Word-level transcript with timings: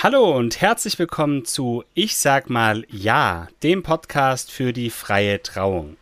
Hallo 0.00 0.36
und 0.36 0.60
herzlich 0.60 0.96
willkommen 1.00 1.44
zu 1.44 1.82
Ich 1.92 2.18
sag 2.18 2.48
mal 2.48 2.86
Ja, 2.88 3.48
dem 3.64 3.82
Podcast 3.82 4.52
für 4.52 4.72
die 4.72 4.90
freie 4.90 5.42
Trauung. 5.42 5.96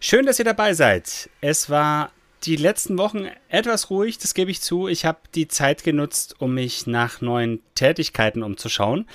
Schön, 0.00 0.26
dass 0.26 0.40
ihr 0.40 0.44
dabei 0.44 0.74
seid. 0.74 1.30
Es 1.40 1.70
war 1.70 2.10
die 2.42 2.56
letzten 2.56 2.98
Wochen 2.98 3.28
etwas 3.48 3.88
ruhig, 3.88 4.18
das 4.18 4.34
gebe 4.34 4.50
ich 4.50 4.60
zu. 4.60 4.88
Ich 4.88 5.04
habe 5.04 5.20
die 5.36 5.46
Zeit 5.46 5.84
genutzt, 5.84 6.34
um 6.40 6.54
mich 6.54 6.88
nach 6.88 7.20
neuen 7.20 7.60
Tätigkeiten 7.76 8.42
umzuschauen. 8.42 9.06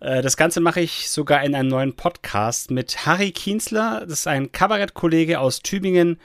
Äh, 0.00 0.22
das 0.22 0.36
Ganze 0.36 0.58
mache 0.58 0.80
ich 0.80 1.08
sogar 1.08 1.44
in 1.44 1.54
einem 1.54 1.68
neuen 1.68 1.94
Podcast 1.94 2.72
mit 2.72 3.06
Harry 3.06 3.30
Kienzler. 3.30 4.00
Das 4.00 4.18
ist 4.18 4.26
ein 4.26 4.50
Kabarettkollege 4.50 5.38
aus 5.38 5.60
Tübingen 5.60 6.18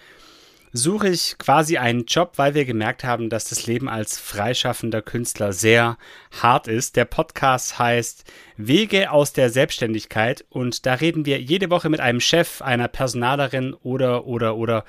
suche 0.77 1.09
ich 1.09 1.37
quasi 1.37 1.77
einen 1.77 2.05
Job, 2.05 2.33
weil 2.35 2.53
wir 2.53 2.65
gemerkt 2.65 3.03
haben, 3.03 3.29
dass 3.29 3.45
das 3.45 3.65
Leben 3.65 3.87
als 3.87 4.19
freischaffender 4.19 5.01
Künstler 5.01 5.53
sehr 5.53 5.97
hart 6.41 6.67
ist. 6.67 6.95
Der 6.97 7.05
Podcast 7.05 7.79
heißt 7.79 8.25
Wege 8.57 9.11
aus 9.11 9.31
der 9.31 9.49
Selbstständigkeit 9.49 10.43
und 10.49 10.85
da 10.85 10.95
reden 10.95 11.25
wir 11.25 11.39
jede 11.39 11.69
Woche 11.69 11.89
mit 11.89 12.01
einem 12.01 12.19
Chef, 12.19 12.61
einer 12.61 12.87
Personalerin 12.87 13.73
oder 13.73 14.25
oder 14.25 14.57
oder 14.57 14.85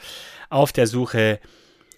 auf 0.50 0.72
der 0.72 0.86
Suche 0.86 1.40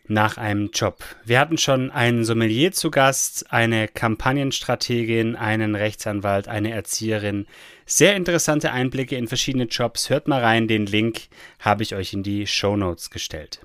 nach 0.07 0.37
einem 0.37 0.71
Job. 0.73 1.05
Wir 1.25 1.39
hatten 1.39 1.59
schon 1.59 1.91
einen 1.91 2.25
Sommelier 2.25 2.73
zu 2.73 2.91
Gast, 2.91 3.53
eine 3.53 3.89
Kampagnenstrategin, 3.89 5.37
einen 5.37 5.75
Rechtsanwalt, 5.75 6.49
eine 6.49 6.73
Erzieherin. 6.73 7.47
Sehr 7.87 8.17
interessante 8.17 8.73
Einblicke 8.73 9.17
in 9.17 9.29
verschiedene 9.29 9.65
Jobs. 9.65 10.11
Hört 10.11 10.29
mal 10.29 10.41
rein, 10.41 10.69
den 10.69 10.87
Link 10.87 11.29
habe 11.59 11.83
ich 11.83 11.95
euch 11.95 12.13
in 12.13 12.23
die 12.23 12.47
Show 12.47 12.77
Notes 12.77 13.11
gestellt. 13.11 13.61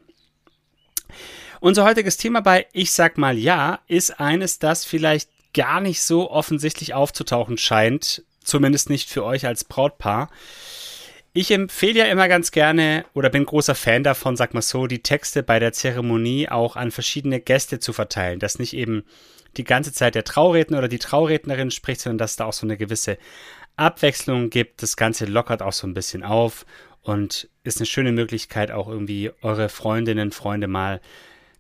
Unser 1.64 1.86
heutiges 1.86 2.18
Thema 2.18 2.42
bei 2.42 2.68
Ich 2.74 2.92
sag 2.92 3.18
mal 3.18 3.38
ja 3.38 3.80
ist 3.88 4.20
eines, 4.20 4.60
das 4.60 4.84
vielleicht 4.84 5.30
gar 5.54 5.80
nicht 5.80 6.02
so 6.02 6.30
offensichtlich 6.30 6.94
aufzutauchen 6.94 7.58
scheint, 7.58 8.22
zumindest 8.44 8.90
nicht 8.90 9.10
für 9.10 9.24
euch 9.24 9.48
als 9.48 9.64
Brautpaar. 9.64 10.30
Ich 11.32 11.52
empfehle 11.52 12.00
ja 12.00 12.06
immer 12.08 12.28
ganz 12.28 12.52
gerne 12.52 13.06
oder 13.14 13.30
bin 13.30 13.46
großer 13.46 13.76
Fan 13.76 14.04
davon, 14.04 14.36
sag 14.36 14.54
mal 14.54 14.62
so, 14.62 14.88
die 14.88 15.04
Texte 15.04 15.42
bei 15.42 15.58
der 15.60 15.72
Zeremonie 15.72 16.50
auch 16.50 16.76
an 16.76 16.92
verschiedene 16.92 17.40
Gäste 17.40 17.80
zu 17.80 17.94
verteilen, 17.94 18.40
dass 18.40 18.60
nicht 18.60 18.74
eben 18.74 19.06
die 19.56 19.64
ganze 19.64 19.94
Zeit 19.94 20.16
der 20.16 20.26
Trauredner 20.26 20.80
oder 20.80 20.90
die 20.90 21.00
Traurednerin 21.00 21.72
spricht, 21.72 22.02
sondern 22.02 22.18
dass 22.18 22.36
da 22.36 22.44
auch 22.44 22.52
so 22.52 22.66
eine 22.66 22.76
gewisse 22.76 23.18
Abwechslung 23.78 24.50
gibt. 24.50 24.84
Das 24.84 24.98
Ganze 24.98 25.24
lockert 25.24 25.62
auch 25.62 25.72
so 25.72 25.88
ein 25.88 25.94
bisschen 25.94 26.24
auf 26.24 26.66
und 27.04 27.48
ist 27.64 27.78
eine 27.78 27.86
schöne 27.86 28.12
Möglichkeit, 28.12 28.70
auch 28.70 28.90
irgendwie 28.90 29.32
eure 29.42 29.70
Freundinnen, 29.70 30.34
Freunde 30.34 30.68
mal 30.68 31.00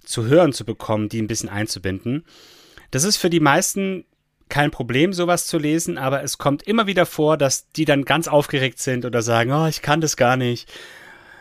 zu 0.03 0.25
hören 0.25 0.53
zu 0.53 0.65
bekommen, 0.65 1.09
die 1.09 1.21
ein 1.21 1.27
bisschen 1.27 1.49
einzubinden. 1.49 2.25
Das 2.91 3.03
ist 3.03 3.17
für 3.17 3.29
die 3.29 3.39
meisten 3.39 4.05
kein 4.49 4.71
Problem, 4.71 5.13
sowas 5.13 5.47
zu 5.47 5.57
lesen, 5.57 5.97
aber 5.97 6.21
es 6.21 6.37
kommt 6.37 6.63
immer 6.63 6.85
wieder 6.85 7.05
vor, 7.05 7.37
dass 7.37 7.69
die 7.71 7.85
dann 7.85 8.05
ganz 8.05 8.27
aufgeregt 8.27 8.79
sind 8.79 9.05
oder 9.05 9.21
sagen, 9.21 9.51
oh, 9.51 9.67
ich 9.67 9.81
kann 9.81 10.01
das 10.01 10.15
gar 10.17 10.37
nicht. 10.37 10.71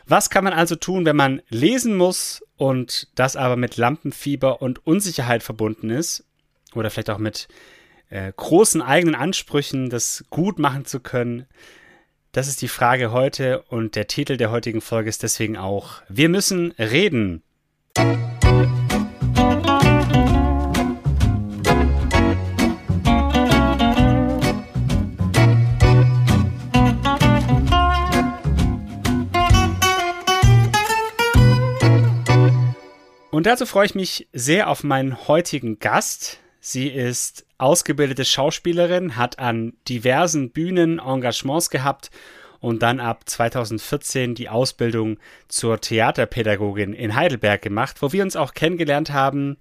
Was 0.06 0.30
kann 0.30 0.44
man 0.44 0.52
also 0.52 0.76
tun, 0.76 1.04
wenn 1.04 1.16
man 1.16 1.42
lesen 1.48 1.96
muss 1.96 2.42
und 2.56 3.08
das 3.14 3.36
aber 3.36 3.56
mit 3.56 3.76
Lampenfieber 3.76 4.62
und 4.62 4.86
Unsicherheit 4.86 5.42
verbunden 5.42 5.90
ist? 5.90 6.24
Oder 6.74 6.90
vielleicht 6.90 7.10
auch 7.10 7.18
mit 7.18 7.48
äh, 8.08 8.32
großen 8.34 8.80
eigenen 8.80 9.14
Ansprüchen, 9.14 9.90
das 9.90 10.24
gut 10.30 10.58
machen 10.58 10.86
zu 10.86 11.00
können? 11.00 11.46
Das 12.32 12.48
ist 12.48 12.62
die 12.62 12.68
Frage 12.68 13.12
heute 13.12 13.62
und 13.62 13.94
der 13.94 14.06
Titel 14.06 14.38
der 14.38 14.50
heutigen 14.50 14.80
Folge 14.80 15.10
ist 15.10 15.22
deswegen 15.22 15.58
auch 15.58 16.00
Wir 16.08 16.30
müssen 16.30 16.72
reden. 16.78 17.42
Und 33.32 33.46
dazu 33.46 33.64
freue 33.64 33.86
ich 33.86 33.94
mich 33.94 34.28
sehr 34.34 34.68
auf 34.68 34.84
meinen 34.84 35.26
heutigen 35.26 35.78
Gast. 35.78 36.38
Sie 36.60 36.88
ist 36.88 37.46
ausgebildete 37.56 38.26
Schauspielerin, 38.26 39.16
hat 39.16 39.38
an 39.38 39.72
diversen 39.88 40.50
Bühnen 40.50 40.98
Engagements 40.98 41.70
gehabt 41.70 42.10
und 42.60 42.82
dann 42.82 43.00
ab 43.00 43.26
2014 43.26 44.34
die 44.34 44.50
Ausbildung 44.50 45.18
zur 45.48 45.80
Theaterpädagogin 45.80 46.92
in 46.92 47.16
Heidelberg 47.16 47.62
gemacht, 47.62 48.02
wo 48.02 48.12
wir 48.12 48.22
uns 48.22 48.36
auch 48.36 48.52
kennengelernt 48.52 49.14
haben. 49.14 49.56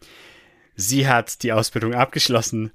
Sie 0.75 1.07
hat 1.07 1.41
die 1.41 1.53
Ausbildung 1.53 1.93
abgeschlossen 1.93 2.73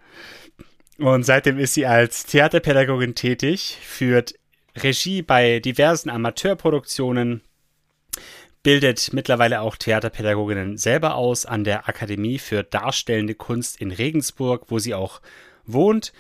und 0.97 1.25
seitdem 1.25 1.59
ist 1.59 1.75
sie 1.75 1.85
als 1.85 2.25
Theaterpädagogin 2.25 3.15
tätig, 3.15 3.77
führt 3.83 4.35
Regie 4.75 5.21
bei 5.21 5.61
diversen 5.61 6.09
Amateurproduktionen, 6.09 7.43
bildet 8.67 9.13
mittlerweile 9.13 9.61
auch 9.61 9.77
Theaterpädagoginnen 9.77 10.77
selber 10.77 11.15
aus 11.15 11.47
an 11.47 11.63
der 11.63 11.89
Akademie 11.89 12.41
für 12.41 12.65
Darstellende 12.65 13.37
Kunst 13.37 13.81
in 13.81 13.93
Regensburg, 13.93 14.65
wo 14.71 14.81
sie 14.81 14.93
auch 14.93 15.21
wohnt 15.67 16.13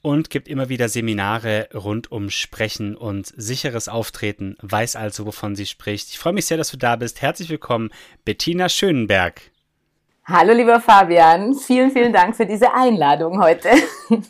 und 0.00 0.30
gibt 0.30 0.48
immer 0.48 0.70
wieder 0.70 0.88
Seminare 0.88 1.68
rund 1.74 2.10
um 2.10 2.30
Sprechen 2.30 2.96
und 2.96 3.26
sicheres 3.36 3.90
Auftreten, 3.90 4.56
weiß 4.62 4.96
also, 4.96 5.26
wovon 5.26 5.54
sie 5.54 5.66
spricht. 5.66 6.08
Ich 6.08 6.18
freue 6.18 6.32
mich 6.32 6.46
sehr, 6.46 6.56
dass 6.56 6.70
du 6.70 6.78
da 6.78 6.96
bist. 6.96 7.20
Herzlich 7.20 7.50
willkommen, 7.50 7.90
Bettina 8.24 8.70
Schönenberg. 8.70 9.42
Hallo, 10.24 10.54
lieber 10.54 10.80
Fabian. 10.80 11.54
Vielen, 11.54 11.90
vielen 11.90 12.14
Dank 12.14 12.34
für 12.34 12.46
diese 12.46 12.72
Einladung 12.72 13.42
heute. 13.42 13.68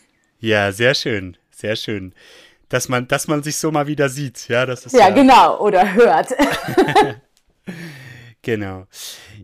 Ja, 0.43 0.73
sehr 0.73 0.95
schön, 0.95 1.37
sehr 1.51 1.77
schön. 1.77 2.15
Dass 2.71 2.89
man, 2.89 3.07
dass 3.07 3.29
man 3.29 3.43
sich 3.43 3.59
so 3.59 3.71
mal 3.71 3.87
wieder 3.87 4.09
sieht, 4.09 4.49
ja, 4.49 4.65
das 4.65 4.87
ist 4.87 4.95
ja, 4.95 5.11
ja 5.11 5.11
genau, 5.11 5.61
oder 5.61 5.93
hört. 5.93 6.31
genau. 8.43 8.87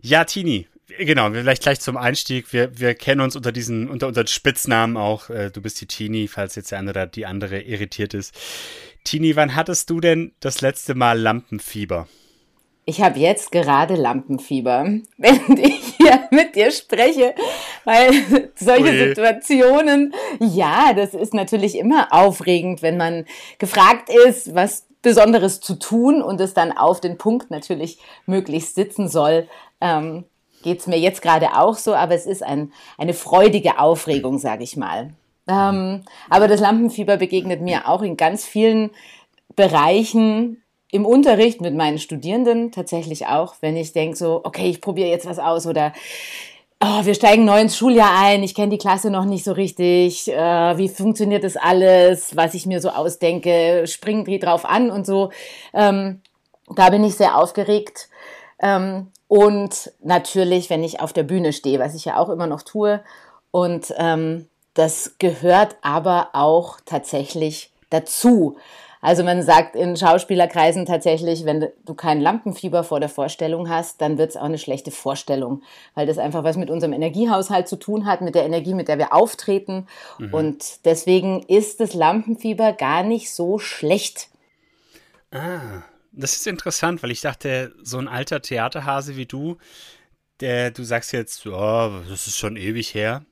Ja, 0.01 0.23
Tini, 0.25 0.67
genau, 0.99 1.31
vielleicht 1.31 1.63
gleich 1.63 1.79
zum 1.79 1.97
Einstieg. 1.97 2.51
Wir, 2.53 2.79
wir 2.79 2.95
kennen 2.95 3.21
uns 3.21 3.35
unter 3.35 3.51
diesen, 3.51 3.89
unter 3.89 4.07
unseren 4.07 4.27
Spitznamen 4.27 4.97
auch. 4.97 5.29
Äh, 5.29 5.51
du 5.51 5.61
bist 5.61 5.79
die 5.81 5.87
Tini, 5.87 6.27
falls 6.27 6.55
jetzt 6.55 6.71
der 6.71 6.79
andere 6.79 7.07
die 7.07 7.25
andere 7.25 7.61
irritiert 7.61 8.13
ist. 8.13 8.33
Tini, 9.03 9.35
wann 9.35 9.55
hattest 9.55 9.89
du 9.89 9.99
denn 9.99 10.33
das 10.39 10.61
letzte 10.61 10.95
Mal 10.95 11.19
Lampenfieber? 11.19 12.07
Ich 12.89 13.01
habe 13.01 13.19
jetzt 13.19 13.51
gerade 13.51 13.95
Lampenfieber, 13.95 14.85
während 15.17 15.59
ich 15.59 15.95
hier 15.97 16.27
mit 16.31 16.55
dir 16.55 16.71
spreche, 16.71 17.35
weil 17.83 18.11
solche 18.55 18.91
Ui. 18.91 19.09
Situationen, 19.09 20.13
ja, 20.39 20.93
das 20.93 21.13
ist 21.13 21.33
natürlich 21.33 21.77
immer 21.77 22.07
aufregend, 22.11 22.81
wenn 22.81 22.95
man 22.95 23.25
gefragt 23.59 24.09
ist, 24.09 24.55
was 24.55 24.86
Besonderes 25.07 25.61
zu 25.61 25.75
tun 25.75 26.21
und 26.21 26.41
es 26.41 26.53
dann 26.53 26.71
auf 26.71 26.99
den 26.99 27.17
Punkt 27.17 27.49
natürlich 27.49 27.97
möglichst 28.25 28.75
sitzen 28.75 29.07
soll. 29.07 29.47
Ähm, 29.79 30.25
Geht 30.63 30.79
es 30.79 30.87
mir 30.87 30.99
jetzt 30.99 31.21
gerade 31.21 31.55
auch 31.55 31.75
so, 31.75 31.93
aber 31.93 32.13
es 32.13 32.25
ist 32.25 32.43
ein, 32.43 32.73
eine 32.97 33.13
freudige 33.13 33.79
Aufregung, 33.79 34.37
sage 34.37 34.63
ich 34.63 34.75
mal. 34.75 35.13
Ähm, 35.47 36.03
aber 36.29 36.47
das 36.47 36.59
Lampenfieber 36.59 37.15
begegnet 37.15 37.61
mir 37.61 37.87
auch 37.87 38.01
in 38.01 38.17
ganz 38.17 38.43
vielen 38.43 38.89
Bereichen 39.55 40.61
im 40.91 41.05
Unterricht 41.05 41.61
mit 41.61 41.75
meinen 41.75 41.99
Studierenden 41.99 42.71
tatsächlich 42.71 43.27
auch, 43.27 43.55
wenn 43.61 43.77
ich 43.77 43.93
denke 43.93 44.17
so, 44.17 44.41
okay, 44.43 44.69
ich 44.69 44.81
probiere 44.81 45.09
jetzt 45.09 45.25
was 45.25 45.39
aus 45.39 45.67
oder 45.67 45.93
oh, 46.81 47.05
wir 47.05 47.15
steigen 47.15 47.45
neu 47.45 47.59
ins 47.59 47.77
Schuljahr 47.77 48.11
ein, 48.15 48.43
ich 48.43 48.55
kenne 48.55 48.69
die 48.69 48.77
Klasse 48.77 49.09
noch 49.09 49.25
nicht 49.25 49.43
so 49.43 49.51
richtig, 49.51 50.31
äh, 50.31 50.77
wie 50.77 50.89
funktioniert 50.89 51.43
das 51.43 51.57
alles, 51.57 52.35
was 52.35 52.53
ich 52.53 52.65
mir 52.65 52.81
so 52.81 52.89
ausdenke, 52.89 53.85
springen 53.87 54.25
die 54.25 54.39
drauf 54.39 54.65
an 54.65 54.91
und 54.91 55.05
so. 55.05 55.31
Ähm, 55.73 56.21
da 56.75 56.89
bin 56.89 57.03
ich 57.03 57.15
sehr 57.15 57.37
aufgeregt. 57.37 58.09
Ähm, 58.61 59.11
und 59.27 59.91
natürlich, 60.03 60.69
wenn 60.69 60.83
ich 60.83 60.99
auf 60.99 61.13
der 61.13 61.23
Bühne 61.23 61.53
stehe, 61.53 61.79
was 61.79 61.95
ich 61.95 62.05
ja 62.05 62.17
auch 62.17 62.29
immer 62.29 62.47
noch 62.47 62.61
tue. 62.61 63.01
Und 63.51 63.93
ähm, 63.97 64.47
das 64.73 65.15
gehört 65.17 65.75
aber 65.81 66.29
auch 66.33 66.77
tatsächlich 66.85 67.71
dazu. 67.89 68.57
Also 69.07 69.23
man 69.23 69.41
sagt 69.41 69.77
in 69.77 69.95
Schauspielerkreisen 69.95 70.85
tatsächlich, 70.85 71.45
wenn 71.45 71.69
du 71.85 71.93
kein 71.93 72.19
Lampenfieber 72.19 72.83
vor 72.83 72.99
der 72.99 73.07
Vorstellung 73.07 73.69
hast, 73.69 74.01
dann 74.01 74.17
wird 74.17 74.31
es 74.31 74.35
auch 74.35 74.43
eine 74.43 74.57
schlechte 74.57 74.91
Vorstellung, 74.91 75.63
weil 75.95 76.05
das 76.05 76.17
einfach 76.17 76.43
was 76.43 76.57
mit 76.57 76.69
unserem 76.69 76.91
Energiehaushalt 76.91 77.69
zu 77.69 77.77
tun 77.77 78.05
hat, 78.05 78.19
mit 78.19 78.35
der 78.35 78.43
Energie, 78.43 78.73
mit 78.73 78.89
der 78.89 78.97
wir 78.97 79.13
auftreten. 79.13 79.87
Mhm. 80.19 80.33
Und 80.33 80.85
deswegen 80.85 81.41
ist 81.43 81.79
das 81.79 81.93
Lampenfieber 81.93 82.73
gar 82.73 83.01
nicht 83.01 83.31
so 83.31 83.59
schlecht. 83.59 84.27
Ah, 85.31 85.83
das 86.11 86.35
ist 86.35 86.45
interessant, 86.45 87.01
weil 87.01 87.11
ich 87.11 87.21
dachte, 87.21 87.71
so 87.81 87.99
ein 87.99 88.09
alter 88.09 88.41
Theaterhase 88.41 89.15
wie 89.15 89.25
du, 89.25 89.55
der, 90.41 90.71
du 90.71 90.83
sagst 90.83 91.13
jetzt, 91.13 91.47
oh, 91.47 91.91
das 92.09 92.27
ist 92.27 92.37
schon 92.37 92.57
ewig 92.57 92.93
her. 92.93 93.23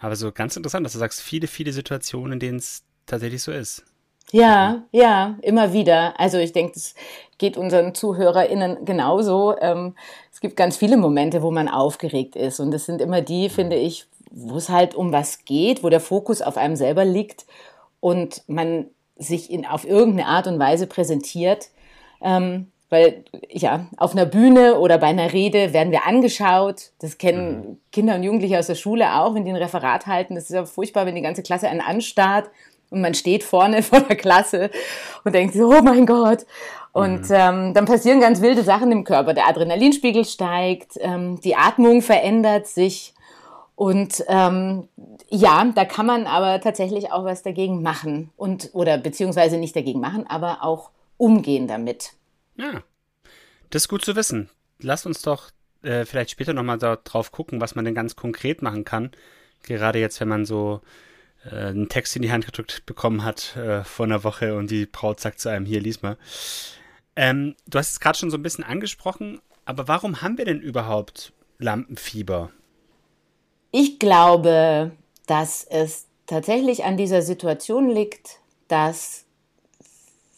Aber 0.00 0.16
so 0.16 0.32
ganz 0.32 0.56
interessant, 0.56 0.84
dass 0.84 0.94
du 0.94 0.98
sagst, 0.98 1.20
viele, 1.20 1.46
viele 1.46 1.72
Situationen, 1.72 2.32
in 2.32 2.40
denen 2.40 2.58
es 2.58 2.82
tatsächlich 3.06 3.44
so 3.44 3.52
ist. 3.52 3.84
Ja, 4.32 4.82
ja, 4.92 5.36
immer 5.42 5.72
wieder. 5.72 6.18
Also 6.20 6.38
ich 6.38 6.52
denke, 6.52 6.72
das 6.74 6.94
geht 7.38 7.56
unseren 7.56 7.94
ZuhörerInnen 7.94 8.84
genauso. 8.84 9.56
Ähm, 9.58 9.94
es 10.32 10.40
gibt 10.40 10.56
ganz 10.56 10.76
viele 10.76 10.96
Momente, 10.96 11.42
wo 11.42 11.50
man 11.50 11.68
aufgeregt 11.68 12.36
ist. 12.36 12.60
Und 12.60 12.70
das 12.70 12.84
sind 12.84 13.00
immer 13.00 13.22
die, 13.22 13.48
finde 13.48 13.76
ich, 13.76 14.06
wo 14.30 14.56
es 14.56 14.68
halt 14.68 14.94
um 14.94 15.12
was 15.12 15.44
geht, 15.44 15.82
wo 15.82 15.88
der 15.88 16.00
Fokus 16.00 16.42
auf 16.42 16.56
einem 16.56 16.76
selber 16.76 17.04
liegt 17.04 17.46
und 18.00 18.42
man 18.46 18.86
sich 19.16 19.50
in, 19.50 19.66
auf 19.66 19.86
irgendeine 19.86 20.28
Art 20.28 20.46
und 20.46 20.58
Weise 20.58 20.86
präsentiert. 20.86 21.70
Ähm, 22.20 22.70
weil 22.90 23.24
ja, 23.50 23.86
auf 23.98 24.12
einer 24.12 24.24
Bühne 24.24 24.78
oder 24.78 24.98
bei 24.98 25.08
einer 25.08 25.32
Rede 25.32 25.72
werden 25.72 25.92
wir 25.92 26.06
angeschaut. 26.06 26.92
Das 27.00 27.18
kennen 27.18 27.56
mhm. 27.56 27.78
Kinder 27.92 28.14
und 28.14 28.22
Jugendliche 28.22 28.58
aus 28.58 28.66
der 28.66 28.76
Schule 28.76 29.14
auch, 29.14 29.34
wenn 29.34 29.44
die 29.44 29.50
ein 29.50 29.56
Referat 29.56 30.06
halten. 30.06 30.34
Das 30.34 30.44
ist 30.44 30.54
ja 30.54 30.64
furchtbar, 30.64 31.06
wenn 31.06 31.14
die 31.14 31.22
ganze 31.22 31.42
Klasse 31.42 31.68
einen 31.68 31.80
anstarrt 31.80 32.50
und 32.90 33.00
man 33.00 33.14
steht 33.14 33.44
vorne 33.44 33.82
vor 33.82 34.00
der 34.00 34.16
Klasse 34.16 34.70
und 35.24 35.34
denkt 35.34 35.54
so, 35.54 35.68
oh 35.68 35.82
mein 35.82 36.06
Gott. 36.06 36.46
Und 36.92 37.28
mhm. 37.28 37.34
ähm, 37.34 37.74
dann 37.74 37.84
passieren 37.84 38.20
ganz 38.20 38.40
wilde 38.40 38.64
Sachen 38.64 38.90
im 38.90 39.04
Körper. 39.04 39.34
Der 39.34 39.46
Adrenalinspiegel 39.46 40.24
steigt, 40.24 40.92
ähm, 41.00 41.40
die 41.40 41.54
Atmung 41.54 42.02
verändert 42.02 42.66
sich. 42.66 43.14
Und 43.74 44.24
ähm, 44.26 44.88
ja, 45.28 45.70
da 45.72 45.84
kann 45.84 46.06
man 46.06 46.26
aber 46.26 46.60
tatsächlich 46.60 47.12
auch 47.12 47.24
was 47.24 47.44
dagegen 47.44 47.82
machen 47.82 48.30
und 48.36 48.70
oder 48.72 48.98
beziehungsweise 48.98 49.56
nicht 49.56 49.76
dagegen 49.76 50.00
machen, 50.00 50.26
aber 50.26 50.64
auch 50.64 50.90
umgehen 51.16 51.68
damit. 51.68 52.14
Ja, 52.56 52.82
das 53.70 53.82
ist 53.82 53.88
gut 53.88 54.04
zu 54.04 54.16
wissen. 54.16 54.50
Lass 54.80 55.06
uns 55.06 55.22
doch 55.22 55.50
äh, 55.82 56.04
vielleicht 56.04 56.30
später 56.30 56.54
nochmal 56.54 56.78
drauf 56.78 57.30
gucken, 57.30 57.60
was 57.60 57.76
man 57.76 57.84
denn 57.84 57.94
ganz 57.94 58.16
konkret 58.16 58.62
machen 58.62 58.84
kann. 58.84 59.12
Gerade 59.62 60.00
jetzt, 60.00 60.20
wenn 60.20 60.28
man 60.28 60.44
so 60.44 60.80
einen 61.54 61.88
Text 61.88 62.16
in 62.16 62.22
die 62.22 62.32
Hand 62.32 62.46
gedrückt 62.46 62.84
bekommen 62.86 63.24
hat 63.24 63.56
äh, 63.56 63.84
vor 63.84 64.06
einer 64.06 64.24
Woche 64.24 64.56
und 64.56 64.70
die 64.70 64.86
Braut 64.86 65.20
sagt 65.20 65.40
zu 65.40 65.48
einem, 65.48 65.66
hier, 65.66 65.80
lies 65.80 66.02
mal. 66.02 66.16
Ähm, 67.16 67.56
du 67.66 67.78
hast 67.78 67.92
es 67.92 68.00
gerade 68.00 68.18
schon 68.18 68.30
so 68.30 68.36
ein 68.36 68.42
bisschen 68.42 68.64
angesprochen, 68.64 69.40
aber 69.64 69.88
warum 69.88 70.22
haben 70.22 70.38
wir 70.38 70.44
denn 70.44 70.60
überhaupt 70.60 71.32
Lampenfieber? 71.58 72.50
Ich 73.70 73.98
glaube, 73.98 74.92
dass 75.26 75.64
es 75.64 76.06
tatsächlich 76.26 76.84
an 76.84 76.96
dieser 76.96 77.22
Situation 77.22 77.90
liegt, 77.90 78.38
dass 78.68 79.24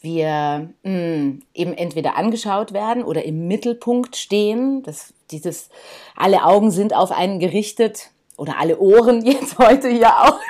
wir 0.01 0.71
mh, 0.83 0.91
hm, 0.91 1.43
eben 1.55 1.75
entweder 1.75 2.17
angeschaut 2.17 2.73
werden 2.73 3.05
oder 3.05 3.25
im 3.25 3.47
Mittelpunkt 3.47 4.17
stehen. 4.17 4.83
Das, 4.83 5.13
dieses, 5.31 5.69
alle 6.17 6.45
Augen 6.45 6.71
sind 6.71 6.95
auf 6.95 7.13
einen 7.13 7.39
gerichtet 7.39 8.11
oder 8.37 8.59
alle 8.59 8.79
Ohren 8.79 9.23
jetzt 9.25 9.59
heute 9.59 9.89
hier 9.89 10.09
auch. 10.09 10.41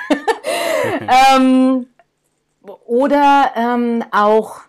ähm, 1.35 1.87
oder 2.85 3.51
ähm, 3.55 4.03
auch, 4.11 4.59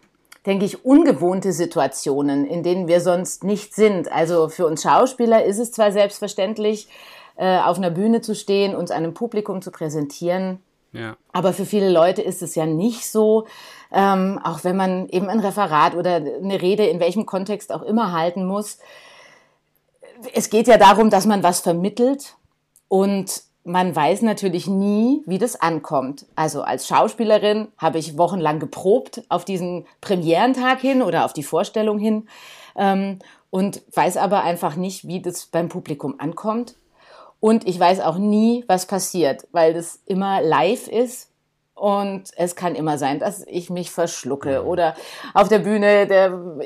denke 0.47 0.65
ich, 0.65 0.85
ungewohnte 0.85 1.53
Situationen, 1.53 2.47
in 2.47 2.63
denen 2.63 2.89
wir 2.89 3.01
sonst 3.01 3.45
nicht 3.45 3.75
sind. 3.75 4.11
Also 4.11 4.49
für 4.49 4.67
uns 4.67 4.83
Schauspieler 4.83 5.45
ist 5.45 5.59
es 5.59 5.73
zwar 5.73 5.93
selbstverständlich, 5.93 6.89
äh, 7.37 7.59
auf 7.59 7.79
einer 7.79 7.91
Bühne 7.91 8.21
zu 8.21 8.35
stehen, 8.35 8.75
uns 8.75 8.91
einem 8.91 9.15
Publikum 9.15 9.63
zu 9.63 9.71
präsentieren. 9.71 10.61
Ja. 10.93 11.17
Aber 11.33 11.53
für 11.53 11.65
viele 11.65 11.91
Leute 11.91 12.21
ist 12.21 12.43
es 12.43 12.55
ja 12.55 12.67
nicht 12.67 13.11
so, 13.11 13.47
ähm, 13.91 14.39
auch 14.43 14.65
wenn 14.65 14.77
man 14.77 15.09
eben 15.09 15.29
ein 15.29 15.41
Referat 15.41 15.95
oder 15.95 16.17
eine 16.17 16.61
Rede 16.61 16.85
in 16.87 17.01
welchem 17.01 17.25
Kontext 17.25 17.73
auch 17.73 17.83
immer 17.83 18.13
halten 18.13 18.45
muss. 18.45 18.79
Es 20.35 20.51
geht 20.51 20.67
ja 20.67 20.77
darum, 20.77 21.09
dass 21.09 21.27
man 21.27 21.43
was 21.43 21.61
vermittelt 21.61 22.37
und 22.89 23.43
man 23.65 23.95
weiß 23.95 24.23
natürlich 24.23 24.67
nie, 24.67 25.23
wie 25.27 25.39
das 25.39 25.61
ankommt. 25.61 26.27
Also 26.35 26.63
als 26.63 26.87
Schauspielerin 26.87 27.69
habe 27.79 27.99
ich 27.99 28.19
wochenlang 28.19 28.59
geprobt 28.59 29.23
auf 29.29 29.45
diesen 29.45 29.87
Premierentag 30.01 30.81
hin 30.81 31.03
oder 31.03 31.25
auf 31.25 31.33
die 31.33 31.45
Vorstellung 31.45 31.99
hin 31.99 32.29
ähm, 32.77 33.19
und 33.51 33.83
weiß 33.95 34.17
aber 34.17 34.43
einfach 34.43 34.77
nicht, 34.77 35.07
wie 35.07 35.21
das 35.21 35.47
beim 35.47 35.69
Publikum 35.69 36.17
ankommt. 36.19 36.75
Und 37.39 37.67
ich 37.67 37.79
weiß 37.79 38.01
auch 38.01 38.19
nie, 38.19 38.65
was 38.69 38.87
passiert, 38.87 39.47
weil 39.53 39.75
das 39.75 40.01
immer 40.07 40.41
live 40.41 40.89
ist. 40.89 41.32
Und 41.83 42.31
es 42.37 42.55
kann 42.55 42.77
immer 42.77 42.97
sein, 42.97 43.19
dass 43.19 43.45
ich 43.45 43.69
mich 43.69 43.91
verschlucke 43.91 44.65
oder 44.65 44.95
auf 45.35 45.49
der 45.49 45.59
Bühne 45.59 46.07
der, 46.07 46.61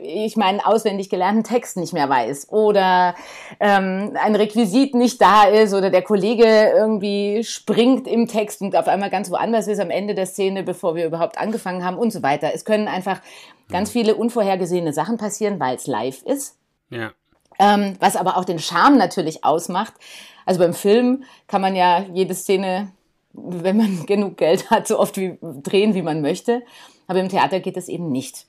ich 0.00 0.36
meinen 0.36 0.60
auswendig 0.60 1.10
gelernten 1.10 1.42
Text 1.42 1.76
nicht 1.76 1.92
mehr 1.92 2.08
weiß 2.08 2.52
oder 2.52 3.16
ähm, 3.58 4.12
ein 4.14 4.36
Requisit 4.36 4.94
nicht 4.94 5.20
da 5.20 5.42
ist 5.42 5.74
oder 5.74 5.90
der 5.90 6.02
Kollege 6.02 6.70
irgendwie 6.72 7.42
springt 7.42 8.06
im 8.06 8.28
Text 8.28 8.60
und 8.60 8.76
auf 8.76 8.86
einmal 8.86 9.10
ganz 9.10 9.28
woanders 9.32 9.66
ist 9.66 9.80
am 9.80 9.90
Ende 9.90 10.14
der 10.14 10.26
Szene, 10.26 10.62
bevor 10.62 10.94
wir 10.94 11.04
überhaupt 11.04 11.36
angefangen 11.36 11.84
haben 11.84 11.98
und 11.98 12.12
so 12.12 12.22
weiter. 12.22 12.52
Es 12.54 12.64
können 12.64 12.86
einfach 12.86 13.20
ganz 13.72 13.90
viele 13.90 14.14
unvorhergesehene 14.14 14.92
Sachen 14.92 15.16
passieren, 15.16 15.58
weil 15.58 15.74
es 15.74 15.88
live 15.88 16.22
ist. 16.22 16.58
Ja 16.90 17.10
ähm, 17.58 17.96
was 18.00 18.16
aber 18.16 18.36
auch 18.36 18.44
den 18.44 18.58
Charme 18.58 18.96
natürlich 18.96 19.44
ausmacht. 19.44 19.92
Also 20.46 20.60
beim 20.60 20.74
Film 20.74 21.24
kann 21.46 21.60
man 21.60 21.76
ja 21.76 22.04
jede 22.14 22.34
Szene, 22.34 22.90
wenn 23.32 23.76
man 23.76 24.06
genug 24.06 24.36
Geld 24.36 24.70
hat, 24.70 24.86
so 24.86 24.98
oft 24.98 25.16
wie, 25.16 25.38
drehen, 25.40 25.94
wie 25.94 26.02
man 26.02 26.20
möchte. 26.20 26.62
Aber 27.06 27.20
im 27.20 27.28
Theater 27.28 27.60
geht 27.60 27.76
es 27.76 27.88
eben 27.88 28.10
nicht. 28.10 28.46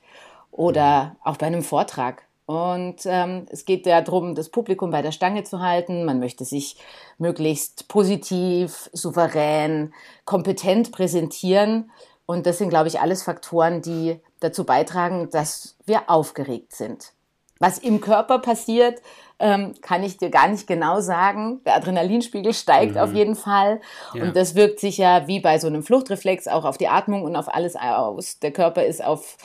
Oder 0.50 1.16
auch 1.24 1.36
bei 1.36 1.46
einem 1.46 1.62
Vortrag. 1.62 2.24
Und 2.46 3.06
ähm, 3.06 3.46
es 3.50 3.64
geht 3.64 3.86
ja 3.86 4.00
darum, 4.00 4.34
das 4.34 4.50
Publikum 4.50 4.90
bei 4.90 5.00
der 5.00 5.12
Stange 5.12 5.44
zu 5.44 5.60
halten. 5.60 6.04
Man 6.04 6.18
möchte 6.18 6.44
sich 6.44 6.76
möglichst 7.18 7.88
positiv, 7.88 8.90
souverän, 8.92 9.94
kompetent 10.24 10.92
präsentieren. 10.92 11.90
Und 12.26 12.46
das 12.46 12.58
sind, 12.58 12.68
glaube 12.68 12.88
ich, 12.88 13.00
alles 13.00 13.22
Faktoren, 13.22 13.80
die 13.80 14.20
dazu 14.40 14.64
beitragen, 14.64 15.30
dass 15.30 15.76
wir 15.86 16.10
aufgeregt 16.10 16.74
sind. 16.74 17.12
Was 17.58 17.78
im 17.78 18.00
Körper 18.00 18.40
passiert, 18.40 19.00
ähm, 19.42 19.74
kann 19.82 20.04
ich 20.04 20.16
dir 20.16 20.30
gar 20.30 20.48
nicht 20.48 20.68
genau 20.68 21.00
sagen. 21.00 21.60
Der 21.66 21.76
Adrenalinspiegel 21.76 22.54
steigt 22.54 22.94
mhm. 22.94 23.00
auf 23.00 23.12
jeden 23.12 23.34
Fall. 23.34 23.80
Ja. 24.14 24.22
Und 24.22 24.36
das 24.36 24.54
wirkt 24.54 24.78
sich 24.78 24.98
ja 24.98 25.26
wie 25.26 25.40
bei 25.40 25.58
so 25.58 25.66
einem 25.66 25.82
Fluchtreflex 25.82 26.46
auch 26.46 26.64
auf 26.64 26.78
die 26.78 26.88
Atmung 26.88 27.24
und 27.24 27.34
auf 27.34 27.52
alles 27.52 27.74
aus. 27.74 28.38
Der 28.38 28.52
Körper 28.52 28.86
ist 28.86 29.04
auf, 29.04 29.36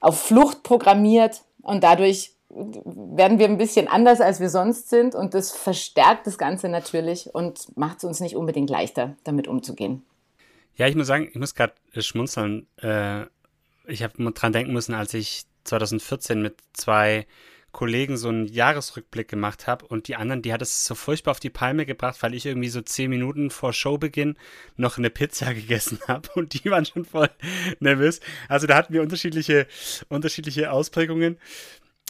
auf 0.00 0.20
Flucht 0.20 0.62
programmiert 0.62 1.42
und 1.62 1.82
dadurch 1.82 2.32
werden 2.48 3.40
wir 3.40 3.48
ein 3.48 3.58
bisschen 3.58 3.88
anders, 3.88 4.20
als 4.20 4.38
wir 4.38 4.48
sonst 4.48 4.88
sind. 4.88 5.16
Und 5.16 5.34
das 5.34 5.50
verstärkt 5.50 6.28
das 6.28 6.38
Ganze 6.38 6.68
natürlich 6.68 7.34
und 7.34 7.76
macht 7.76 7.98
es 7.98 8.04
uns 8.04 8.20
nicht 8.20 8.36
unbedingt 8.36 8.70
leichter, 8.70 9.16
damit 9.24 9.48
umzugehen. 9.48 10.04
Ja, 10.76 10.86
ich 10.86 10.94
muss 10.94 11.08
sagen, 11.08 11.28
ich 11.28 11.38
muss 11.38 11.56
gerade 11.56 11.72
schmunzeln. 11.98 12.68
Äh, 12.76 13.22
ich 13.86 14.04
habe 14.04 14.32
dran 14.32 14.52
denken 14.52 14.72
müssen, 14.72 14.94
als 14.94 15.12
ich 15.12 15.44
2014 15.64 16.40
mit 16.40 16.54
zwei 16.72 17.26
Kollegen 17.74 18.16
so 18.16 18.28
einen 18.28 18.46
Jahresrückblick 18.46 19.28
gemacht 19.28 19.66
habe 19.66 19.84
und 19.86 20.08
die 20.08 20.16
anderen, 20.16 20.40
die 20.40 20.54
hat 20.54 20.62
es 20.62 20.86
so 20.86 20.94
furchtbar 20.94 21.32
auf 21.32 21.40
die 21.40 21.50
Palme 21.50 21.84
gebracht, 21.84 22.22
weil 22.22 22.32
ich 22.32 22.46
irgendwie 22.46 22.70
so 22.70 22.80
zehn 22.80 23.10
Minuten 23.10 23.50
vor 23.50 23.74
Showbeginn 23.74 24.38
noch 24.76 24.96
eine 24.96 25.10
Pizza 25.10 25.52
gegessen 25.54 25.98
habe 26.08 26.30
und 26.34 26.54
die 26.54 26.70
waren 26.70 26.86
schon 26.86 27.04
voll 27.04 27.28
nervös. 27.80 28.20
Also 28.48 28.66
da 28.66 28.76
hatten 28.76 28.94
wir 28.94 29.02
unterschiedliche, 29.02 29.66
unterschiedliche 30.08 30.72
Ausprägungen. 30.72 31.38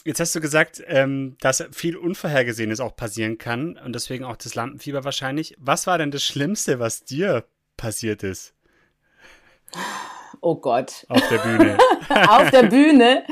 Jetzt 0.05 0.19
hast 0.19 0.35
du 0.35 0.39
gesagt, 0.39 0.81
ähm, 0.85 1.35
dass 1.41 1.67
viel 1.71 1.97
Unvorhergesehenes 1.97 2.79
auch 2.79 2.95
passieren 2.95 3.37
kann 3.37 3.77
und 3.77 3.93
deswegen 3.93 4.23
auch 4.23 4.37
das 4.37 4.55
Lampenfieber 4.55 5.03
wahrscheinlich. 5.03 5.55
Was 5.59 5.87
war 5.87 5.97
denn 5.97 6.11
das 6.11 6.23
Schlimmste, 6.23 6.79
was 6.79 7.03
dir 7.03 7.43
passiert 7.75 8.23
ist? 8.23 8.53
Oh 10.41 10.55
Gott. 10.55 11.05
Auf 11.09 11.27
der 11.27 11.39
Bühne. 11.39 11.77
Auf 12.29 12.51
der 12.51 12.63
Bühne. 12.63 13.25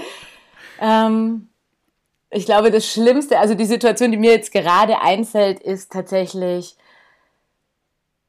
Ähm, 0.79 1.49
ich 2.33 2.45
glaube, 2.45 2.71
das 2.71 2.85
Schlimmste, 2.85 3.39
also 3.39 3.55
die 3.55 3.65
Situation, 3.65 4.11
die 4.11 4.17
mir 4.17 4.31
jetzt 4.31 4.51
gerade 4.51 4.99
einfällt, 4.99 5.59
ist 5.59 5.91
tatsächlich 5.91 6.77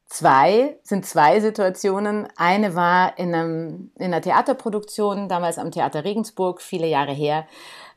zwei, 0.06 0.78
sind 0.82 1.04
zwei 1.06 1.40
Situationen. 1.40 2.28
Eine 2.37 2.75
war 2.75 3.18
in, 3.18 3.34
einem, 3.34 3.90
in 3.96 4.06
einer 4.06 4.20
Theaterproduktion, 4.20 5.28
damals 5.28 5.58
am 5.58 5.70
Theater 5.70 6.04
Regensburg, 6.04 6.62
viele 6.62 6.87
Jahre 6.87 7.12
her, 7.12 7.46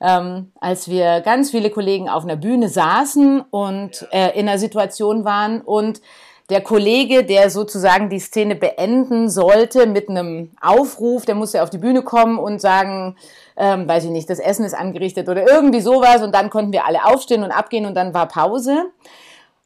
ähm, 0.01 0.51
als 0.59 0.87
wir 0.87 1.21
ganz 1.21 1.51
viele 1.51 1.69
Kollegen 1.69 2.09
auf 2.09 2.23
einer 2.23 2.35
Bühne 2.35 2.69
saßen 2.69 3.41
und 3.41 4.07
äh, 4.11 4.37
in 4.39 4.49
einer 4.49 4.57
Situation 4.57 5.25
waren 5.25 5.61
und 5.61 6.01
der 6.49 6.61
Kollege, 6.61 7.25
der 7.25 7.49
sozusagen 7.49 8.09
die 8.09 8.19
Szene 8.19 8.55
beenden 8.55 9.29
sollte 9.29 9.85
mit 9.85 10.09
einem 10.09 10.51
Aufruf, 10.61 11.25
der 11.25 11.35
musste 11.35 11.61
auf 11.61 11.69
die 11.69 11.77
Bühne 11.77 12.03
kommen 12.03 12.39
und 12.39 12.61
sagen, 12.61 13.17
ähm, 13.57 13.87
weiß 13.87 14.05
ich 14.05 14.11
nicht, 14.11 14.29
das 14.29 14.39
Essen 14.39 14.63
ist 14.63 14.73
angerichtet 14.73 15.27
oder 15.27 15.45
irgendwie 15.47 15.81
sowas 15.81 16.21
und 16.21 16.33
dann 16.33 16.49
konnten 16.49 16.71
wir 16.71 16.85
alle 16.85 17.05
aufstehen 17.05 17.43
und 17.43 17.51
abgehen 17.51 17.85
und 17.85 17.95
dann 17.95 18.13
war 18.13 18.27
Pause. 18.27 18.91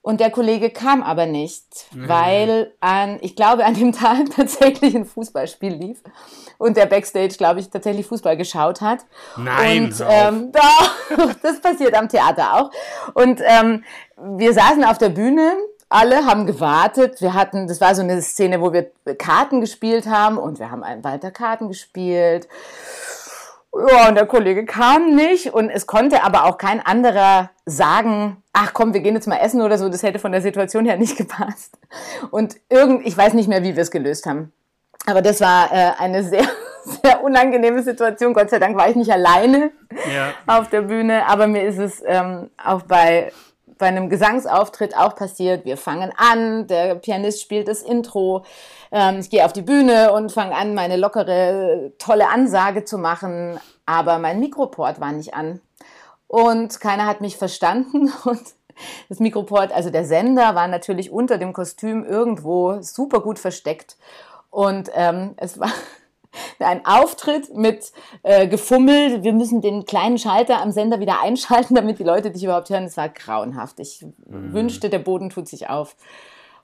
Und 0.03 0.19
der 0.19 0.31
Kollege 0.31 0.71
kam 0.71 1.03
aber 1.03 1.27
nicht, 1.27 1.63
mhm. 1.93 2.09
weil 2.09 2.73
an, 2.79 3.19
ich 3.21 3.35
glaube, 3.35 3.65
an 3.65 3.75
dem 3.75 3.91
Tag 3.91 4.31
tatsächlich 4.35 4.95
ein 4.95 5.05
Fußballspiel 5.05 5.73
lief 5.73 5.99
und 6.57 6.75
der 6.75 6.87
Backstage, 6.87 7.35
glaube 7.37 7.59
ich, 7.59 7.69
tatsächlich 7.69 8.07
Fußball 8.07 8.35
geschaut 8.35 8.81
hat. 8.81 9.01
Nein, 9.37 9.85
und 9.85 10.03
ähm, 10.09 10.51
doch, 11.17 11.33
das 11.43 11.61
passiert 11.61 11.93
am 11.93 12.09
Theater 12.09 12.55
auch. 12.55 12.71
Und 13.13 13.41
ähm, 13.45 13.83
wir 14.37 14.53
saßen 14.53 14.83
auf 14.83 14.97
der 14.97 15.09
Bühne 15.09 15.53
alle 15.91 16.25
haben 16.25 16.45
gewartet. 16.45 17.21
Wir 17.21 17.33
hatten, 17.33 17.67
das 17.67 17.81
war 17.81 17.93
so 17.95 18.01
eine 18.01 18.21
Szene, 18.21 18.61
wo 18.61 18.71
wir 18.71 18.91
Karten 19.17 19.61
gespielt 19.61 20.07
haben 20.07 20.37
und 20.37 20.59
wir 20.59 20.71
haben 20.71 20.83
weiter 21.03 21.31
Karten 21.31 21.67
gespielt. 21.67 22.47
Ja, 23.73 24.09
und 24.09 24.15
der 24.15 24.25
Kollege 24.25 24.65
kam 24.65 25.15
nicht 25.15 25.53
und 25.53 25.69
es 25.69 25.87
konnte 25.87 26.23
aber 26.23 26.45
auch 26.45 26.57
kein 26.57 26.85
anderer 26.85 27.51
sagen, 27.65 28.43
ach 28.51 28.73
komm, 28.73 28.93
wir 28.93 29.01
gehen 29.01 29.15
jetzt 29.15 29.27
mal 29.27 29.37
essen 29.37 29.61
oder 29.61 29.77
so, 29.77 29.87
das 29.87 30.03
hätte 30.03 30.19
von 30.19 30.31
der 30.31 30.41
Situation 30.41 30.85
her 30.85 30.97
nicht 30.97 31.17
gepasst. 31.17 31.77
Und 32.31 32.55
irgend, 32.69 33.05
ich 33.05 33.17
weiß 33.17 33.33
nicht 33.33 33.47
mehr, 33.47 33.63
wie 33.63 33.75
wir 33.75 33.83
es 33.83 33.91
gelöst 33.91 34.25
haben. 34.25 34.51
Aber 35.05 35.21
das 35.21 35.41
war 35.41 35.71
äh, 35.71 35.91
eine 35.99 36.23
sehr, 36.23 36.47
sehr 37.03 37.23
unangenehme 37.23 37.81
Situation. 37.83 38.33
Gott 38.33 38.49
sei 38.49 38.59
Dank 38.59 38.77
war 38.77 38.89
ich 38.89 38.95
nicht 38.95 39.11
alleine 39.11 39.71
ja. 40.13 40.33
auf 40.47 40.69
der 40.69 40.81
Bühne, 40.81 41.27
aber 41.27 41.47
mir 41.47 41.63
ist 41.63 41.79
es 41.79 42.03
ähm, 42.05 42.49
auch 42.63 42.83
bei 42.83 43.31
bei 43.81 43.87
einem 43.87 44.09
Gesangsauftritt 44.09 44.95
auch 44.95 45.15
passiert. 45.15 45.65
Wir 45.65 45.75
fangen 45.75 46.13
an, 46.15 46.67
der 46.67 46.95
Pianist 46.95 47.41
spielt 47.41 47.67
das 47.67 47.81
Intro. 47.81 48.45
Ähm, 48.91 49.17
ich 49.19 49.29
gehe 49.29 49.43
auf 49.43 49.53
die 49.53 49.63
Bühne 49.63 50.13
und 50.13 50.31
fange 50.31 50.55
an, 50.55 50.75
meine 50.75 50.97
lockere, 50.97 51.91
tolle 51.97 52.29
Ansage 52.29 52.85
zu 52.85 52.99
machen, 52.99 53.59
aber 53.87 54.19
mein 54.19 54.39
Mikroport 54.39 55.01
war 55.01 55.11
nicht 55.11 55.33
an. 55.33 55.61
Und 56.27 56.79
keiner 56.79 57.07
hat 57.07 57.21
mich 57.21 57.37
verstanden 57.37 58.13
und 58.23 58.41
das 59.09 59.19
Mikroport, 59.19 59.73
also 59.73 59.89
der 59.89 60.05
Sender, 60.05 60.55
war 60.55 60.67
natürlich 60.67 61.11
unter 61.11 61.39
dem 61.39 61.51
Kostüm 61.51 62.05
irgendwo 62.05 62.81
super 62.81 63.19
gut 63.19 63.39
versteckt. 63.39 63.97
Und 64.51 64.91
ähm, 64.93 65.33
es 65.37 65.59
war 65.59 65.71
ein 66.59 66.85
Auftritt 66.85 67.55
mit 67.55 67.91
äh, 68.23 68.47
gefummelt. 68.47 69.23
Wir 69.23 69.33
müssen 69.33 69.61
den 69.61 69.85
kleinen 69.85 70.17
Schalter 70.17 70.61
am 70.61 70.71
Sender 70.71 70.99
wieder 70.99 71.21
einschalten, 71.21 71.75
damit 71.75 71.99
die 71.99 72.03
Leute 72.03 72.31
dich 72.31 72.43
überhaupt 72.43 72.69
hören. 72.69 72.83
Es 72.83 72.97
war 72.97 73.09
grauenhaft. 73.09 73.79
Ich 73.79 74.05
mhm. 74.25 74.53
wünschte, 74.53 74.89
der 74.89 74.99
Boden 74.99 75.29
tut 75.29 75.47
sich 75.47 75.69
auf 75.69 75.95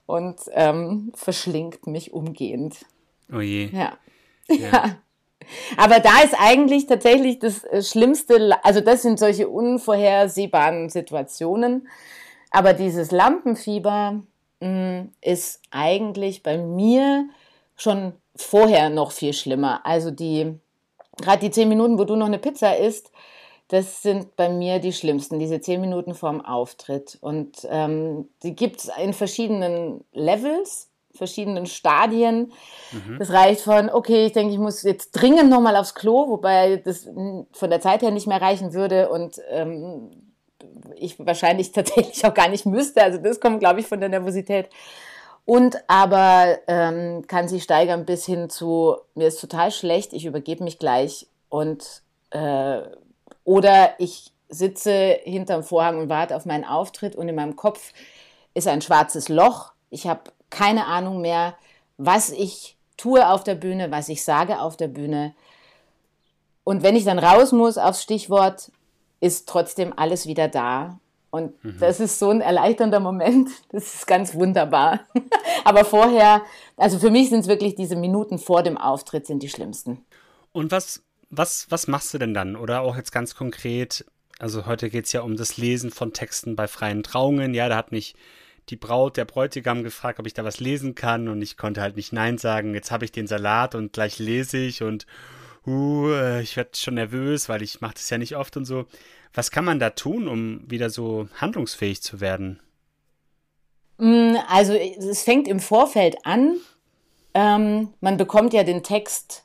und 0.05 0.39
ähm, 0.53 1.11
verschlingt 1.15 1.87
mich 1.87 2.13
umgehend. 2.13 2.85
Oh 3.31 3.41
je. 3.41 3.65
Ja. 3.67 3.97
ja. 4.47 4.57
ja. 4.57 4.97
Aber 5.77 5.99
da 5.99 6.21
ist 6.23 6.35
eigentlich 6.37 6.87
tatsächlich 6.87 7.39
das 7.39 7.63
äh, 7.63 7.81
Schlimmste, 7.81 8.57
also 8.63 8.81
das 8.81 9.01
sind 9.01 9.19
solche 9.19 9.47
unvorhersehbaren 9.47 10.89
Situationen. 10.89 11.87
Aber 12.51 12.73
dieses 12.73 13.11
Lampenfieber 13.11 14.23
mh, 14.61 14.67
mm, 14.69 15.11
ist 15.21 15.61
eigentlich 15.71 16.43
bei 16.43 16.57
mir 16.57 17.29
schon 17.75 18.13
vorher 18.41 18.89
noch 18.89 19.11
viel 19.11 19.33
schlimmer. 19.33 19.85
Also 19.85 20.11
die, 20.11 20.53
gerade 21.21 21.39
die 21.39 21.51
zehn 21.51 21.69
Minuten, 21.69 21.97
wo 21.97 22.03
du 22.03 22.15
noch 22.15 22.27
eine 22.27 22.39
Pizza 22.39 22.77
isst, 22.77 23.11
das 23.69 24.01
sind 24.01 24.35
bei 24.37 24.47
mir 24.49 24.79
die 24.79 24.93
schlimmsten, 24.93 25.39
diese 25.39 25.59
zehn 25.59 25.81
Minuten 25.81 26.13
vorm 26.13 26.43
Auftritt. 26.43 27.17
Und 27.19 27.67
ähm, 27.69 28.29
die 28.43 28.55
gibt 28.55 28.79
es 28.79 28.89
in 29.01 29.13
verschiedenen 29.13 30.05
Levels, 30.13 30.89
verschiedenen 31.13 31.65
Stadien. 31.65 32.53
Mhm. 32.91 33.17
Das 33.19 33.31
reicht 33.31 33.61
von, 33.61 33.89
okay, 33.89 34.27
ich 34.27 34.33
denke, 34.33 34.53
ich 34.53 34.59
muss 34.59 34.83
jetzt 34.83 35.11
dringend 35.11 35.49
nochmal 35.49 35.75
aufs 35.75 35.95
Klo, 35.95 36.29
wobei 36.29 36.77
das 36.77 37.09
von 37.51 37.69
der 37.69 37.81
Zeit 37.81 38.03
her 38.03 38.11
nicht 38.11 38.27
mehr 38.27 38.41
reichen 38.41 38.73
würde 38.73 39.09
und 39.09 39.41
ähm, 39.49 40.11
ich 40.95 41.19
wahrscheinlich 41.19 41.71
tatsächlich 41.73 42.23
auch 42.25 42.33
gar 42.33 42.49
nicht 42.49 42.65
müsste. 42.65 43.03
Also 43.03 43.17
das 43.17 43.39
kommt, 43.39 43.59
glaube 43.59 43.81
ich, 43.81 43.87
von 43.87 43.99
der 43.99 44.09
Nervosität 44.09 44.69
und 45.47 45.77
aber 45.87 46.59
ähm, 46.67 47.25
kann 47.25 47.47
sich 47.47 47.63
steigern 47.63 48.05
bis 48.05 48.25
hin 48.25 48.49
zu, 48.49 48.97
mir 49.15 49.29
ist 49.29 49.39
total 49.39 49.71
schlecht, 49.71 50.11
ich 50.11 50.25
übergebe 50.25 50.61
mich 50.61 50.77
gleich 50.77 51.25
und 51.47 52.01
äh, 52.31 52.81
oder 53.45 53.91
ich 53.97 54.33
sitze 54.49 55.17
hinterm 55.23 55.63
Vorhang 55.63 55.99
und 55.99 56.09
warte 56.09 56.35
auf 56.35 56.45
meinen 56.45 56.65
Auftritt 56.65 57.15
und 57.15 57.29
in 57.29 57.35
meinem 57.35 57.55
Kopf 57.55 57.93
ist 58.55 58.67
ein 58.67 58.81
schwarzes 58.81 59.29
Loch. 59.29 59.71
Ich 59.89 60.05
habe 60.05 60.31
keine 60.49 60.85
Ahnung 60.85 61.21
mehr, 61.21 61.55
was 61.95 62.29
ich 62.29 62.75
tue 62.97 63.25
auf 63.29 63.45
der 63.45 63.55
Bühne, 63.55 63.89
was 63.89 64.09
ich 64.09 64.25
sage 64.25 64.59
auf 64.59 64.75
der 64.75 64.89
Bühne. 64.89 65.33
Und 66.65 66.83
wenn 66.83 66.97
ich 66.97 67.05
dann 67.05 67.19
raus 67.19 67.53
muss 67.53 67.77
aufs 67.77 68.03
Stichwort, 68.03 68.69
ist 69.21 69.47
trotzdem 69.47 69.93
alles 69.95 70.27
wieder 70.27 70.49
da. 70.49 70.99
Und 71.29 71.63
mhm. 71.63 71.77
das 71.79 71.99
ist 71.99 72.19
so 72.19 72.29
ein 72.29 72.41
erleichternder 72.41 72.99
Moment. 72.99 73.49
Das 73.71 73.93
ist 73.93 74.07
ganz 74.07 74.33
wunderbar. 74.33 75.01
Aber 75.65 75.85
vorher, 75.85 76.41
also 76.77 76.99
für 76.99 77.11
mich 77.11 77.29
sind 77.29 77.41
es 77.41 77.47
wirklich 77.47 77.75
diese 77.75 77.95
Minuten 77.95 78.39
vor 78.39 78.63
dem 78.63 78.77
Auftritt 78.77 79.27
sind 79.27 79.43
die 79.43 79.49
schlimmsten. 79.49 80.05
Und 80.51 80.71
was, 80.71 81.03
was, 81.29 81.67
was 81.69 81.87
machst 81.87 82.13
du 82.13 82.17
denn 82.17 82.33
dann? 82.33 82.55
Oder 82.55 82.81
auch 82.81 82.95
jetzt 82.95 83.11
ganz 83.11 83.35
konkret, 83.35 84.05
also 84.39 84.65
heute 84.65 84.89
geht 84.89 85.05
es 85.05 85.11
ja 85.11 85.21
um 85.21 85.35
das 85.35 85.57
Lesen 85.57 85.91
von 85.91 86.13
Texten 86.13 86.55
bei 86.55 86.67
freien 86.67 87.03
Trauungen. 87.03 87.53
Ja, 87.53 87.69
da 87.69 87.75
hat 87.75 87.91
mich 87.91 88.15
die 88.69 88.75
Braut, 88.75 89.17
der 89.17 89.25
Bräutigam 89.25 89.83
gefragt, 89.83 90.19
ob 90.19 90.27
ich 90.27 90.33
da 90.33 90.43
was 90.43 90.59
lesen 90.59 90.95
kann 90.95 91.27
und 91.27 91.41
ich 91.41 91.57
konnte 91.57 91.81
halt 91.81 91.95
nicht 91.95 92.11
Nein 92.11 92.37
sagen. 92.37 92.73
Jetzt 92.73 92.91
habe 92.91 93.05
ich 93.05 93.11
den 93.11 93.27
Salat 93.27 93.75
und 93.75 93.93
gleich 93.93 94.19
lese 94.19 94.57
ich 94.57 94.83
und 94.83 95.05
uh, 95.67 96.39
ich 96.39 96.55
werde 96.57 96.71
schon 96.75 96.95
nervös, 96.95 97.49
weil 97.49 97.61
ich 97.61 97.81
mache 97.81 97.95
das 97.95 98.09
ja 98.09 98.17
nicht 98.17 98.35
oft 98.35 98.57
und 98.57 98.65
so. 98.65 98.85
Was 99.33 99.51
kann 99.51 99.65
man 99.65 99.79
da 99.79 99.91
tun, 99.91 100.27
um 100.27 100.61
wieder 100.69 100.89
so 100.89 101.27
handlungsfähig 101.35 102.01
zu 102.01 102.21
werden? 102.21 102.59
Mm, 103.97 104.35
also 104.47 104.73
es 104.73 105.23
fängt 105.23 105.47
im 105.47 105.59
Vorfeld 105.59 106.25
an. 106.25 106.55
Ähm, 107.33 107.93
man 107.99 108.17
bekommt 108.17 108.53
ja 108.53 108.63
den 108.63 108.83
Text 108.83 109.43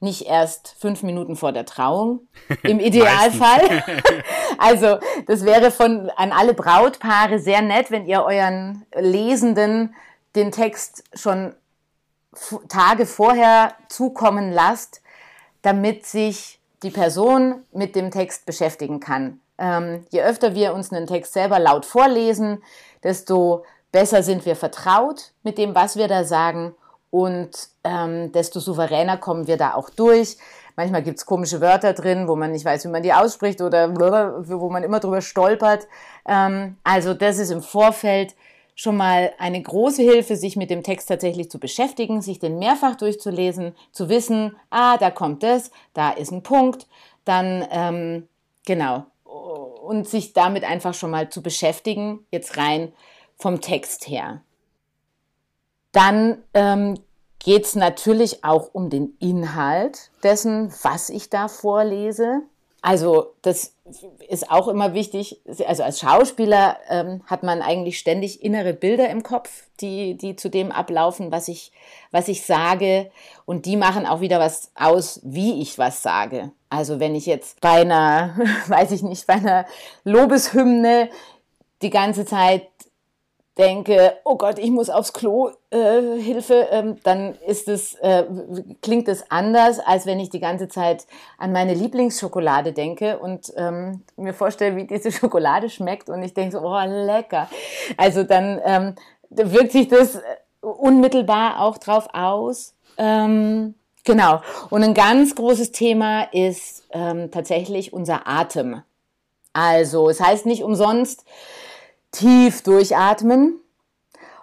nicht 0.00 0.26
erst 0.26 0.76
fünf 0.78 1.02
Minuten 1.02 1.34
vor 1.34 1.52
der 1.52 1.64
Trauung, 1.64 2.28
im 2.62 2.78
Idealfall. 2.78 3.82
also 4.58 4.98
das 5.26 5.44
wäre 5.44 5.70
von 5.70 6.10
an 6.10 6.30
alle 6.30 6.54
Brautpaare 6.54 7.38
sehr 7.38 7.62
nett, 7.62 7.90
wenn 7.90 8.06
ihr 8.06 8.22
euren 8.22 8.84
Lesenden 8.94 9.94
den 10.36 10.52
Text 10.52 11.04
schon 11.14 11.54
Tage 12.68 13.06
vorher 13.06 13.74
zukommen 13.88 14.52
lasst, 14.52 15.00
damit 15.64 16.04
sich 16.04 16.60
die 16.82 16.90
Person 16.90 17.64
mit 17.72 17.96
dem 17.96 18.10
Text 18.10 18.44
beschäftigen 18.44 19.00
kann. 19.00 19.40
Ähm, 19.56 20.04
je 20.10 20.22
öfter 20.22 20.54
wir 20.54 20.74
uns 20.74 20.92
einen 20.92 21.06
Text 21.06 21.32
selber 21.32 21.58
laut 21.58 21.86
vorlesen, 21.86 22.62
desto 23.02 23.64
besser 23.90 24.22
sind 24.22 24.44
wir 24.44 24.56
vertraut 24.56 25.32
mit 25.42 25.56
dem, 25.56 25.74
was 25.74 25.96
wir 25.96 26.06
da 26.06 26.24
sagen 26.24 26.74
und 27.10 27.50
ähm, 27.82 28.30
desto 28.32 28.60
souveräner 28.60 29.16
kommen 29.16 29.46
wir 29.46 29.56
da 29.56 29.74
auch 29.74 29.88
durch. 29.88 30.36
Manchmal 30.76 31.02
gibt 31.02 31.18
es 31.18 31.26
komische 31.26 31.60
Wörter 31.60 31.94
drin, 31.94 32.28
wo 32.28 32.36
man 32.36 32.50
nicht 32.50 32.64
weiß, 32.64 32.84
wie 32.84 32.88
man 32.88 33.02
die 33.02 33.14
ausspricht 33.14 33.62
oder 33.62 33.96
wo 33.96 34.68
man 34.68 34.82
immer 34.82 35.00
drüber 35.00 35.22
stolpert. 35.22 35.86
Ähm, 36.26 36.76
also 36.84 37.14
das 37.14 37.38
ist 37.38 37.50
im 37.50 37.62
Vorfeld 37.62 38.34
schon 38.74 38.96
mal 38.96 39.32
eine 39.38 39.62
große 39.62 40.02
Hilfe, 40.02 40.36
sich 40.36 40.56
mit 40.56 40.70
dem 40.70 40.82
Text 40.82 41.08
tatsächlich 41.08 41.50
zu 41.50 41.58
beschäftigen, 41.58 42.22
sich 42.22 42.38
den 42.38 42.58
mehrfach 42.58 42.96
durchzulesen, 42.96 43.74
zu 43.92 44.08
wissen, 44.08 44.56
ah, 44.70 44.96
da 44.96 45.10
kommt 45.10 45.44
es, 45.44 45.70
da 45.92 46.10
ist 46.10 46.32
ein 46.32 46.42
Punkt, 46.42 46.86
dann 47.24 47.66
ähm, 47.70 48.28
genau 48.66 49.04
und 49.84 50.08
sich 50.08 50.32
damit 50.32 50.64
einfach 50.64 50.94
schon 50.94 51.10
mal 51.10 51.28
zu 51.28 51.42
beschäftigen, 51.42 52.26
jetzt 52.30 52.56
rein 52.56 52.92
vom 53.36 53.60
Text 53.60 54.08
her. 54.08 54.40
Dann 55.92 56.42
ähm, 56.54 56.98
geht 57.38 57.64
es 57.64 57.74
natürlich 57.74 58.42
auch 58.44 58.70
um 58.72 58.90
den 58.90 59.16
Inhalt 59.20 60.10
dessen, 60.22 60.72
was 60.82 61.10
ich 61.10 61.30
da 61.30 61.48
vorlese. 61.48 62.42
Also 62.80 63.34
das 63.42 63.73
ist 64.28 64.50
auch 64.50 64.68
immer 64.68 64.94
wichtig. 64.94 65.40
Also 65.66 65.82
als 65.82 66.00
Schauspieler 66.00 66.78
ähm, 66.88 67.22
hat 67.26 67.42
man 67.42 67.60
eigentlich 67.60 67.98
ständig 67.98 68.42
innere 68.42 68.72
Bilder 68.72 69.10
im 69.10 69.22
Kopf, 69.22 69.64
die, 69.80 70.16
die 70.16 70.36
zu 70.36 70.48
dem 70.48 70.72
ablaufen, 70.72 71.30
was 71.30 71.48
ich, 71.48 71.70
was 72.10 72.28
ich 72.28 72.46
sage. 72.46 73.10
Und 73.44 73.66
die 73.66 73.76
machen 73.76 74.06
auch 74.06 74.20
wieder 74.22 74.40
was 74.40 74.70
aus, 74.74 75.20
wie 75.22 75.60
ich 75.60 75.76
was 75.76 76.02
sage. 76.02 76.50
Also 76.70 76.98
wenn 76.98 77.14
ich 77.14 77.26
jetzt 77.26 77.60
bei 77.60 77.82
einer, 77.82 78.38
weiß 78.68 78.90
ich 78.92 79.02
nicht, 79.02 79.26
bei 79.26 79.34
einer 79.34 79.66
Lobeshymne 80.04 81.10
die 81.82 81.90
ganze 81.90 82.24
Zeit 82.24 82.66
denke, 83.56 84.14
oh 84.24 84.36
Gott, 84.36 84.58
ich 84.58 84.70
muss 84.70 84.90
aufs 84.90 85.12
Klo, 85.12 85.50
äh, 85.70 86.18
Hilfe, 86.18 86.68
ähm, 86.72 86.96
dann 87.04 87.36
ist 87.46 87.68
es, 87.68 87.94
äh, 87.94 88.24
klingt 88.82 89.06
es 89.06 89.30
anders, 89.30 89.78
als 89.78 90.06
wenn 90.06 90.18
ich 90.18 90.30
die 90.30 90.40
ganze 90.40 90.68
Zeit 90.68 91.06
an 91.38 91.52
meine 91.52 91.74
Lieblingsschokolade 91.74 92.72
denke 92.72 93.18
und 93.18 93.52
ähm, 93.56 94.02
mir 94.16 94.34
vorstelle, 94.34 94.76
wie 94.76 94.86
diese 94.86 95.12
Schokolade 95.12 95.70
schmeckt 95.70 96.08
und 96.08 96.22
ich 96.22 96.34
denke 96.34 96.58
so, 96.58 96.66
oh, 96.66 96.80
lecker. 96.86 97.48
Also 97.96 98.24
dann 98.24 98.60
ähm, 98.64 98.94
wirkt 99.30 99.72
sich 99.72 99.88
das 99.88 100.20
unmittelbar 100.60 101.60
auch 101.60 101.78
drauf 101.78 102.08
aus. 102.12 102.74
Ähm, 102.96 103.74
genau. 104.04 104.40
Und 104.70 104.82
ein 104.82 104.94
ganz 104.94 105.34
großes 105.34 105.72
Thema 105.72 106.24
ist 106.32 106.84
ähm, 106.90 107.30
tatsächlich 107.30 107.92
unser 107.92 108.26
Atem. 108.26 108.82
Also, 109.52 110.08
es 110.08 110.20
heißt 110.20 110.46
nicht 110.46 110.64
umsonst, 110.64 111.24
tief 112.14 112.62
durchatmen. 112.62 113.60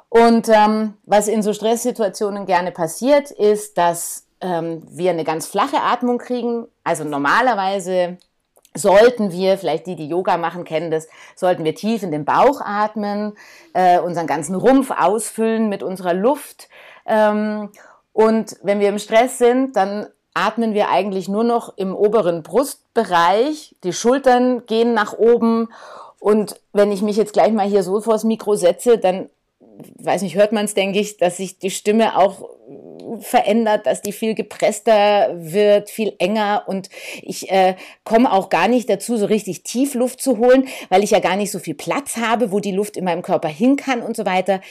Und 0.10 0.50
ähm, 0.50 0.96
was 1.06 1.28
in 1.28 1.42
so 1.42 1.54
Stresssituationen 1.54 2.46
gerne 2.46 2.72
passiert, 2.72 3.32
ist, 3.32 3.78
dass 3.78 4.26
ähm, 4.42 4.84
wir 4.90 5.12
eine 5.12 5.24
ganz 5.24 5.48
flache 5.48 5.82
Atmung 5.82 6.18
kriegen. 6.18 6.68
Also 6.84 7.06
normalerweise 7.06 8.18
sollten 8.74 9.32
wir, 9.32 9.58
vielleicht 9.58 9.88
die, 9.88 9.96
die 9.96 10.08
Yoga 10.08 10.38
machen, 10.38 10.64
kennen 10.64 10.92
das, 10.92 11.08
sollten 11.36 11.64
wir 11.64 11.76
tief 11.76 12.04
in 12.04 12.12
den 12.12 12.26
Bauch 12.26 12.62
atmen, 12.62 13.34
äh, 13.74 14.00
unseren 14.00 14.28
ganzen 14.28 14.56
Rumpf 14.56 14.92
ausfüllen 14.92 15.70
mit 15.70 15.84
unserer 15.84 16.14
Luft. 16.14 16.70
Ähm, 17.06 17.70
und 18.14 18.58
wenn 18.64 18.80
wir 18.80 18.90
im 18.90 19.00
Stress 19.00 19.38
sind, 19.38 19.76
dann 19.76 20.08
atmen 20.34 20.74
wir 20.74 20.90
eigentlich 20.90 21.28
nur 21.28 21.44
noch 21.44 21.78
im 21.78 21.96
oberen 21.96 22.44
Brustbereich. 22.44 23.76
Die 23.84 23.94
Schultern 23.94 24.66
gehen 24.66 24.94
nach 24.94 25.14
oben. 25.14 25.70
Und 26.22 26.62
wenn 26.72 26.92
ich 26.92 27.02
mich 27.02 27.18
jetzt 27.18 27.34
gleich 27.34 27.52
mal 27.52 27.68
hier 27.68 27.82
so 27.82 28.00
vors 28.00 28.24
Mikro 28.24 28.56
setze, 28.56 29.00
dann, 29.00 29.28
weiß 29.96 30.22
nicht, 30.22 30.36
hört 30.36 30.52
man 30.52 30.66
es, 30.66 30.76
denke 30.76 31.00
ich, 31.00 31.18
dass 31.18 31.38
sich 31.38 31.58
die 31.58 31.72
Stimme 31.72 32.16
auch 32.16 32.48
verändert, 33.22 33.88
dass 33.88 34.04
die 34.04 34.12
viel 34.12 34.36
gepresster 34.36 35.32
wird, 35.34 35.90
viel 35.90 36.14
enger 36.20 36.66
und 36.68 36.90
ich 37.24 37.50
äh, 37.50 37.76
komme 38.04 38.32
auch 38.32 38.50
gar 38.50 38.68
nicht 38.68 38.88
dazu, 38.88 39.18
so 39.18 39.26
richtig 39.26 39.64
tief 39.64 39.96
Luft 39.96 40.22
zu 40.22 40.38
holen, 40.38 40.68
weil 40.90 41.04
ich 41.04 41.10
ja 41.10 41.20
gar 41.20 41.36
nicht 41.36 41.50
so 41.50 41.58
viel 41.58 41.74
Platz 41.74 42.18
habe, 42.18 42.52
wo 42.52 42.60
die 42.60 42.72
Luft 42.72 42.98
in 42.98 43.04
meinem 43.04 43.24
Körper 43.24 43.50
hin 43.50 43.76
kann 43.76 44.04
und 44.04 44.16
so 44.16 44.24
weiter. 44.24 44.62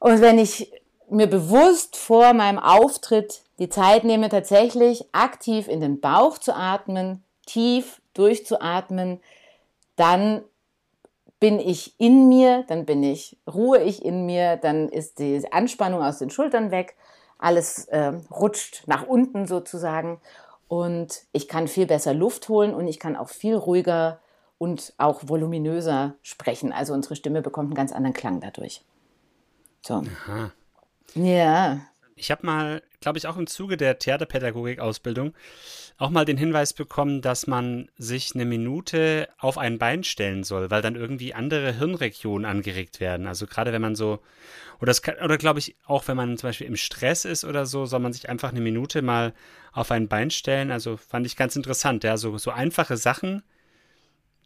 Und 0.00 0.20
wenn 0.20 0.40
ich 0.40 0.72
mir 1.08 1.28
bewusst 1.28 1.96
vor 1.96 2.34
meinem 2.34 2.58
Auftritt 2.58 3.42
die 3.60 3.68
Zeit 3.68 4.02
nehme, 4.02 4.28
tatsächlich 4.28 5.04
aktiv 5.12 5.68
in 5.68 5.80
den 5.80 6.00
Bauch 6.00 6.38
zu 6.38 6.52
atmen, 6.52 7.22
tief 7.46 8.00
durchzuatmen, 8.14 9.20
dann 9.94 10.42
bin 11.44 11.60
ich 11.60 11.94
in 12.00 12.26
mir, 12.28 12.64
dann 12.68 12.86
bin 12.86 13.02
ich, 13.02 13.36
ruhe 13.46 13.78
ich 13.82 14.02
in 14.02 14.24
mir, 14.24 14.56
dann 14.56 14.88
ist 14.88 15.18
die 15.18 15.46
Anspannung 15.52 16.02
aus 16.02 16.16
den 16.16 16.30
Schultern 16.30 16.70
weg, 16.70 16.96
alles 17.36 17.84
äh, 17.88 18.14
rutscht 18.30 18.84
nach 18.86 19.06
unten 19.06 19.46
sozusagen 19.46 20.22
und 20.68 21.24
ich 21.32 21.46
kann 21.46 21.68
viel 21.68 21.84
besser 21.84 22.14
Luft 22.14 22.48
holen 22.48 22.72
und 22.72 22.88
ich 22.88 22.98
kann 22.98 23.14
auch 23.14 23.28
viel 23.28 23.56
ruhiger 23.56 24.20
und 24.56 24.94
auch 24.96 25.20
voluminöser 25.26 26.14
sprechen. 26.22 26.72
Also 26.72 26.94
unsere 26.94 27.14
Stimme 27.14 27.42
bekommt 27.42 27.66
einen 27.66 27.74
ganz 27.74 27.92
anderen 27.92 28.14
Klang 28.14 28.40
dadurch. 28.40 28.82
So. 29.82 29.96
Aha. 29.96 30.50
Ja. 31.14 31.80
Ich 32.16 32.30
habe 32.30 32.46
mal, 32.46 32.82
glaube 33.00 33.18
ich, 33.18 33.26
auch 33.26 33.36
im 33.36 33.46
Zuge 33.46 33.76
der 33.76 33.98
Theaterpädagogik-Ausbildung 33.98 35.34
auch 35.96 36.10
mal 36.10 36.24
den 36.24 36.36
Hinweis 36.36 36.72
bekommen, 36.72 37.22
dass 37.22 37.46
man 37.46 37.88
sich 37.96 38.34
eine 38.34 38.44
Minute 38.44 39.28
auf 39.38 39.58
ein 39.58 39.78
Bein 39.78 40.02
stellen 40.02 40.42
soll, 40.42 40.70
weil 40.70 40.82
dann 40.82 40.96
irgendwie 40.96 41.34
andere 41.34 41.72
Hirnregionen 41.72 42.44
angeregt 42.44 42.98
werden. 42.98 43.26
Also 43.26 43.46
gerade 43.46 43.72
wenn 43.72 43.82
man 43.82 43.94
so, 43.94 44.20
oder, 44.80 44.94
oder 45.22 45.38
glaube 45.38 45.60
ich 45.60 45.76
auch, 45.86 46.08
wenn 46.08 46.16
man 46.16 46.36
zum 46.36 46.48
Beispiel 46.48 46.66
im 46.66 46.76
Stress 46.76 47.24
ist 47.24 47.44
oder 47.44 47.64
so, 47.64 47.86
soll 47.86 48.00
man 48.00 48.12
sich 48.12 48.28
einfach 48.28 48.50
eine 48.50 48.60
Minute 48.60 49.02
mal 49.02 49.34
auf 49.72 49.90
ein 49.92 50.08
Bein 50.08 50.30
stellen. 50.30 50.72
Also 50.72 50.96
fand 50.96 51.26
ich 51.26 51.36
ganz 51.36 51.54
interessant, 51.54 52.02
ja, 52.02 52.16
so, 52.16 52.38
so 52.38 52.50
einfache 52.50 52.96
Sachen, 52.96 53.42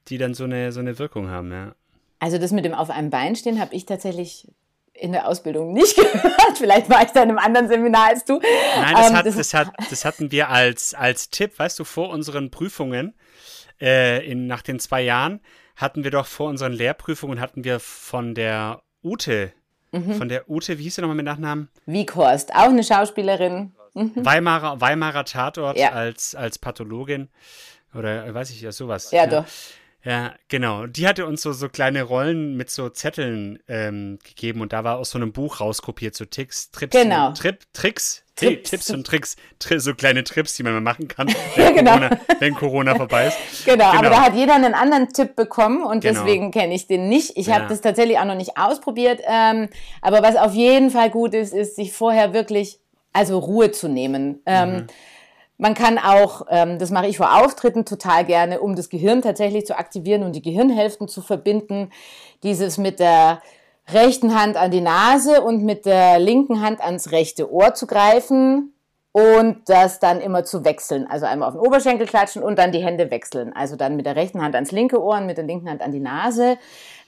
die 0.09 0.19
dann 0.19 0.35
so 0.35 0.45
eine, 0.45 0.73
so 0.73 0.81
eine 0.81 0.99
Wirkung 0.99 1.29
haben, 1.29 1.51
ja. 1.51 1.75
Also 2.19 2.39
das 2.39 2.51
mit 2.51 2.65
dem 2.65 2.75
auf 2.75 2.91
einem 2.91 3.11
Bein 3.11 3.37
stehen 3.37 3.61
habe 3.61 3.75
ich 3.75 3.87
tatsächlich 3.87 4.49
in 5.01 5.13
der 5.13 5.29
Ausbildung 5.29 5.73
nicht 5.73 5.97
gehört. 6.13 6.57
Vielleicht 6.59 6.91
war 6.91 7.03
ich 7.03 7.11
da 7.11 7.23
in 7.23 7.31
einem 7.31 7.39
anderen 7.39 7.69
Seminar 7.69 8.09
als 8.09 8.25
du. 8.25 8.41
Nein, 8.77 8.95
das, 8.95 9.11
ähm, 9.11 9.17
hat, 9.17 9.27
das, 9.27 9.37
das, 9.37 9.55
hat, 9.55 9.73
das 9.91 10.05
hatten 10.05 10.31
wir 10.33 10.49
als, 10.49 10.95
als 10.95 11.31
Tipp, 11.31 11.59
weißt 11.59 11.79
du, 11.79 11.85
vor 11.85 12.11
unseren 12.11 12.51
Prüfungen, 12.51 13.15
äh, 13.81 14.27
in, 14.29 14.47
nach 14.47 14.63
den 14.63 14.81
zwei 14.81 15.03
Jahren, 15.03 15.41
hatten 15.77 16.05
wir 16.05 16.11
doch 16.11 16.27
vor 16.27 16.49
unseren 16.49 16.73
Lehrprüfungen, 16.73 17.41
hatten 17.41 17.65
wir 17.65 17.81
von 17.81 18.35
der 18.35 18.83
Ute, 19.03 19.53
mhm. 19.93 20.15
von 20.15 20.29
der 20.29 20.51
Ute, 20.51 20.79
wie 20.79 20.85
hieß 20.85 20.97
sie 20.97 21.01
nochmal 21.01 21.17
mit 21.17 21.27
Nachnamen? 21.27 21.69
Wieghorst, 21.87 22.55
auch 22.55 22.69
eine 22.69 22.83
Schauspielerin. 22.83 23.73
Mhm. 23.95 24.13
Weimarer, 24.17 24.81
Weimarer 24.81 25.25
Tatort 25.25 25.79
ja. 25.79 25.93
als, 25.93 26.35
als 26.35 26.59
Pathologin. 26.59 27.29
Oder 27.95 28.33
weiß 28.35 28.51
ich 28.51 28.61
ja, 28.61 28.73
sowas. 28.73 29.11
Ja, 29.13 29.25
ja. 29.25 29.41
doch. 29.41 29.45
Ja, 30.05 30.33
genau. 30.49 30.87
Die 30.87 31.09
hatte 31.09 31.27
uns 31.27 31.43
so, 31.43 31.53
so 31.53 31.69
kleine 31.69 32.05
Rollen 32.05 32.57
mit 32.57 32.71
so 32.71 32.89
Zetteln 32.89 33.59
ähm, 33.67 34.19
gegeben 34.23 34.61
und 34.61 34.73
da 34.73 34.85
war 34.85 34.97
aus 34.99 35.11
so 35.11 35.19
einem 35.19 35.33
Buch 35.33 35.61
rauskopiert, 35.61 36.15
so 36.15 36.25
Ticks, 36.25 36.71
Trips, 36.71 36.97
genau. 36.97 37.29
und, 37.29 37.37
Trip, 37.37 37.59
Tricks, 37.73 38.23
Trips. 38.37 38.71
Tipps 38.71 38.91
und 38.91 39.05
Tricks, 39.05 39.35
tri 39.59 39.81
so 39.81 39.95
kleine 39.95 40.23
Trips, 40.23 40.55
die 40.55 40.63
man 40.63 40.73
mal 40.75 40.81
machen 40.81 41.09
kann, 41.09 41.27
wenn, 41.57 41.75
genau. 41.75 41.95
Corona, 41.99 42.21
wenn 42.39 42.55
Corona 42.55 42.95
vorbei 42.95 43.27
ist. 43.27 43.65
Genau, 43.65 43.91
genau, 43.91 43.99
aber 43.99 44.11
da 44.11 44.23
hat 44.23 44.35
jeder 44.35 44.55
einen 44.55 44.75
anderen 44.75 45.09
Tipp 45.09 45.35
bekommen 45.35 45.83
und 45.83 46.03
genau. 46.03 46.25
deswegen 46.25 46.53
kenne 46.53 46.75
ich 46.75 46.87
den 46.87 47.09
nicht. 47.09 47.37
Ich 47.37 47.49
ja. 47.49 47.57
habe 47.57 47.67
das 47.67 47.81
tatsächlich 47.81 48.19
auch 48.19 48.25
noch 48.25 48.37
nicht 48.37 48.57
ausprobiert, 48.57 49.21
ähm, 49.27 49.69
aber 50.01 50.23
was 50.23 50.37
auf 50.37 50.55
jeden 50.55 50.91
Fall 50.91 51.11
gut 51.11 51.35
ist, 51.35 51.53
ist, 51.53 51.75
sich 51.75 51.93
vorher 51.93 52.33
wirklich, 52.33 52.79
also 53.13 53.37
Ruhe 53.39 53.73
zu 53.73 53.89
nehmen. 53.89 54.41
Ähm, 54.47 54.73
mhm 54.73 54.87
man 55.59 55.75
kann 55.75 55.99
auch, 55.99 56.47
ähm, 56.49 56.79
das 56.79 56.91
mache 56.91 57.09
ich 57.09 57.17
vor 57.17 57.45
Auftritten 57.45 57.85
total 57.85 58.25
gerne, 58.25 58.61
um 58.61 58.77
das 58.77 58.89
Gehirn 58.89 59.23
tatsächlich 59.23 59.67
zu 59.67 59.77
aktivieren 59.77 60.23
und 60.23 60.33
die 60.35 60.43
Gehirnhälften 60.43 61.09
zu 61.09 61.21
verbinden. 61.21 61.91
Dieses 62.45 62.79
mit 62.79 63.01
der 63.01 63.43
rechten 63.93 64.41
Hand 64.41 64.57
an 64.57 64.71
die 64.71 64.81
Nase 64.81 65.43
und 65.43 65.65
mit 65.65 65.85
der 65.85 66.19
linken 66.21 66.63
Hand 66.63 66.81
ans 66.81 67.11
rechte 67.11 67.53
Ohr 67.53 67.75
zu 67.75 67.87
greifen 67.87 68.73
und 69.11 69.63
das 69.67 69.99
dann 69.99 70.21
immer 70.21 70.45
zu 70.45 70.65
wechseln. 70.65 71.07
Also 71.09 71.27
einmal 71.27 71.49
auf 71.49 71.55
den 71.55 71.67
Oberschenkel 71.67 72.07
klatschen 72.07 72.43
und 72.43 72.57
dann 72.57 72.71
die 72.71 72.85
Hände 72.85 73.11
wechseln. 73.11 73.53
Also 73.53 73.75
dann 73.75 73.97
mit 73.97 74.07
der 74.07 74.15
rechten 74.15 74.41
Hand 74.43 74.55
ans 74.55 74.71
linke 74.71 75.03
Ohr 75.03 75.17
und 75.17 75.27
mit 75.27 75.39
der 75.39 75.45
linken 75.45 75.69
Hand 75.69 75.83
an 75.83 75.91
die 75.91 76.01
Nase. 76.01 76.57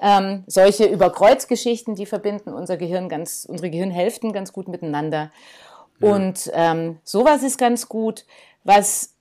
Ähm, 0.00 0.42
solche 0.48 0.86
Überkreuzgeschichten, 0.86 1.94
die 1.94 2.06
verbinden 2.06 2.52
unser 2.52 2.78
Gehirn 2.78 3.08
ganz, 3.08 3.46
unsere 3.48 3.70
Gehirnhälften 3.70 4.32
ganz 4.32 4.52
gut 4.52 4.66
miteinander. 4.66 5.30
Und 6.00 6.50
ähm, 6.54 6.98
sowas 7.04 7.42
ist 7.42 7.58
ganz 7.58 7.88
gut. 7.88 8.24
Was, 8.64 9.14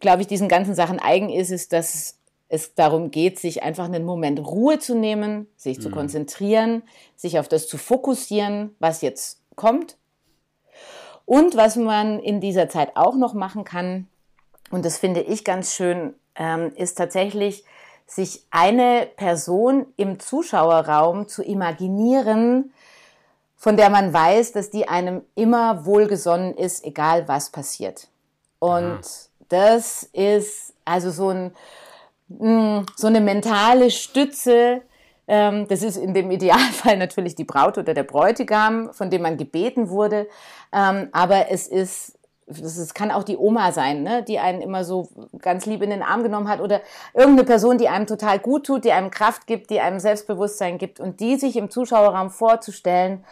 glaube 0.00 0.22
ich, 0.22 0.28
diesen 0.28 0.48
ganzen 0.48 0.74
Sachen 0.74 0.98
eigen 0.98 1.30
ist, 1.30 1.50
ist, 1.50 1.72
dass 1.72 2.18
es 2.48 2.74
darum 2.74 3.10
geht, 3.10 3.38
sich 3.38 3.62
einfach 3.62 3.84
einen 3.84 4.04
Moment 4.04 4.38
Ruhe 4.40 4.78
zu 4.78 4.94
nehmen, 4.94 5.48
sich 5.56 5.78
mhm. 5.78 5.82
zu 5.82 5.90
konzentrieren, 5.90 6.82
sich 7.16 7.38
auf 7.38 7.48
das 7.48 7.66
zu 7.66 7.78
fokussieren, 7.78 8.74
was 8.78 9.02
jetzt 9.02 9.40
kommt. 9.56 9.96
Und 11.26 11.56
was 11.56 11.76
man 11.76 12.20
in 12.20 12.40
dieser 12.40 12.68
Zeit 12.68 12.92
auch 12.96 13.16
noch 13.16 13.34
machen 13.34 13.64
kann, 13.64 14.08
und 14.70 14.84
das 14.84 14.98
finde 14.98 15.22
ich 15.22 15.44
ganz 15.44 15.74
schön, 15.74 16.14
ähm, 16.36 16.72
ist 16.76 16.96
tatsächlich, 16.96 17.64
sich 18.06 18.44
eine 18.50 19.08
Person 19.16 19.86
im 19.96 20.20
Zuschauerraum 20.20 21.26
zu 21.26 21.42
imaginieren, 21.42 22.72
von 23.64 23.78
der 23.78 23.88
man 23.88 24.12
weiß, 24.12 24.52
dass 24.52 24.68
die 24.68 24.88
einem 24.88 25.22
immer 25.34 25.86
wohlgesonnen 25.86 26.54
ist, 26.54 26.84
egal 26.84 27.28
was 27.28 27.48
passiert. 27.48 28.08
Und 28.58 28.84
Aha. 28.84 29.00
das 29.48 30.02
ist 30.12 30.74
also 30.84 31.10
so, 31.10 31.30
ein, 31.30 31.54
mm, 32.28 32.84
so 32.94 33.06
eine 33.06 33.22
mentale 33.22 33.90
Stütze. 33.90 34.82
Ähm, 35.26 35.66
das 35.66 35.82
ist 35.82 35.96
in 35.96 36.12
dem 36.12 36.30
Idealfall 36.38 36.98
natürlich 36.98 37.36
die 37.36 37.44
Braut 37.44 37.78
oder 37.78 37.94
der 37.94 38.02
Bräutigam, 38.02 38.92
von 38.92 39.08
dem 39.08 39.22
man 39.22 39.38
gebeten 39.38 39.88
wurde. 39.88 40.28
Ähm, 40.70 41.08
aber 41.12 41.50
es 41.50 41.66
ist 41.66 42.18
das 42.46 42.76
ist, 42.76 42.94
kann 42.94 43.10
auch 43.10 43.24
die 43.24 43.38
Oma 43.38 43.72
sein, 43.72 44.02
ne, 44.02 44.22
die 44.22 44.38
einen 44.38 44.60
immer 44.60 44.84
so 44.84 45.08
ganz 45.40 45.64
lieb 45.64 45.80
in 45.80 45.88
den 45.88 46.02
Arm 46.02 46.22
genommen 46.22 46.48
hat 46.48 46.60
oder 46.60 46.82
irgendeine 47.14 47.46
Person, 47.46 47.78
die 47.78 47.88
einem 47.88 48.06
total 48.06 48.38
gut 48.38 48.66
tut, 48.66 48.84
die 48.84 48.92
einem 48.92 49.10
Kraft 49.10 49.46
gibt, 49.46 49.70
die 49.70 49.80
einem 49.80 49.98
Selbstbewusstsein 49.98 50.76
gibt 50.76 51.00
und 51.00 51.20
die 51.20 51.36
sich 51.36 51.56
im 51.56 51.70
Zuschauerraum 51.70 52.28
vorzustellen 52.28 53.24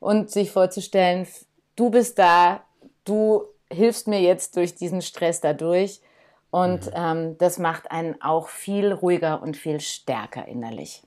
und 0.00 0.30
sich 0.30 0.50
vorzustellen, 0.50 1.26
du 1.76 1.90
bist 1.90 2.18
da, 2.18 2.62
du 3.04 3.44
hilfst 3.70 4.08
mir 4.08 4.20
jetzt 4.20 4.56
durch 4.56 4.74
diesen 4.74 5.02
Stress 5.02 5.40
dadurch. 5.40 6.00
Und 6.50 6.86
mhm. 6.86 6.92
ähm, 6.94 7.38
das 7.38 7.58
macht 7.58 7.90
einen 7.90 8.20
auch 8.22 8.48
viel 8.48 8.92
ruhiger 8.92 9.42
und 9.42 9.56
viel 9.56 9.80
stärker 9.80 10.48
innerlich. 10.48 11.02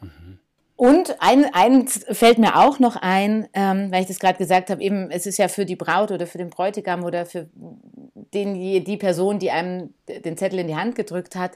Mhm. 0.00 0.38
Und 0.76 1.16
ein, 1.20 1.46
ein 1.54 1.86
fällt 1.86 2.38
mir 2.38 2.56
auch 2.56 2.80
noch 2.80 2.96
ein, 2.96 3.48
ähm, 3.54 3.92
weil 3.92 4.02
ich 4.02 4.08
das 4.08 4.18
gerade 4.18 4.36
gesagt 4.36 4.70
habe, 4.70 4.82
eben 4.82 5.10
es 5.10 5.24
ist 5.24 5.38
ja 5.38 5.48
für 5.48 5.64
die 5.64 5.76
Braut 5.76 6.10
oder 6.10 6.26
für 6.26 6.38
den 6.38 6.50
Bräutigam 6.50 7.04
oder 7.04 7.26
für 7.26 7.48
den, 7.54 8.54
die 8.54 8.96
Person, 8.96 9.38
die 9.38 9.52
einem 9.52 9.94
den 10.08 10.36
Zettel 10.36 10.58
in 10.58 10.66
die 10.66 10.76
Hand 10.76 10.96
gedrückt 10.96 11.36
hat. 11.36 11.52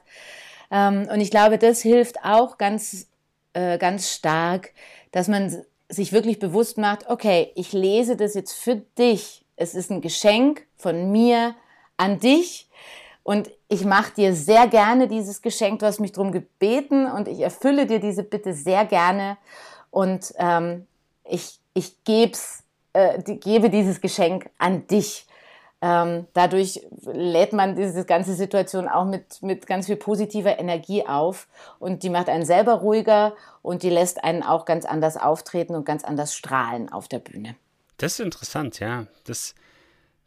Ähm, 0.71 1.09
und 1.13 1.21
ich 1.21 1.31
glaube, 1.31 1.59
das 1.59 1.83
hilft 1.83 2.23
auch 2.23 2.59
ganz, 2.59 3.09
äh, 3.55 3.77
ganz 3.77 4.13
stark, 4.13 4.73
dass 5.11 5.27
man 5.27 5.65
sich 5.89 6.13
wirklich 6.13 6.39
bewusst 6.39 6.79
macht, 6.79 7.09
okay, 7.09 7.53
ich 7.55 7.73
lese 7.73 8.17
das 8.17 8.35
jetzt 8.35 8.53
für 8.53 8.77
dich. 8.77 9.45
Es 9.57 9.75
ist 9.75 9.91
ein 9.91 10.01
Geschenk 10.01 10.67
von 10.77 11.11
mir 11.11 11.55
an 11.97 12.21
dich 12.21 12.69
und 13.23 13.51
ich 13.69 13.85
mache 13.85 14.15
dir 14.15 14.35
sehr 14.35 14.69
gerne 14.69 15.09
dieses 15.09 15.43
Geschenk. 15.43 15.81
Du 15.81 15.87
hast 15.87 16.01
mich 16.01 16.13
darum 16.13 16.33
gebeten 16.33 17.11
und 17.11 17.29
ich 17.29 17.41
erfülle 17.41 17.87
dir 17.87 18.01
diese 18.01 18.23
Bitte 18.23 18.55
sehr 18.55 18.85
gerne 18.85 19.37
und 19.91 20.33
ähm, 20.39 20.87
ich, 21.25 21.59
ich 21.75 22.05
geb's, 22.05 22.63
äh, 22.93 23.23
die, 23.23 23.39
gebe 23.39 23.71
dieses 23.71 24.01
Geschenk 24.01 24.51
an 24.59 24.87
dich. 24.87 25.27
Ähm, 25.81 26.27
dadurch 26.33 26.81
lädt 27.05 27.53
man 27.53 27.77
diese 27.77 28.05
ganze 28.05 28.35
Situation 28.35 28.89
auch 28.89 29.05
mit, 29.05 29.43
mit 29.43 29.67
ganz 29.67 29.87
viel 29.87 29.97
positiver 29.97 30.59
Energie 30.59 31.07
auf 31.07 31.47
und 31.79 32.03
die 32.03 32.11
macht 32.11 32.29
einen 32.29 32.45
selber 32.45 32.75
ruhiger 32.75 33.37
und 33.63 33.85
die 33.85 33.91
lässt 33.91 34.25
einen 34.25 34.43
auch 34.43 34.65
ganz 34.65 34.85
anders 34.85 35.17
auftreten 35.17 35.77
und 35.77 35.85
ganz 35.85 36.03
anders 36.03 36.35
strahlen 36.35 36.91
auf 36.91 37.07
der 37.07 37.21
Bühne. 37.21 37.55
Das 37.97 38.15
ist 38.15 38.21
interessant, 38.21 38.81
ja. 38.81 39.07
Das 39.25 39.55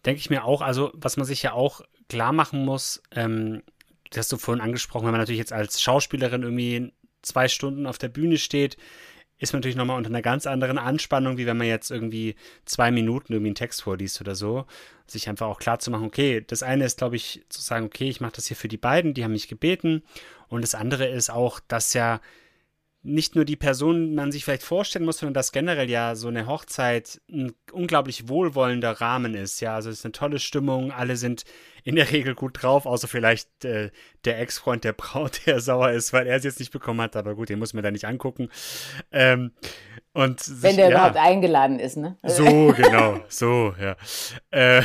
denke 0.05 0.19
ich 0.19 0.29
mir 0.29 0.45
auch. 0.45 0.61
Also, 0.61 0.91
was 0.93 1.17
man 1.17 1.25
sich 1.25 1.43
ja 1.43 1.51
auch 1.51 1.81
klar 2.07 2.31
machen 2.31 2.63
muss, 2.63 3.01
ähm, 3.13 3.61
das 4.09 4.19
hast 4.19 4.31
du 4.31 4.37
vorhin 4.37 4.61
angesprochen, 4.61 5.05
wenn 5.05 5.11
man 5.11 5.21
natürlich 5.21 5.39
jetzt 5.39 5.53
als 5.53 5.81
Schauspielerin 5.81 6.43
irgendwie 6.43 6.93
zwei 7.21 7.47
Stunden 7.47 7.87
auf 7.87 7.97
der 7.97 8.09
Bühne 8.09 8.37
steht, 8.37 8.77
ist 9.41 9.53
man 9.53 9.59
natürlich 9.59 9.75
nochmal 9.75 9.97
unter 9.97 10.09
einer 10.09 10.21
ganz 10.21 10.45
anderen 10.45 10.77
Anspannung, 10.77 11.37
wie 11.37 11.47
wenn 11.47 11.57
man 11.57 11.67
jetzt 11.67 11.89
irgendwie 11.89 12.35
zwei 12.65 12.91
Minuten 12.91 13.33
irgendwie 13.33 13.49
einen 13.49 13.55
Text 13.55 13.81
vorliest 13.81 14.21
oder 14.21 14.35
so. 14.35 14.65
Sich 15.07 15.27
einfach 15.27 15.47
auch 15.47 15.59
klar 15.59 15.79
zu 15.79 15.89
machen, 15.89 16.05
okay, 16.05 16.43
das 16.45 16.61
eine 16.61 16.85
ist, 16.85 16.99
glaube 16.99 17.15
ich, 17.15 17.43
zu 17.49 17.59
sagen, 17.59 17.87
okay, 17.87 18.07
ich 18.07 18.21
mache 18.21 18.33
das 18.35 18.45
hier 18.45 18.55
für 18.55 18.67
die 18.67 18.77
beiden, 18.77 19.15
die 19.15 19.23
haben 19.23 19.31
mich 19.31 19.47
gebeten. 19.47 20.03
Und 20.47 20.61
das 20.61 20.75
andere 20.75 21.07
ist 21.07 21.31
auch, 21.31 21.59
dass 21.67 21.93
ja 21.93 22.21
nicht 23.03 23.35
nur 23.35 23.45
die 23.45 23.55
Person 23.55 24.13
man 24.13 24.31
sich 24.31 24.45
vielleicht 24.45 24.61
vorstellen 24.63 25.05
muss, 25.05 25.17
sondern 25.17 25.33
dass 25.33 25.51
generell 25.51 25.89
ja 25.89 26.13
so 26.15 26.27
eine 26.27 26.45
Hochzeit 26.45 27.19
ein 27.31 27.53
unglaublich 27.71 28.29
wohlwollender 28.29 28.91
Rahmen 29.01 29.33
ist. 29.33 29.59
Ja, 29.59 29.75
also 29.75 29.89
es 29.89 29.99
ist 29.99 30.05
eine 30.05 30.11
tolle 30.11 30.37
Stimmung, 30.37 30.91
alle 30.91 31.15
sind 31.15 31.43
in 31.83 31.95
der 31.95 32.11
Regel 32.11 32.35
gut 32.35 32.61
drauf, 32.61 32.85
außer 32.85 33.07
vielleicht 33.07 33.65
äh, 33.65 33.89
der 34.23 34.39
Ex-Freund 34.39 34.83
der 34.83 34.93
Braut, 34.93 35.41
der 35.47 35.61
sauer 35.61 35.91
ist, 35.91 36.13
weil 36.13 36.27
er 36.27 36.37
es 36.37 36.43
jetzt 36.43 36.59
nicht 36.59 36.71
bekommen 36.71 37.01
hat, 37.01 37.15
aber 37.15 37.33
gut, 37.33 37.49
den 37.49 37.57
muss 37.57 37.73
man 37.73 37.83
da 37.83 37.89
nicht 37.89 38.05
angucken. 38.05 38.49
Ähm, 39.11 39.51
und 40.13 40.39
sich, 40.39 40.61
Wenn 40.61 40.77
der 40.77 40.89
ja, 40.89 40.91
überhaupt 40.91 41.17
eingeladen 41.17 41.79
ist, 41.79 41.97
ne? 41.97 42.17
So, 42.23 42.73
genau, 42.77 43.19
so, 43.29 43.73
ja. 43.81 43.95
Äh, 44.51 44.83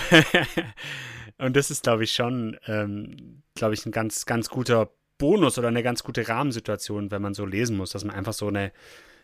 und 1.39 1.55
das 1.55 1.71
ist, 1.71 1.83
glaube 1.83 2.05
ich, 2.05 2.13
schon, 2.13 2.57
ähm, 2.67 3.43
glaube 3.55 3.75
ich, 3.75 3.85
ein 3.85 3.93
ganz, 3.93 4.25
ganz 4.25 4.49
guter 4.49 4.91
Bonus 5.19 5.59
oder 5.59 5.69
eine 5.69 5.83
ganz 5.83 6.05
gute 6.05 6.29
Rahmensituation, 6.29 7.11
wenn 7.11 7.23
man 7.23 7.35
so 7.35 7.45
lesen 7.45 7.77
muss, 7.77 7.91
dass 7.91 8.05
man 8.05 8.15
einfach 8.15 8.33
so 8.33 8.49
eine 8.49 8.73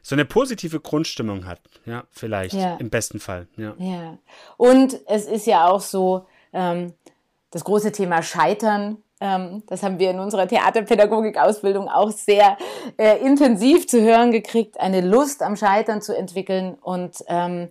so 0.03 0.17
eine 0.17 0.25
positive 0.25 0.81
Grundstimmung 0.81 1.47
hat, 1.47 1.61
ja, 1.87 2.05
vielleicht 2.11 2.55
ja. 2.55 2.77
im 2.77 2.91
besten 2.91 3.21
Fall, 3.21 3.47
ja. 3.57 3.75
Ja. 3.79 4.19
Und 4.57 4.99
es 5.07 5.27
ist 5.27 5.47
ja 5.47 5.69
auch 5.69 5.81
so 5.81 6.27
ähm, 6.53 6.93
das 7.53 7.63
große 7.65 7.93
Thema 7.93 8.23
Scheitern. 8.23 8.99
Ähm, 9.21 9.63
das 9.69 9.85
haben 9.85 10.01
wir 10.01 10.11
in 10.11 10.19
unserer 10.19 10.49
Theaterpädagogik-Ausbildung 10.49 11.89
auch 11.89 12.11
sehr 12.11 12.59
äh, 12.99 13.19
intensiv 13.25 13.87
zu 13.87 14.03
hören 14.03 14.33
gekriegt, 14.33 14.81
eine 14.81 15.01
Lust 15.01 15.41
am 15.41 15.55
Scheitern 15.55 16.03
zu 16.03 16.17
entwickeln 16.17 16.75
und 16.81 17.19
ähm, 17.29 17.69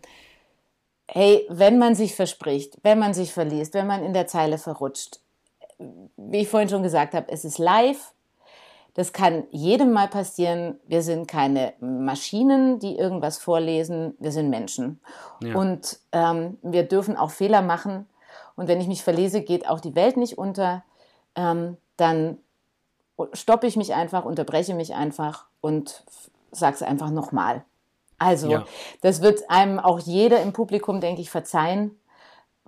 hey, 1.10 1.46
wenn 1.50 1.78
man 1.78 1.96
sich 1.96 2.16
verspricht, 2.16 2.78
wenn 2.84 2.98
man 2.98 3.14
sich 3.14 3.34
verliest, 3.34 3.74
wenn 3.74 3.88
man 3.88 4.04
in 4.04 4.14
der 4.14 4.28
Zeile 4.28 4.58
verrutscht, 4.58 5.20
wie 6.18 6.40
ich 6.40 6.50
vorhin 6.50 6.70
schon 6.70 6.84
gesagt 6.84 7.14
habe, 7.14 7.32
es 7.32 7.46
ist 7.46 7.58
live. 7.58 8.14
Das 8.94 9.14
kann 9.14 9.46
jedem 9.52 9.92
mal 9.94 10.10
passieren. 10.10 10.80
Wir 10.86 11.02
sind 11.02 11.28
keine 11.28 11.74
Maschinen, 11.80 12.80
die 12.80 12.98
irgendwas 12.98 13.38
vorlesen. 13.38 14.16
Wir 14.20 14.34
sind 14.34 14.50
Menschen. 14.50 15.00
Ja. 15.42 15.56
Und 15.56 16.00
ähm, 16.12 16.58
wir 16.62 16.84
dürfen 16.84 17.16
auch 17.16 17.32
Fehler 17.32 17.62
machen. 17.62 18.08
Und 18.56 18.68
wenn 18.68 18.82
ich 18.82 18.88
mich 18.88 19.04
verlese, 19.04 19.42
geht 19.42 19.68
auch 19.68 19.80
die 19.80 19.96
Welt 19.96 20.18
nicht 20.18 20.38
unter. 20.38 20.84
Ähm, 21.36 21.78
dann 21.96 22.38
stoppe 23.34 23.68
ich 23.68 23.78
mich 23.78 23.94
einfach, 23.94 24.26
unterbreche 24.26 24.74
mich 24.74 24.94
einfach 24.94 25.46
und 25.62 26.04
sage 26.52 26.76
es 26.76 26.84
einfach 26.84 27.12
nochmal. 27.12 27.64
Also, 28.18 28.52
ja. 28.52 28.66
das 29.02 29.22
wird 29.22 29.50
einem 29.50 29.80
auch 29.80 30.00
jeder 30.00 30.42
im 30.42 30.54
Publikum, 30.54 31.02
denke 31.02 31.22
ich, 31.22 31.30
verzeihen, 31.30 32.00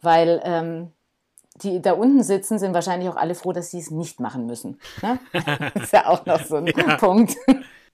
weil 0.02 0.42
ähm, 0.44 0.92
die 1.62 1.82
da 1.82 1.94
unten 1.94 2.24
sitzen, 2.24 2.60
sind 2.60 2.74
wahrscheinlich 2.74 3.10
auch 3.10 3.16
alle 3.16 3.36
froh, 3.36 3.54
dass 3.54 3.72
sie 3.72 3.80
es 3.80 3.92
nicht 3.92 4.20
machen 4.20 4.46
müssen. 4.46 4.80
Ne? 5.02 5.20
Das 5.74 5.76
ist 5.84 5.94
ja 5.94 6.08
auch 6.08 6.26
noch 6.26 6.44
so 6.44 6.56
ein 6.58 6.68
ja. 6.68 6.98
Punkt. 6.98 7.36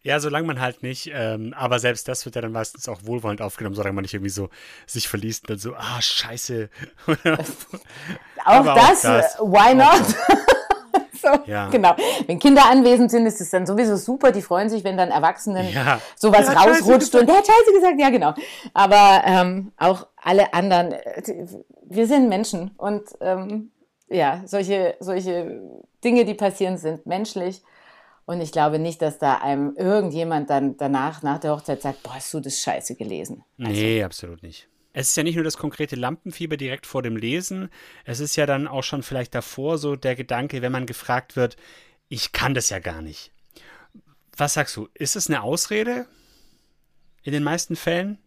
Ja, 0.02 0.22
solange 0.22 0.48
man 0.48 0.62
halt 0.62 0.82
nicht, 0.82 1.12
ähm, 1.13 1.54
aber 1.58 1.80
selbst 1.80 2.08
das 2.08 2.24
wird 2.24 2.36
ja 2.36 2.41
dann 2.41 2.54
meistens 2.54 2.88
auch 2.88 3.02
wohlwollend 3.04 3.41
aufgenommen, 3.41 3.76
solange 3.76 3.95
man 3.95 4.04
nicht 4.04 4.13
irgendwie 4.13 4.30
so 4.30 4.50
sich 4.88 5.10
verliest 5.10 5.43
und 5.43 5.50
dann 5.50 5.60
so, 5.60 5.76
ah, 5.76 6.02
scheiße. 6.02 6.69
auch, 7.06 8.63
das, 8.63 9.06
auch 9.06 9.19
das, 9.19 9.39
why 9.39 9.76
not? 9.76 10.15
so, 11.22 11.30
ja. 11.46 11.70
Genau. 11.70 11.96
Wenn 12.28 12.40
Kinder 12.40 12.64
anwesend 12.70 13.12
sind, 13.12 13.26
ist 13.26 13.42
es 13.42 13.50
dann 13.50 13.66
sowieso 13.66 13.96
super. 13.96 14.32
Die 14.32 14.42
freuen 14.42 14.70
sich, 14.70 14.84
wenn 14.84 14.98
dann 14.98 15.10
Erwachsenen 15.10 15.72
ja. 15.74 16.00
sowas 16.16 16.48
rausrutscht 16.56 17.14
und 17.16 17.28
der 17.28 17.38
hat 17.38 17.48
Scheiße 17.48 17.74
gesagt, 17.74 18.00
ja 18.00 18.10
genau. 18.10 18.34
Aber 18.74 19.22
ähm, 19.26 19.72
auch 19.78 20.08
alle 20.16 20.54
anderen, 20.54 20.94
äh, 20.94 21.48
wir 21.84 22.08
sind 22.08 22.30
Menschen 22.30 22.72
und 22.78 23.04
ähm, 23.22 23.72
ja, 24.10 24.42
solche, 24.46 24.96
solche 25.00 25.62
Dinge, 26.04 26.26
die 26.26 26.34
passieren, 26.34 26.78
sind 26.78 27.06
menschlich. 27.06 27.62
Und 28.26 28.42
ich 28.42 28.52
glaube 28.52 28.78
nicht, 28.78 29.02
dass 29.02 29.18
da 29.18 29.40
einem 29.40 29.76
irgendjemand 29.76 30.50
dann 30.50 30.78
danach, 30.78 31.24
nach 31.24 31.40
der 31.40 31.52
Hochzeit 31.52 31.82
sagt, 31.82 32.04
boah, 32.04 32.16
hast 32.16 32.32
du 32.34 32.40
das 32.40 32.60
Scheiße 32.60 32.96
gelesen? 32.96 33.44
Also, 33.58 33.72
nee, 33.72 34.04
absolut 34.04 34.44
nicht. 34.44 34.68
Es 35.00 35.12
ist 35.12 35.16
ja 35.16 35.24
nicht 35.24 35.36
nur 35.36 35.46
das 35.46 35.56
konkrete 35.56 35.96
Lampenfieber 35.96 36.58
direkt 36.58 36.86
vor 36.86 37.02
dem 37.02 37.16
Lesen, 37.16 37.70
es 38.04 38.20
ist 38.20 38.36
ja 38.36 38.46
dann 38.46 38.68
auch 38.68 38.84
schon 38.84 39.02
vielleicht 39.02 39.34
davor 39.34 39.78
so 39.78 39.96
der 39.96 40.14
Gedanke, 40.14 40.62
wenn 40.62 40.74
man 40.74 40.86
gefragt 40.86 41.38
wird, 41.38 41.56
ich 42.10 42.34
kann 42.34 42.54
das 42.54 42.70
ja 42.70 42.80
gar 42.80 43.02
nicht. 43.02 43.32
Was 44.36 44.56
sagst 44.56 44.76
du? 44.76 44.90
Ist 44.94 45.16
es 45.16 45.30
eine 45.30 45.42
Ausrede? 45.42 46.06
In 47.24 47.32
den 47.32 47.44
meisten 47.44 47.78
Fällen? 47.78 48.18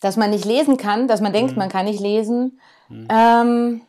Dass 0.00 0.16
man 0.16 0.30
nicht 0.30 0.44
lesen 0.44 0.78
kann, 0.78 1.06
dass 1.06 1.20
man 1.20 1.32
denkt, 1.32 1.52
mhm. 1.52 1.58
man 1.58 1.68
kann 1.68 1.84
nicht 1.84 2.00
lesen. 2.00 2.60
Mhm. 2.88 3.08
Ähm, 3.08 3.82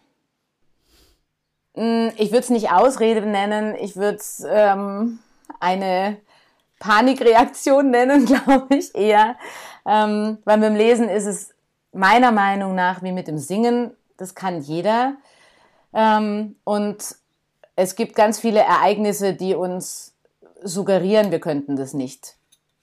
hm, 1.73 2.11
ich 2.17 2.29
würde 2.29 2.43
es 2.43 2.49
nicht 2.51 2.69
Ausrede 2.71 3.25
nennen, 3.25 3.73
ich 3.81 3.95
würde 3.95 4.17
es 4.19 4.45
ähm, 4.47 5.17
eine 5.59 6.17
Panikreaktion 6.77 7.89
nennen, 7.89 8.25
glaube 8.27 8.75
ich 8.75 8.93
eher. 8.93 9.37
Ähm, 9.87 10.37
weil 10.45 10.59
mit 10.59 10.69
dem 10.69 10.75
Lesen 10.75 11.09
ist 11.09 11.25
es 11.25 11.52
meiner 11.93 12.31
Meinung 12.31 12.75
nach 12.75 13.03
wie 13.03 13.11
mit 13.11 13.27
dem 13.27 13.37
Singen. 13.37 13.91
Das 14.17 14.35
kann 14.35 14.61
jeder. 14.61 15.15
Ähm, 15.93 16.55
und 16.63 17.15
es 17.75 17.95
gibt 17.95 18.15
ganz 18.15 18.39
viele 18.39 18.59
Ereignisse, 18.59 19.33
die 19.33 19.55
uns 19.55 20.13
suggerieren, 20.63 21.31
wir 21.31 21.39
könnten 21.39 21.75
das 21.75 21.93
nicht. 21.93 22.35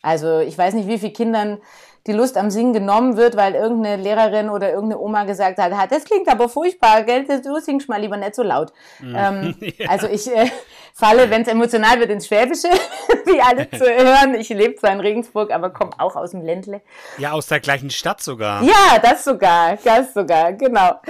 Also 0.03 0.38
ich 0.38 0.57
weiß 0.57 0.75
nicht, 0.75 0.88
wie 0.88 0.99
viele 0.99 1.12
Kindern 1.12 1.59
die 2.06 2.12
Lust 2.12 2.36
am 2.36 2.50
Singen 2.50 2.72
genommen 2.72 3.16
wird, 3.16 3.36
weil 3.36 3.54
irgendeine 3.54 4.02
Lehrerin 4.02 4.48
oder 4.48 4.70
irgendeine 4.70 5.00
Oma 5.00 5.24
gesagt 5.24 5.58
hat, 5.58 5.92
das 5.92 6.04
klingt 6.04 6.28
aber 6.28 6.48
furchtbar, 6.48 7.02
gell? 7.02 7.24
du 7.24 7.60
singst 7.60 7.88
mal 7.88 8.00
lieber 8.00 8.16
nicht 8.16 8.34
so 8.34 8.42
laut. 8.42 8.72
Mhm. 9.00 9.14
Ähm, 9.16 9.54
ja. 9.78 9.88
Also 9.88 10.06
ich 10.06 10.34
äh, 10.34 10.50
falle, 10.94 11.30
wenn 11.30 11.42
es 11.42 11.48
emotional 11.48 12.00
wird, 12.00 12.10
ins 12.10 12.26
Schwäbische, 12.26 12.68
wie 13.26 13.40
alle 13.40 13.70
zu 13.70 13.84
hören. 13.84 14.34
Ich 14.34 14.48
lebe 14.48 14.76
zwar 14.76 14.92
in 14.92 15.00
Regensburg, 15.00 15.50
aber 15.52 15.70
komme 15.70 15.92
auch 15.98 16.16
aus 16.16 16.30
dem 16.30 16.42
Ländle. 16.42 16.80
Ja, 17.18 17.32
aus 17.32 17.46
der 17.46 17.60
gleichen 17.60 17.90
Stadt 17.90 18.22
sogar. 18.22 18.62
Ja, 18.62 18.98
das 19.02 19.24
sogar, 19.24 19.76
das 19.84 20.14
sogar, 20.14 20.52
genau. 20.54 21.00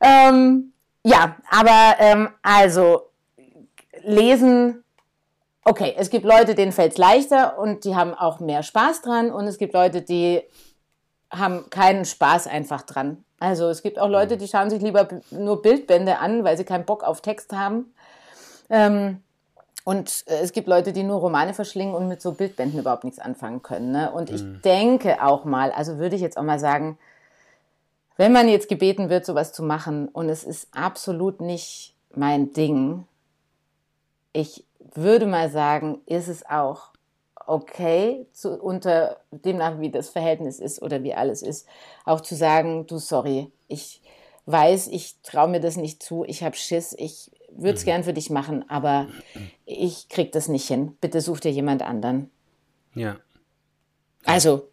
Ja, 0.00 0.28
ähm, 0.28 0.72
ja 1.02 1.36
aber 1.50 1.96
ähm, 1.98 2.30
also 2.42 3.10
lesen 4.02 4.84
okay, 5.64 5.94
es 5.96 6.10
gibt 6.10 6.24
Leute, 6.24 6.54
denen 6.54 6.72
fällt 6.72 6.92
es 6.92 6.98
leichter 6.98 7.58
und 7.58 7.84
die 7.84 7.94
haben 7.94 8.14
auch 8.14 8.40
mehr 8.40 8.62
Spaß 8.62 9.02
dran 9.02 9.30
und 9.30 9.46
es 9.46 9.58
gibt 9.58 9.74
Leute, 9.74 10.02
die 10.02 10.42
haben 11.30 11.68
keinen 11.70 12.04
Spaß 12.04 12.46
einfach 12.46 12.82
dran. 12.82 13.24
Also 13.38 13.68
es 13.68 13.82
gibt 13.82 13.98
auch 13.98 14.08
Leute, 14.08 14.36
die 14.36 14.48
schauen 14.48 14.68
sich 14.68 14.82
lieber 14.82 15.08
nur 15.30 15.62
Bildbände 15.62 16.18
an, 16.18 16.44
weil 16.44 16.56
sie 16.56 16.64
keinen 16.64 16.84
Bock 16.84 17.04
auf 17.04 17.20
Text 17.20 17.52
haben. 17.52 17.94
Ähm, 18.68 19.22
und 19.84 20.24
äh, 20.26 20.40
es 20.40 20.52
gibt 20.52 20.68
Leute, 20.68 20.92
die 20.92 21.02
nur 21.02 21.20
Romane 21.20 21.54
verschlingen 21.54 21.94
und 21.94 22.08
mit 22.08 22.20
so 22.20 22.32
Bildbänden 22.32 22.80
überhaupt 22.80 23.04
nichts 23.04 23.18
anfangen 23.18 23.62
können. 23.62 23.92
Ne? 23.92 24.10
Und 24.10 24.30
ich 24.30 24.42
mhm. 24.42 24.60
denke 24.62 25.22
auch 25.22 25.44
mal, 25.44 25.72
also 25.72 25.98
würde 25.98 26.16
ich 26.16 26.22
jetzt 26.22 26.36
auch 26.36 26.42
mal 26.42 26.58
sagen, 26.58 26.98
wenn 28.16 28.32
man 28.32 28.48
jetzt 28.48 28.68
gebeten 28.68 29.08
wird, 29.08 29.24
sowas 29.24 29.52
zu 29.52 29.62
machen 29.62 30.08
und 30.08 30.28
es 30.28 30.44
ist 30.44 30.68
absolut 30.74 31.40
nicht 31.40 31.94
mein 32.14 32.52
Ding, 32.52 33.06
ich 34.32 34.64
würde 34.94 35.26
mal 35.26 35.50
sagen, 35.50 36.00
ist 36.06 36.28
es 36.28 36.44
auch 36.46 36.90
okay, 37.46 38.26
zu, 38.32 38.60
unter 38.60 39.18
demnach, 39.30 39.80
wie 39.80 39.90
das 39.90 40.08
Verhältnis 40.08 40.60
ist 40.60 40.82
oder 40.82 41.02
wie 41.02 41.14
alles 41.14 41.42
ist, 41.42 41.66
auch 42.04 42.20
zu 42.20 42.36
sagen, 42.36 42.86
du, 42.86 42.98
sorry, 42.98 43.50
ich 43.66 44.02
weiß, 44.46 44.88
ich 44.88 45.16
traue 45.22 45.48
mir 45.48 45.60
das 45.60 45.76
nicht 45.76 46.02
zu, 46.02 46.24
ich 46.24 46.42
habe 46.42 46.56
Schiss, 46.56 46.94
ich 46.96 47.30
würde 47.50 47.74
es 47.74 47.82
mhm. 47.82 47.86
gern 47.86 48.04
für 48.04 48.12
dich 48.12 48.30
machen, 48.30 48.68
aber 48.70 49.08
ich 49.66 50.08
krieg 50.08 50.30
das 50.32 50.48
nicht 50.48 50.66
hin. 50.68 50.96
Bitte 51.00 51.20
such 51.20 51.40
dir 51.40 51.50
jemand 51.50 51.82
anderen. 51.82 52.30
Ja. 52.94 53.16
Also, 54.24 54.68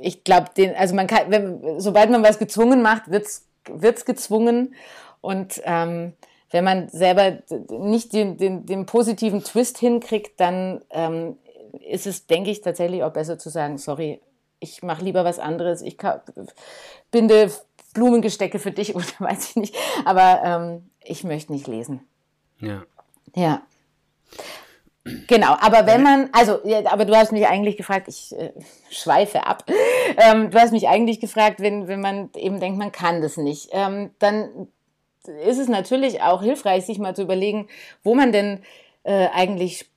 ich 0.00 0.24
glaube, 0.24 0.50
den, 0.56 0.74
also 0.74 0.94
man 0.94 1.06
kann, 1.06 1.30
wenn, 1.30 1.80
sobald 1.80 2.10
man 2.10 2.22
was 2.22 2.38
gezwungen 2.38 2.82
macht, 2.82 3.10
wird's 3.10 3.48
wird's 3.68 4.04
gezwungen 4.04 4.74
und 5.20 5.62
ähm, 5.64 6.14
wenn 6.52 6.64
man 6.64 6.88
selber 6.90 7.38
nicht 7.70 8.12
den, 8.12 8.36
den, 8.36 8.66
den 8.66 8.86
positiven 8.86 9.42
Twist 9.42 9.78
hinkriegt, 9.78 10.38
dann 10.38 10.82
ähm, 10.90 11.36
ist 11.80 12.06
es, 12.06 12.26
denke 12.26 12.50
ich, 12.50 12.60
tatsächlich 12.60 13.02
auch 13.02 13.12
besser 13.12 13.38
zu 13.38 13.50
sagen, 13.50 13.78
sorry, 13.78 14.20
ich 14.60 14.82
mache 14.82 15.04
lieber 15.04 15.24
was 15.24 15.38
anderes, 15.38 15.82
ich 15.82 15.96
binde 17.10 17.50
Blumengestecke 17.94 18.58
für 18.58 18.70
dich 18.70 18.94
oder 18.94 19.04
weiß 19.18 19.50
ich 19.50 19.56
nicht, 19.56 19.76
aber 20.04 20.40
ähm, 20.44 20.90
ich 21.02 21.24
möchte 21.24 21.52
nicht 21.52 21.66
lesen. 21.66 22.06
Ja. 22.60 22.84
Ja. 23.34 23.62
Genau, 25.26 25.56
aber 25.58 25.86
wenn 25.86 26.04
man, 26.04 26.28
also, 26.32 26.60
aber 26.84 27.04
du 27.04 27.16
hast 27.16 27.32
mich 27.32 27.48
eigentlich 27.48 27.76
gefragt, 27.76 28.06
ich 28.06 28.38
äh, 28.38 28.52
schweife 28.88 29.44
ab, 29.46 29.64
ähm, 30.16 30.50
du 30.50 30.60
hast 30.60 30.70
mich 30.70 30.86
eigentlich 30.86 31.18
gefragt, 31.18 31.58
wenn, 31.58 31.88
wenn 31.88 32.00
man 32.00 32.30
eben 32.36 32.60
denkt, 32.60 32.78
man 32.78 32.92
kann 32.92 33.20
das 33.20 33.36
nicht, 33.36 33.70
ähm, 33.72 34.10
dann 34.20 34.68
ist 35.28 35.58
es 35.58 35.68
natürlich 35.68 36.22
auch 36.22 36.42
hilfreich, 36.42 36.86
sich 36.86 36.98
mal 36.98 37.14
zu 37.14 37.22
überlegen, 37.22 37.68
wo 38.02 38.14
man 38.14 38.32
denn 38.32 38.60
äh, 39.04 39.28
eigentlich 39.32 39.90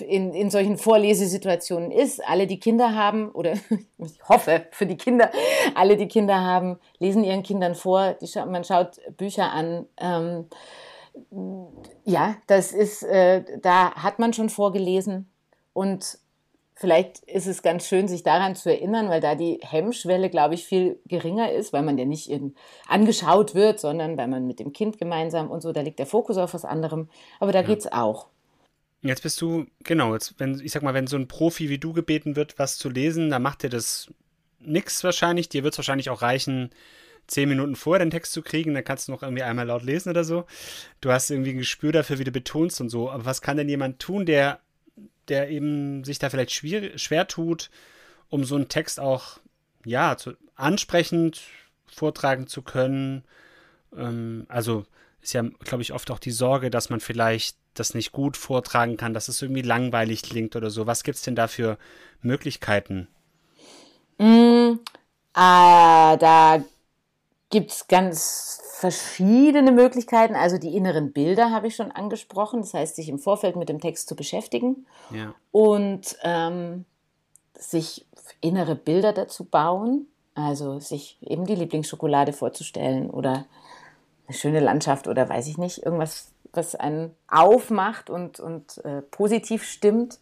in, 0.00 0.34
in 0.34 0.50
solchen 0.50 0.76
Vorlesesituationen 0.76 1.90
ist. 1.90 2.26
Alle, 2.26 2.46
die 2.46 2.58
Kinder 2.58 2.94
haben, 2.94 3.30
oder 3.30 3.54
ich 3.98 4.28
hoffe 4.28 4.66
für 4.70 4.86
die 4.86 4.96
Kinder, 4.96 5.30
alle, 5.74 5.96
die 5.96 6.08
Kinder 6.08 6.40
haben, 6.40 6.78
lesen 6.98 7.24
ihren 7.24 7.42
Kindern 7.42 7.74
vor, 7.74 8.14
die, 8.14 8.28
man 8.46 8.64
schaut 8.64 9.00
Bücher 9.16 9.52
an. 9.52 9.86
Ähm, 9.98 10.46
ja, 12.04 12.36
das 12.48 12.72
ist, 12.72 13.04
äh, 13.04 13.44
da 13.60 13.94
hat 13.94 14.18
man 14.18 14.32
schon 14.32 14.48
vorgelesen 14.48 15.30
und 15.72 16.18
vielleicht 16.74 17.20
ist 17.24 17.46
es 17.46 17.62
ganz 17.62 17.86
schön, 17.86 18.08
sich 18.08 18.22
daran 18.22 18.56
zu 18.56 18.70
erinnern, 18.70 19.08
weil 19.08 19.20
da 19.20 19.34
die 19.34 19.60
Hemmschwelle, 19.62 20.28
glaube 20.28 20.54
ich, 20.54 20.64
viel 20.64 20.98
geringer 21.06 21.52
ist, 21.52 21.72
weil 21.72 21.82
man 21.82 21.98
ja 21.98 22.04
nicht 22.04 22.30
angeschaut 22.88 23.54
wird, 23.54 23.80
sondern 23.80 24.16
weil 24.16 24.28
man 24.28 24.46
mit 24.46 24.58
dem 24.58 24.72
Kind 24.72 24.98
gemeinsam 24.98 25.50
und 25.50 25.60
so, 25.60 25.72
da 25.72 25.82
liegt 25.82 25.98
der 25.98 26.06
Fokus 26.06 26.36
auf 26.36 26.54
was 26.54 26.64
anderem. 26.64 27.08
Aber 27.38 27.52
da 27.52 27.60
ja. 27.60 27.66
geht's 27.66 27.86
auch. 27.90 28.26
Jetzt 29.02 29.22
bist 29.22 29.40
du, 29.40 29.66
genau, 29.80 30.14
jetzt, 30.14 30.34
wenn, 30.38 30.58
ich 30.60 30.72
sag 30.72 30.82
mal, 30.82 30.94
wenn 30.94 31.06
so 31.06 31.16
ein 31.16 31.28
Profi 31.28 31.68
wie 31.68 31.78
du 31.78 31.92
gebeten 31.92 32.36
wird, 32.36 32.58
was 32.58 32.78
zu 32.78 32.88
lesen, 32.88 33.30
dann 33.30 33.42
macht 33.42 33.62
dir 33.62 33.68
das 33.68 34.10
nix 34.60 35.04
wahrscheinlich. 35.04 35.50
Dir 35.50 35.62
wird 35.62 35.74
es 35.74 35.78
wahrscheinlich 35.78 36.08
auch 36.08 36.22
reichen, 36.22 36.70
zehn 37.26 37.48
Minuten 37.48 37.76
vorher 37.76 38.04
den 38.04 38.10
Text 38.10 38.32
zu 38.32 38.42
kriegen, 38.42 38.74
dann 38.74 38.84
kannst 38.84 39.08
du 39.08 39.12
noch 39.12 39.22
irgendwie 39.22 39.42
einmal 39.42 39.66
laut 39.66 39.82
lesen 39.82 40.08
oder 40.10 40.24
so. 40.24 40.44
Du 41.00 41.10
hast 41.10 41.30
irgendwie 41.30 41.50
ein 41.50 41.58
Gespür 41.58 41.92
dafür, 41.92 42.18
wie 42.18 42.24
du 42.24 42.32
betonst 42.32 42.80
und 42.80 42.88
so. 42.88 43.10
Aber 43.10 43.24
was 43.24 43.42
kann 43.42 43.56
denn 43.56 43.68
jemand 43.68 43.98
tun, 43.98 44.26
der, 44.26 44.60
der 45.28 45.48
eben 45.50 46.04
sich 46.04 46.18
da 46.18 46.30
vielleicht 46.30 46.52
schwer, 46.52 46.98
schwer 46.98 47.26
tut, 47.26 47.70
um 48.28 48.44
so 48.44 48.56
einen 48.56 48.68
Text 48.68 49.00
auch, 49.00 49.38
ja, 49.84 50.16
zu, 50.16 50.32
ansprechend 50.54 51.42
vortragen 51.86 52.46
zu 52.46 52.62
können? 52.62 53.24
Ähm, 53.96 54.46
also 54.48 54.84
ist 55.20 55.32
ja, 55.32 55.42
glaube 55.60 55.82
ich, 55.82 55.92
oft 55.92 56.10
auch 56.10 56.18
die 56.18 56.30
Sorge, 56.30 56.70
dass 56.70 56.90
man 56.90 57.00
vielleicht 57.00 57.56
das 57.74 57.94
nicht 57.94 58.12
gut 58.12 58.36
vortragen 58.36 58.96
kann, 58.96 59.14
dass 59.14 59.28
es 59.28 59.42
irgendwie 59.42 59.62
langweilig 59.62 60.22
klingt 60.22 60.54
oder 60.54 60.70
so. 60.70 60.86
Was 60.86 61.02
gibt 61.02 61.16
es 61.16 61.22
denn 61.22 61.34
da 61.34 61.48
für 61.48 61.78
Möglichkeiten? 62.20 63.08
Mm, 64.18 64.78
äh, 65.34 66.16
da 66.18 66.64
gibt 67.54 67.70
es 67.70 67.86
ganz 67.86 68.60
verschiedene 68.64 69.70
Möglichkeiten. 69.70 70.34
Also 70.34 70.58
die 70.58 70.76
inneren 70.76 71.12
Bilder 71.12 71.52
habe 71.52 71.68
ich 71.68 71.76
schon 71.76 71.92
angesprochen. 71.92 72.62
Das 72.62 72.74
heißt, 72.74 72.96
sich 72.96 73.08
im 73.08 73.20
Vorfeld 73.20 73.54
mit 73.54 73.68
dem 73.68 73.80
Text 73.80 74.08
zu 74.08 74.16
beschäftigen 74.16 74.86
ja. 75.12 75.36
und 75.52 76.18
ähm, 76.24 76.84
sich 77.56 78.06
innere 78.40 78.74
Bilder 78.74 79.12
dazu 79.12 79.44
bauen. 79.44 80.08
Also 80.34 80.80
sich 80.80 81.16
eben 81.20 81.46
die 81.46 81.54
Lieblingsschokolade 81.54 82.32
vorzustellen 82.32 83.08
oder 83.08 83.46
eine 84.26 84.36
schöne 84.36 84.58
Landschaft 84.58 85.06
oder 85.06 85.28
weiß 85.28 85.46
ich 85.46 85.56
nicht, 85.56 85.84
irgendwas 85.84 86.32
was 86.52 86.74
einen 86.74 87.14
aufmacht 87.28 88.10
und, 88.10 88.40
und 88.40 88.84
äh, 88.84 89.02
positiv 89.02 89.62
stimmt. 89.62 90.18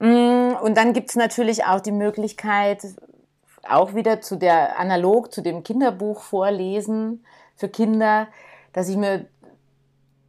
Mm, 0.00 0.54
und 0.60 0.76
dann 0.76 0.92
gibt 0.92 1.10
es 1.10 1.14
natürlich 1.14 1.66
auch 1.66 1.78
die 1.78 1.92
Möglichkeit, 1.92 2.84
auch 3.68 3.94
wieder 3.94 4.20
zu 4.20 4.36
der 4.36 4.78
analog 4.78 5.32
zu 5.32 5.42
dem 5.42 5.62
Kinderbuch 5.62 6.22
vorlesen 6.22 7.24
für 7.56 7.68
Kinder, 7.68 8.28
dass 8.72 8.88
ich 8.88 8.96
mir, 8.96 9.26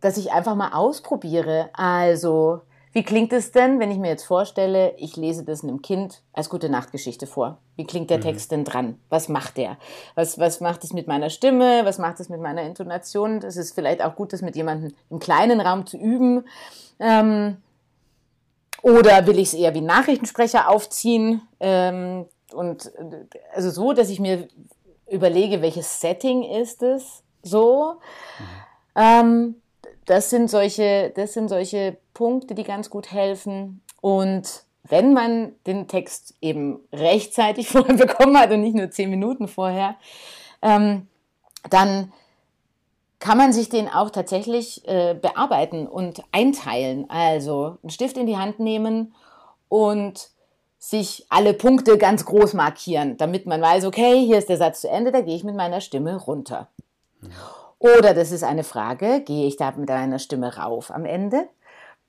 dass 0.01 0.17
ich 0.17 0.31
einfach 0.31 0.55
mal 0.55 0.73
ausprobiere. 0.73 1.69
Also 1.73 2.61
wie 2.93 3.03
klingt 3.03 3.33
es 3.33 3.51
denn, 3.51 3.79
wenn 3.79 3.89
ich 3.89 3.97
mir 3.97 4.09
jetzt 4.09 4.25
vorstelle, 4.25 4.93
ich 4.97 5.17
lese 5.17 5.43
das 5.43 5.63
einem 5.63 5.81
Kind 5.81 6.21
als 6.31 6.47
gute 6.47 6.69
Nachtgeschichte 6.69 7.25
vor? 7.25 7.57
Wie 7.75 7.85
klingt 7.85 8.11
der 8.11 8.19
mhm. 8.19 8.21
Text 8.21 8.51
denn 8.51 8.65
dran? 8.65 8.99
Was 9.09 9.29
macht 9.29 9.57
der? 9.57 9.77
Was, 10.13 10.37
was 10.37 10.61
macht 10.61 10.83
es 10.83 10.93
mit 10.93 11.07
meiner 11.07 11.31
Stimme? 11.31 11.85
Was 11.85 11.97
macht 11.97 12.19
es 12.19 12.29
mit 12.29 12.39
meiner 12.39 12.61
Intonation? 12.61 13.39
Das 13.39 13.57
ist 13.57 13.73
vielleicht 13.73 14.03
auch 14.03 14.15
gut, 14.15 14.31
das 14.31 14.43
mit 14.43 14.55
jemandem 14.55 14.93
im 15.09 15.17
kleinen 15.17 15.59
Raum 15.59 15.87
zu 15.87 15.97
üben. 15.97 16.45
Ähm, 16.99 17.57
oder 18.83 19.25
will 19.25 19.39
ich 19.39 19.47
es 19.47 19.53
eher 19.55 19.73
wie 19.73 19.81
Nachrichtensprecher 19.81 20.69
aufziehen? 20.69 21.41
Ähm, 21.59 22.25
und 22.53 22.91
also 23.53 23.69
so, 23.69 23.93
dass 23.93 24.09
ich 24.09 24.19
mir 24.19 24.47
überlege, 25.09 25.61
welches 25.61 25.99
Setting 25.99 26.43
ist 26.43 26.81
es 26.83 27.23
so. 27.41 27.95
Mhm. 28.39 28.45
Ähm, 28.95 29.55
das 30.05 30.29
sind 30.29 30.49
solche, 30.49 31.11
das 31.15 31.33
sind 31.33 31.49
solche 31.49 31.97
Punkte, 32.13 32.55
die 32.55 32.63
ganz 32.63 32.89
gut 32.89 33.11
helfen. 33.11 33.81
Und 34.01 34.63
wenn 34.83 35.13
man 35.13 35.53
den 35.65 35.87
Text 35.87 36.35
eben 36.41 36.79
rechtzeitig 36.91 37.67
vorher 37.69 37.95
bekommen 37.95 38.37
hat 38.37 38.51
und 38.51 38.61
nicht 38.61 38.75
nur 38.75 38.91
zehn 38.91 39.09
Minuten 39.09 39.47
vorher, 39.47 39.95
ähm, 40.61 41.07
dann 41.69 42.11
kann 43.19 43.37
man 43.37 43.53
sich 43.53 43.69
den 43.69 43.87
auch 43.87 44.09
tatsächlich 44.09 44.85
äh, 44.85 45.13
bearbeiten 45.13 45.87
und 45.87 46.21
einteilen. 46.33 47.09
Also 47.09 47.77
einen 47.81 47.89
Stift 47.89 48.17
in 48.17 48.25
die 48.25 48.37
Hand 48.37 48.59
nehmen 48.59 49.15
und 49.69 50.29
sich 50.83 51.25
alle 51.29 51.53
Punkte 51.53 51.97
ganz 51.97 52.25
groß 52.25 52.55
markieren, 52.55 53.15
damit 53.15 53.45
man 53.45 53.61
weiß, 53.61 53.85
okay, 53.85 54.19
hier 54.25 54.37
ist 54.37 54.49
der 54.49 54.57
Satz 54.57 54.81
zu 54.81 54.89
Ende, 54.89 55.13
da 55.13 55.21
gehe 55.21 55.35
ich 55.35 55.45
mit 55.45 55.55
meiner 55.55 55.79
Stimme 55.79 56.17
runter. 56.17 56.67
Oder 57.79 58.13
das 58.13 58.33
ist 58.33 58.43
eine 58.43 58.65
Frage, 58.65 59.21
gehe 59.21 59.47
ich 59.47 59.55
da 59.55 59.71
mit 59.71 59.87
meiner 59.87 60.19
Stimme 60.19 60.57
rauf 60.57 60.91
am 60.91 61.05
Ende? 61.05 61.47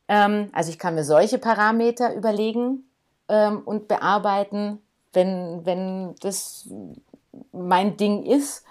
Ähm, 0.09 0.51
also 0.53 0.71
ich 0.71 0.81
kann 0.81 0.97
mir 0.97 1.05
solche 1.05 1.39
Parameter 1.39 2.17
überlegen 2.17 2.91
ähm, 3.29 3.63
und 3.65 3.87
bearbeiten, 3.87 4.83
wenn, 5.13 5.65
wenn 5.65 6.17
das 6.21 6.69
mein 7.53 7.97
Ding 7.97 8.25
ist. 8.25 8.65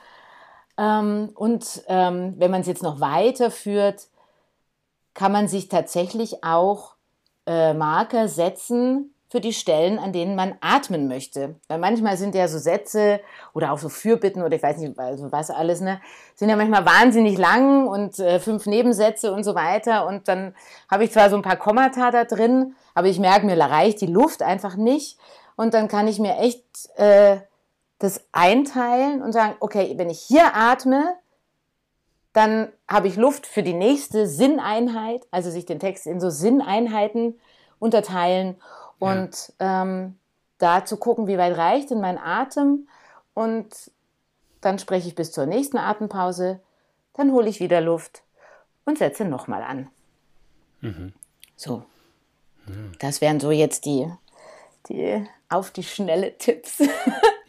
Ähm, 0.77 1.29
und 1.33 1.81
ähm, 1.87 2.33
wenn 2.39 2.51
man 2.51 2.59
es 2.59 2.67
jetzt 2.67 2.83
noch 2.83 2.99
weiterführt, 2.99 4.07
kann 5.13 5.31
man 5.31 5.47
sich 5.47 5.69
tatsächlich 5.69 6.43
auch 6.43 6.95
äh, 7.45 7.73
Marker 7.73 8.27
setzen, 8.27 9.12
für 9.33 9.41
die 9.41 9.51
Stellen, 9.51 9.97
an 9.97 10.13
denen 10.13 10.35
man 10.35 10.53
atmen 10.61 11.07
möchte. 11.07 11.55
Weil 11.67 11.79
manchmal 11.79 12.17
sind 12.17 12.35
ja 12.35 12.47
so 12.47 12.59
Sätze 12.59 13.19
oder 13.55 13.71
auch 13.71 13.79
so 13.79 13.89
Fürbitten 13.89 14.43
oder 14.43 14.55
ich 14.55 14.61
weiß 14.61 14.77
nicht, 14.77 14.99
also 14.99 15.31
was 15.31 15.49
alles, 15.49 15.81
ne, 15.81 15.99
sind 16.35 16.49
ja 16.49 16.55
manchmal 16.55 16.85
wahnsinnig 16.85 17.39
lang 17.39 17.87
und 17.87 18.19
äh, 18.19 18.39
fünf 18.39 18.67
Nebensätze 18.67 19.33
und 19.33 19.43
so 19.43 19.55
weiter. 19.55 20.05
Und 20.05 20.27
dann 20.27 20.53
habe 20.87 21.03
ich 21.03 21.11
zwar 21.11 21.31
so 21.31 21.35
ein 21.35 21.41
paar 21.41 21.55
Kommata 21.55 22.11
da 22.11 22.25
drin, 22.25 22.75
aber 22.93 23.07
ich 23.07 23.17
merke, 23.17 23.47
mir 23.47 23.59
reicht 23.59 24.01
die 24.01 24.05
Luft 24.05 24.43
einfach 24.43 24.75
nicht. 24.75 25.17
Und 25.55 25.73
dann 25.73 25.87
kann 25.87 26.07
ich 26.07 26.19
mir 26.19 26.37
echt 26.37 26.63
äh, 26.97 27.37
das 27.97 28.21
einteilen 28.33 29.23
und 29.23 29.31
sagen, 29.31 29.55
okay, 29.61 29.95
wenn 29.97 30.11
ich 30.11 30.19
hier 30.19 30.55
atme, 30.55 31.15
dann 32.33 32.71
habe 32.87 33.07
ich 33.07 33.15
Luft 33.15 33.47
für 33.47 33.63
die 33.63 33.73
nächste 33.73 34.27
Sinneinheit, 34.27 35.25
also 35.31 35.49
sich 35.49 35.65
den 35.65 35.79
Text 35.79 36.05
in 36.05 36.19
so 36.19 36.29
Sinneinheiten 36.29 37.39
unterteilen 37.79 38.57
und 39.03 39.53
ja. 39.59 39.83
ähm, 39.83 40.17
da 40.57 40.85
zu 40.85 40.97
gucken, 40.97 41.27
wie 41.27 41.37
weit 41.37 41.57
reicht 41.57 41.89
denn 41.89 42.01
mein 42.01 42.17
Atem 42.17 42.87
und 43.33 43.91
dann 44.61 44.79
spreche 44.79 45.07
ich 45.07 45.15
bis 45.15 45.31
zur 45.31 45.45
nächsten 45.45 45.77
Atempause, 45.77 46.61
dann 47.13 47.31
hole 47.31 47.49
ich 47.49 47.59
wieder 47.59 47.81
Luft 47.81 48.23
und 48.85 48.97
setze 48.97 49.25
nochmal 49.25 49.63
an. 49.63 49.89
Mhm. 50.81 51.13
So. 51.55 51.83
Mhm. 52.65 52.93
Das 52.99 53.21
wären 53.21 53.39
so 53.39 53.51
jetzt 53.51 53.85
die, 53.85 54.09
die 54.89 55.27
auf 55.49 55.71
die 55.71 55.83
schnelle 55.83 56.37
Tipps. 56.37 56.81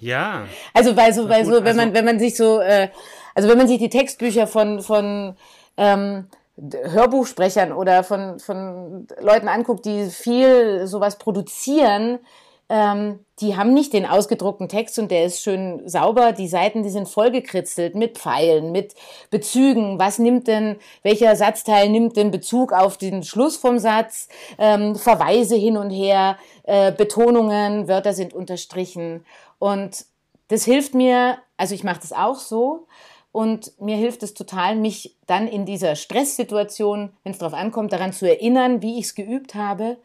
Ja. 0.05 0.47
Also 0.75 0.97
weil 0.97 1.15
so, 1.15 1.31
weil 1.31 1.47
so, 1.47 1.53
wenn 1.53 1.67
also, 1.67 1.81
man, 1.81 1.95
wenn 1.95 2.05
man 2.05 2.19
sich 2.19 2.37
so, 2.37 2.61
äh, 2.61 2.91
also 3.35 3.49
wenn 3.49 3.57
man 3.57 3.69
sich 3.69 3.79
die 3.79 3.89
Textbücher 3.89 4.47
von, 4.47 4.83
von 4.83 5.35
ähm, 5.79 6.27
Hörbuchsprechern 6.57 7.73
oder 7.73 8.05
von, 8.05 8.39
von 8.39 9.09
Leuten 9.21 9.49
anguckt, 9.49 9.85
die 9.85 10.07
viel 10.07 10.87
sowas 10.87 11.19
produzieren, 11.19 12.21
ähm, 12.69 13.21
die 13.41 13.57
haben 13.57 13.75
nicht 13.75 13.93
den 13.93 14.07
ausgedruckten 14.07 14.69
Text 14.69 14.99
und 14.99 15.11
der 15.11 15.25
ist 15.25 15.43
schön 15.43 15.87
sauber. 15.89 16.33
Die 16.33 16.49
Seiten, 16.49 16.83
die 16.83 16.91
sind 16.91 17.09
vollgekritzelt 17.09 17.95
mit 17.95 18.17
Pfeilen, 18.17 18.73
mit 18.73 18.95
Bezügen. 19.31 19.99
Was 19.99 20.19
nimmt 20.19 20.49
denn, 20.49 20.77
welcher 21.03 21.37
Satzteil 21.37 21.91
nimmt 21.91 22.17
denn 22.17 22.31
Bezug 22.31 22.73
auf 22.73 22.97
den 22.97 23.23
Schluss 23.23 23.57
vom 23.57 23.79
Satz? 23.79 24.29
Ähm, 24.57 24.97
Verweise 24.97 25.57
hin 25.57 25.77
und 25.77 25.91
her, 25.91 26.39
äh, 26.63 26.93
Betonungen, 26.93 27.87
Wörter 27.87 28.15
sind 28.15 28.33
unterstrichen. 28.33 29.27
Und 29.59 30.07
das 30.49 30.65
hilft 30.65 30.95
mir, 30.95 31.39
also 31.57 31.75
ich 31.75 31.85
mache 31.85 32.01
das 32.01 32.13
auch 32.13 32.37
so, 32.39 32.87
und 33.35 33.73
mir 33.81 33.97
hilft 33.97 34.23
es 34.23 34.33
total, 34.33 34.77
mich 34.77 35.17
dann 35.27 35.49
in 35.49 35.67
dieser 35.67 35.97
Stresssituation, 35.97 37.11
wenn 37.25 37.33
es 37.33 37.39
darauf 37.39 37.59
ankommt, 37.59 37.93
daran 37.93 38.13
zu 38.13 38.31
erinnern, 38.31 38.81
wie 38.81 39.01
ich 39.01 39.07
es 39.07 39.15
geübt 39.17 39.57
habe 39.57 39.97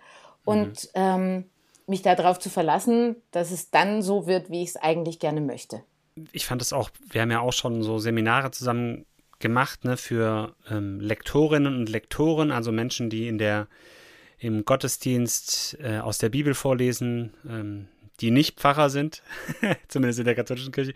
und 0.46 0.86
mhm. 0.86 0.90
ähm, 0.96 1.46
mich 1.86 2.02
darauf 2.02 2.40
zu 2.40 2.50
verlassen, 2.50 3.18
dass 3.30 3.52
es 3.52 3.70
dann 3.70 4.02
so 4.02 4.26
wird, 4.26 4.50
wie 4.50 4.64
ich 4.64 4.70
es 4.70 4.76
eigentlich 4.78 5.20
gerne 5.20 5.42
möchte. 5.42 5.84
Ich 6.32 6.48
fand 6.48 6.64
es 6.64 6.74
auch, 6.74 6.90
wir 7.08 7.22
haben 7.22 7.30
ja 7.30 7.42
auch 7.42 7.54
schon 7.54 7.84
so 7.84 8.00
Seminare 8.00 8.50
zusammen 8.50 9.06
gemacht 9.38 9.86
ne, 9.86 9.96
für 9.96 10.56
ähm, 10.68 11.00
Lektorinnen 11.00 11.76
und 11.76 11.88
Lektoren, 11.88 12.50
also 12.50 12.72
Menschen, 12.72 13.12
die 13.12 13.28
in 13.28 13.38
der 13.38 13.68
im 14.40 14.66
Gottesdienst 14.66 15.78
äh, 15.84 16.00
aus 16.00 16.18
der 16.18 16.30
Bibel 16.30 16.56
vorlesen, 16.56 17.36
ähm, 17.48 17.90
die 18.22 18.32
nicht 18.32 18.60
Pfarrer 18.60 18.90
sind, 18.90 19.22
zumindest 19.88 20.18
in 20.18 20.26
der 20.26 20.34
katholischen 20.34 20.72
Kirche. 20.72 20.96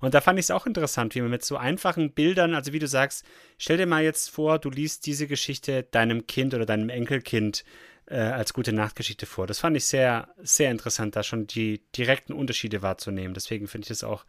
Und 0.00 0.14
da 0.14 0.20
fand 0.20 0.38
ich 0.38 0.46
es 0.46 0.50
auch 0.50 0.66
interessant, 0.66 1.14
wie 1.14 1.20
man 1.20 1.30
mit 1.30 1.44
so 1.44 1.56
einfachen 1.56 2.12
Bildern, 2.12 2.54
also 2.54 2.72
wie 2.72 2.78
du 2.78 2.86
sagst, 2.86 3.24
stell 3.56 3.76
dir 3.76 3.86
mal 3.86 4.02
jetzt 4.02 4.30
vor, 4.30 4.58
du 4.58 4.70
liest 4.70 5.06
diese 5.06 5.26
Geschichte 5.26 5.82
deinem 5.82 6.26
Kind 6.26 6.54
oder 6.54 6.66
deinem 6.66 6.88
Enkelkind. 6.88 7.64
äh, 8.10 8.16
als 8.16 8.54
gute 8.54 8.72
Nachtgeschichte 8.72 9.26
vor. 9.26 9.46
Das 9.46 9.60
fand 9.60 9.76
ich 9.76 9.84
sehr, 9.86 10.28
sehr 10.38 10.70
interessant, 10.70 11.16
da 11.16 11.22
schon 11.22 11.46
die 11.46 11.82
direkten 11.96 12.32
Unterschiede 12.32 12.82
wahrzunehmen. 12.82 13.34
Deswegen 13.34 13.68
finde 13.68 13.84
ich 13.84 13.88
das 13.88 14.04
auch 14.04 14.24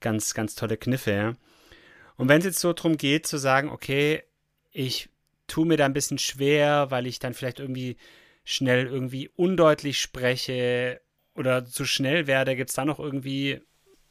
ganz, 0.00 0.34
ganz 0.34 0.54
tolle 0.54 0.76
Kniffe. 0.76 1.12
Ja? 1.12 1.34
Und 2.16 2.28
wenn 2.28 2.38
es 2.38 2.44
jetzt 2.46 2.60
so 2.60 2.72
darum 2.72 2.96
geht, 2.96 3.26
zu 3.26 3.36
sagen, 3.36 3.68
okay, 3.68 4.22
ich 4.70 5.10
tue 5.46 5.66
mir 5.66 5.76
da 5.76 5.84
ein 5.84 5.92
bisschen 5.92 6.18
schwer, 6.18 6.90
weil 6.90 7.06
ich 7.06 7.18
dann 7.18 7.34
vielleicht 7.34 7.60
irgendwie 7.60 7.96
schnell 8.44 8.86
irgendwie 8.86 9.28
undeutlich 9.28 10.00
spreche 10.00 11.00
oder 11.34 11.64
zu 11.64 11.84
schnell 11.84 12.26
werde, 12.26 12.56
gibt 12.56 12.70
es 12.70 12.76
da 12.76 12.84
noch 12.84 12.98
irgendwie 12.98 13.60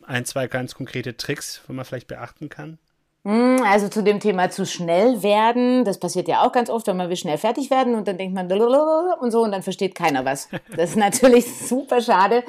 ein, 0.06 0.26
zwei 0.26 0.48
ganz 0.48 0.76
konkrete 0.76 1.18
Tricks, 1.18 1.62
wo 1.68 1.74
man 1.74 1.86
vielleicht 1.86 2.08
beachten 2.08 2.50
kann? 2.50 2.78
Hm, 3.24 3.64
also 3.64 3.88
zu 3.88 4.02
dem 4.02 4.20
Thema 4.20 4.50
zu 4.50 4.66
schnell 4.66 5.22
werden, 5.22 5.86
das 5.86 6.00
passiert 6.00 6.28
ja 6.28 6.44
auch 6.44 6.52
ganz 6.52 6.70
oft, 6.70 6.88
wenn 6.88 6.98
man 6.98 7.10
will 7.10 7.18
schnell 7.18 7.38
fertig 7.38 7.70
werden 7.70 7.94
und 7.94 8.08
dann 8.08 8.18
denkt 8.18 8.34
man 8.34 8.52
und 8.52 9.32
so 9.32 9.44
und 9.44 9.52
dann 9.52 9.62
versteht 9.62 9.94
keiner 9.96 10.26
was. 10.26 10.50
Das 10.76 10.92
ist 10.92 10.96
natürlich 10.96 11.46
super 11.68 12.02
schade. 12.02 12.44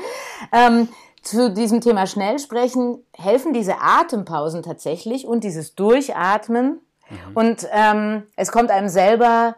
Ähm, 0.51 0.89
zu 1.23 1.53
diesem 1.53 1.81
Thema 1.81 2.07
schnell 2.07 2.39
sprechen 2.39 3.05
helfen 3.17 3.53
diese 3.53 3.81
Atempausen 3.81 4.63
tatsächlich 4.63 5.27
und 5.27 5.45
dieses 5.45 5.75
Durchatmen. 5.75 6.81
Mhm. 7.11 7.17
Und 7.35 7.69
ähm, 7.73 8.23
es 8.37 8.51
kommt 8.51 8.71
einem 8.71 8.89
selber 8.89 9.57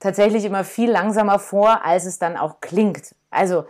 tatsächlich 0.00 0.44
immer 0.44 0.64
viel 0.64 0.90
langsamer 0.90 1.38
vor, 1.38 1.84
als 1.84 2.04
es 2.04 2.18
dann 2.18 2.36
auch 2.36 2.60
klingt. 2.60 3.14
Also 3.30 3.64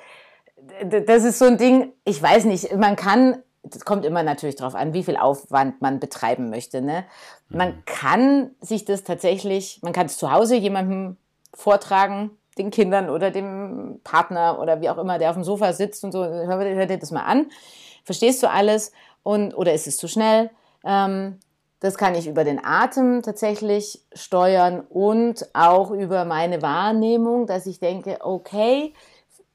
das 0.83 1.25
ist 1.25 1.39
so 1.39 1.45
ein 1.45 1.59
Ding, 1.59 1.93
ich 2.05 2.21
weiß 2.21 2.45
nicht, 2.45 2.75
man 2.77 2.97
kann, 2.97 3.43
das 3.71 3.85
kommt 3.85 4.05
immer 4.05 4.23
natürlich 4.23 4.57
darauf 4.57 4.75
an, 4.75 4.93
wie 4.93 5.03
viel 5.03 5.17
Aufwand 5.17 5.81
man 5.81 6.01
betreiben 6.01 6.51
möchte. 6.51 6.81
Ne? 6.81 7.05
Man 7.49 7.69
mhm. 7.69 7.83
kann 7.85 8.51
sich 8.61 8.85
das 8.85 9.05
tatsächlich, 9.05 9.81
man 9.83 9.93
kann 9.93 10.07
es 10.07 10.17
zu 10.17 10.31
Hause 10.31 10.57
jemandem 10.57 11.17
vortragen, 11.55 12.31
den 12.59 12.71
Kindern 12.71 13.11
oder 13.11 13.31
dem 13.31 14.01
Partner 14.03 14.59
oder 14.61 14.81
wie 14.81 14.89
auch 14.89 14.99
immer, 14.99 15.19
der 15.19 15.31
auf 15.31 15.37
dem 15.37 15.45
Sofa 15.45 15.73
sitzt 15.73 16.05
und 16.05 16.13
so, 16.13 16.25
hör, 16.25 16.59
hör 16.59 16.87
dir 16.87 16.99
das 16.99 17.11
mal 17.11 17.25
an. 17.25 17.51
Verstehst 18.05 18.43
du 18.43 18.51
alles? 18.51 18.93
Und, 19.23 19.55
oder 19.55 19.75
ist 19.75 19.87
es 19.87 19.97
zu 19.97 20.09
schnell? 20.09 20.51
Ähm, 20.85 21.39
das 21.81 21.99
kann 21.99 22.15
ich 22.15 22.27
über 22.27 22.45
den 22.45 22.65
Atem 22.65 23.23
tatsächlich 23.23 24.03
steuern 24.15 24.81
und 24.89 25.47
auch 25.53 25.91
über 25.91 26.25
meine 26.25 26.63
Wahrnehmung, 26.63 27.47
dass 27.47 27.67
ich 27.67 27.81
denke, 27.81 28.19
okay, 28.21 28.95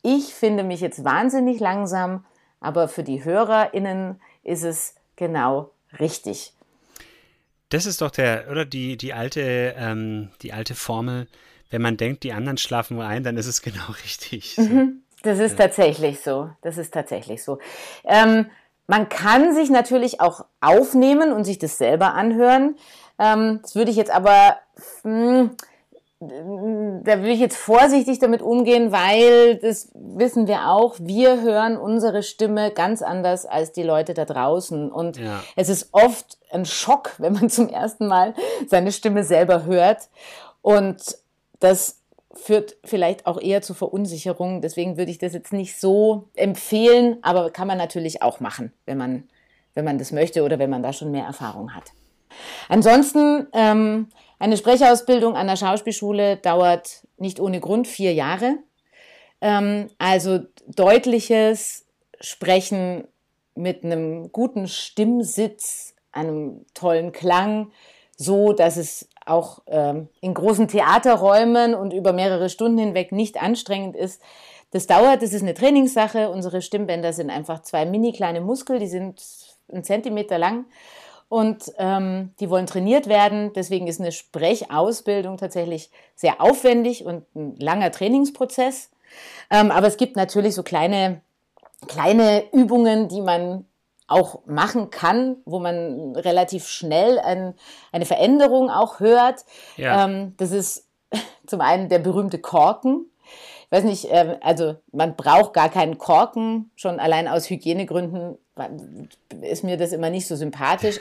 ich 0.03 0.33
finde 0.33 0.63
mich 0.63 0.81
jetzt 0.81 1.03
wahnsinnig 1.03 1.59
langsam, 1.59 2.25
aber 2.61 2.87
für 2.87 3.03
die 3.03 3.25
HörerInnen 3.25 4.21
ist 4.43 4.63
es 4.63 4.95
genau 5.17 5.71
richtig. 5.99 6.53
Das 7.69 7.85
ist 7.85 8.01
doch 8.01 8.11
der, 8.11 8.47
oder 8.49 8.65
die, 8.65 8.97
die 8.97 9.13
alte, 9.13 9.73
ähm, 9.77 10.29
die 10.41 10.53
alte 10.53 10.75
Formel, 10.75 11.27
wenn 11.69 11.81
man 11.81 11.97
denkt, 11.97 12.23
die 12.23 12.33
anderen 12.33 12.57
schlafen 12.57 12.97
wohl 12.97 13.05
ein, 13.05 13.23
dann 13.23 13.37
ist 13.37 13.47
es 13.47 13.61
genau 13.61 13.91
richtig. 14.03 14.55
So. 14.55 14.61
Mhm. 14.61 15.03
Das 15.23 15.39
ist 15.39 15.51
ja. 15.51 15.65
tatsächlich 15.65 16.21
so. 16.21 16.49
Das 16.61 16.77
ist 16.77 16.93
tatsächlich 16.93 17.43
so. 17.43 17.59
Ähm, 18.03 18.47
man 18.87 19.07
kann 19.07 19.53
sich 19.53 19.69
natürlich 19.69 20.19
auch 20.19 20.45
aufnehmen 20.59 21.31
und 21.31 21.43
sich 21.43 21.59
das 21.59 21.77
selber 21.77 22.13
anhören. 22.13 22.75
Ähm, 23.19 23.59
das 23.61 23.75
würde 23.75 23.91
ich 23.91 23.97
jetzt 23.97 24.11
aber, 24.11 24.57
mh, 25.03 25.39
hm, 25.39 25.51
da 26.21 27.17
würde 27.17 27.31
ich 27.31 27.39
jetzt 27.39 27.57
vorsichtig 27.57 28.19
damit 28.19 28.43
umgehen, 28.43 28.91
weil 28.91 29.55
das 29.55 29.89
wissen 29.95 30.47
wir 30.47 30.69
auch, 30.69 30.95
wir 30.99 31.41
hören 31.41 31.77
unsere 31.77 32.21
Stimme 32.21 32.69
ganz 32.69 33.01
anders 33.01 33.47
als 33.47 33.71
die 33.71 33.81
Leute 33.81 34.13
da 34.13 34.25
draußen. 34.25 34.91
Und 34.91 35.17
ja. 35.17 35.43
es 35.55 35.67
ist 35.67 35.89
oft 35.93 36.37
ein 36.51 36.65
Schock, 36.65 37.15
wenn 37.17 37.33
man 37.33 37.49
zum 37.49 37.69
ersten 37.69 38.05
Mal 38.05 38.35
seine 38.67 38.91
Stimme 38.91 39.23
selber 39.23 39.65
hört. 39.65 40.09
Und 40.61 41.17
das 41.59 42.01
führt 42.33 42.77
vielleicht 42.83 43.25
auch 43.25 43.41
eher 43.41 43.63
zu 43.63 43.73
Verunsicherung. 43.73 44.61
Deswegen 44.61 44.97
würde 44.97 45.09
ich 45.09 45.17
das 45.17 45.33
jetzt 45.33 45.51
nicht 45.51 45.79
so 45.79 46.29
empfehlen, 46.35 47.17
aber 47.23 47.49
kann 47.49 47.67
man 47.67 47.79
natürlich 47.79 48.21
auch 48.21 48.39
machen, 48.39 48.71
wenn 48.85 48.99
man, 48.99 49.23
wenn 49.73 49.85
man 49.85 49.97
das 49.97 50.11
möchte 50.11 50.43
oder 50.43 50.59
wenn 50.59 50.69
man 50.69 50.83
da 50.83 50.93
schon 50.93 51.09
mehr 51.09 51.25
Erfahrung 51.25 51.73
hat. 51.73 51.93
Ansonsten, 52.69 53.47
ähm, 53.53 54.07
eine 54.41 54.57
Sprechausbildung 54.57 55.35
an 55.35 55.45
der 55.45 55.55
Schauspielschule 55.55 56.37
dauert 56.37 57.07
nicht 57.17 57.39
ohne 57.39 57.59
Grund 57.59 57.87
vier 57.87 58.11
Jahre. 58.13 58.57
Ähm, 59.39 59.89
also 59.99 60.39
deutliches 60.65 61.85
Sprechen 62.19 63.07
mit 63.53 63.83
einem 63.83 64.31
guten 64.31 64.67
Stimmsitz, 64.67 65.93
einem 66.11 66.65
tollen 66.73 67.11
Klang, 67.11 67.71
so 68.17 68.53
dass 68.53 68.77
es 68.77 69.09
auch 69.27 69.59
ähm, 69.67 70.09
in 70.21 70.33
großen 70.33 70.67
Theaterräumen 70.67 71.75
und 71.75 71.93
über 71.93 72.11
mehrere 72.11 72.49
Stunden 72.49 72.79
hinweg 72.79 73.11
nicht 73.11 73.39
anstrengend 73.39 73.95
ist. 73.95 74.23
Das 74.71 74.87
dauert, 74.87 75.21
das 75.21 75.33
ist 75.33 75.43
eine 75.43 75.53
Trainingssache. 75.53 76.31
Unsere 76.31 76.63
Stimmbänder 76.63 77.13
sind 77.13 77.29
einfach 77.29 77.61
zwei 77.61 77.85
mini 77.85 78.11
kleine 78.11 78.41
Muskel, 78.41 78.79
die 78.79 78.87
sind 78.87 79.21
einen 79.71 79.83
Zentimeter 79.83 80.39
lang 80.39 80.65
und 81.31 81.71
ähm, 81.77 82.33
die 82.41 82.49
wollen 82.49 82.65
trainiert 82.65 83.07
werden. 83.07 83.53
Deswegen 83.53 83.87
ist 83.87 84.01
eine 84.01 84.11
Sprechausbildung 84.11 85.37
tatsächlich 85.37 85.89
sehr 86.13 86.41
aufwendig 86.41 87.05
und 87.05 87.23
ein 87.33 87.55
langer 87.55 87.89
Trainingsprozess. 87.89 88.91
Ähm, 89.49 89.71
aber 89.71 89.87
es 89.87 89.95
gibt 89.95 90.17
natürlich 90.17 90.55
so 90.55 90.61
kleine, 90.61 91.21
kleine 91.87 92.43
Übungen, 92.51 93.07
die 93.07 93.21
man 93.21 93.63
auch 94.07 94.45
machen 94.45 94.89
kann, 94.89 95.37
wo 95.45 95.59
man 95.59 96.17
relativ 96.17 96.67
schnell 96.67 97.17
ein, 97.17 97.53
eine 97.93 98.05
Veränderung 98.05 98.69
auch 98.69 98.99
hört. 98.99 99.45
Ja. 99.77 100.03
Ähm, 100.03 100.33
das 100.35 100.51
ist 100.51 100.89
zum 101.47 101.61
einen 101.61 101.87
der 101.87 101.99
berühmte 101.99 102.39
Korken. 102.39 103.05
Ich 103.63 103.71
weiß 103.71 103.85
nicht, 103.85 104.11
äh, 104.11 104.37
also 104.41 104.75
man 104.91 105.15
braucht 105.15 105.53
gar 105.53 105.69
keinen 105.69 105.97
Korken, 105.97 106.71
schon 106.75 106.99
allein 106.99 107.29
aus 107.29 107.49
Hygienegründen 107.49 108.37
ist 109.41 109.63
mir 109.63 109.77
das 109.77 109.91
immer 109.91 110.09
nicht 110.09 110.27
so 110.27 110.35
sympathisch. 110.35 110.99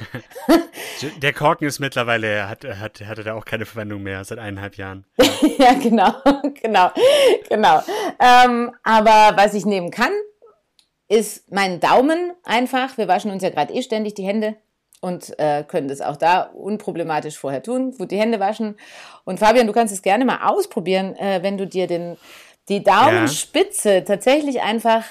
Der 1.23 1.33
Korken 1.33 1.66
ist 1.66 1.79
mittlerweile, 1.79 2.49
hat, 2.49 2.64
hat, 2.64 3.01
hatte 3.01 3.25
da 3.25 3.35
auch 3.35 3.44
keine 3.44 3.66
Verwendung 3.66 4.03
mehr 4.03 4.23
seit 4.25 4.38
eineinhalb 4.38 4.77
Jahren. 4.77 5.05
ja, 5.59 5.75
genau, 5.75 6.12
genau, 6.62 6.90
genau. 7.49 7.83
Ähm, 8.18 8.73
aber 8.83 9.37
was 9.37 9.55
ich 9.55 9.64
nehmen 9.64 9.90
kann, 9.90 10.12
ist 11.09 11.51
mein 11.51 11.81
Daumen 11.81 12.33
einfach. 12.44 12.96
Wir 12.99 13.09
waschen 13.09 13.31
uns 13.31 13.42
ja 13.42 13.51
gerade 13.51 13.73
eh 13.75 13.83
ständig 13.83 14.14
die 14.14 14.25
Hände 14.25 14.57
und 15.01 15.38
äh, 15.38 15.64
können 15.64 15.88
das 15.88 16.01
auch 16.01 16.16
da 16.16 16.42
unproblematisch 16.42 17.38
vorher 17.38 17.62
tun, 17.62 17.96
gut 17.96 18.11
die 18.11 18.18
Hände 18.18 18.38
waschen. 18.38 18.77
Und 19.25 19.40
Fabian, 19.40 19.66
du 19.66 19.73
kannst 19.73 19.92
es 19.92 20.03
gerne 20.03 20.25
mal 20.25 20.49
ausprobieren, 20.49 21.16
äh, 21.16 21.42
wenn 21.42 21.59
du 21.59 21.66
dir 21.66 21.87
den, 21.87 22.16
die 22.68 22.83
Daumenspitze 22.83 23.94
ja. 23.94 24.01
tatsächlich 24.03 24.61
einfach 24.61 25.05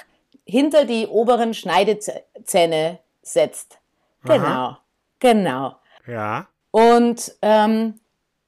hinter 0.50 0.84
die 0.84 1.06
oberen 1.06 1.54
Schneidezähne 1.54 2.98
setzt. 3.22 3.78
Genau, 4.24 4.44
Aha. 4.44 4.80
genau. 5.18 5.76
Ja. 6.06 6.48
Und 6.70 7.32
ähm, 7.42 8.00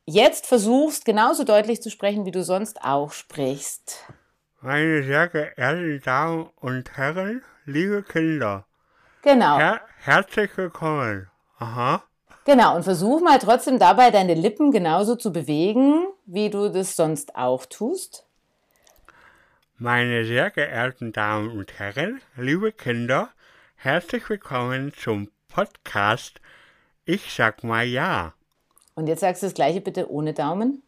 jetzt 0.05 0.47
versuchst 0.47 1.05
genauso 1.05 1.45
deutlich 1.45 1.81
zu 1.83 1.91
sprechen, 1.91 2.27
wie 2.27 2.31
du 2.31 2.43
sonst 2.43 2.83
auch 2.83 3.13
sprichst. 3.13 4.05
Meine 4.61 5.03
sehr 5.03 5.29
geehrten 5.29 6.01
Damen 6.05 6.51
und 6.61 6.97
Herren, 6.97 7.43
liebe 7.65 8.03
Kinder. 8.03 8.65
Genau. 9.23 9.59
Her 9.59 9.81
herzlich 9.99 10.57
willkommen. 10.57 11.29
Aha. 11.59 12.03
Genau, 12.45 12.75
und 12.75 12.83
versuch 12.83 13.21
mal 13.21 13.39
trotzdem 13.39 13.79
dabei 13.79 14.11
deine 14.11 14.35
Lippen 14.35 14.73
genauso 14.73 15.15
zu 15.15 15.33
bewegen, 15.33 16.07
wie 16.27 16.51
du 16.51 16.69
das 16.69 16.97
sonst 16.97 17.37
auch 17.37 17.67
tust. 17.67 18.27
Meine 19.83 20.25
sehr 20.25 20.53
geehrten 20.53 21.11
Damen 21.11 21.51
und 21.59 21.81
Herren, 21.81 22.21
liebe 22.37 22.71
Kinder, 22.71 23.31
herzlich 23.75 24.31
willkommen 24.31 24.93
zum 24.97 25.29
Podcast 25.49 26.41
Ich 27.05 27.35
sag 27.35 27.65
mal 27.65 27.85
ja. 27.85 28.33
Und 28.95 29.09
jetzt 29.09 29.23
sagst 29.23 29.43
du 29.43 29.47
das 29.47 29.55
gleiche 29.55 29.81
bitte 29.81 30.09
ohne 30.09 30.35
Daumen. 30.35 30.85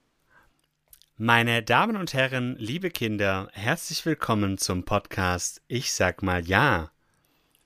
Meine 1.16 1.64
Damen 1.64 1.96
und 1.96 2.14
Herren, 2.14 2.54
liebe 2.60 2.90
Kinder, 2.90 3.48
herzlich 3.52 4.06
willkommen 4.06 4.58
zum 4.58 4.84
Podcast 4.84 5.60
Ich 5.66 5.92
sag 5.92 6.22
mal 6.22 6.46
ja. 6.46 6.92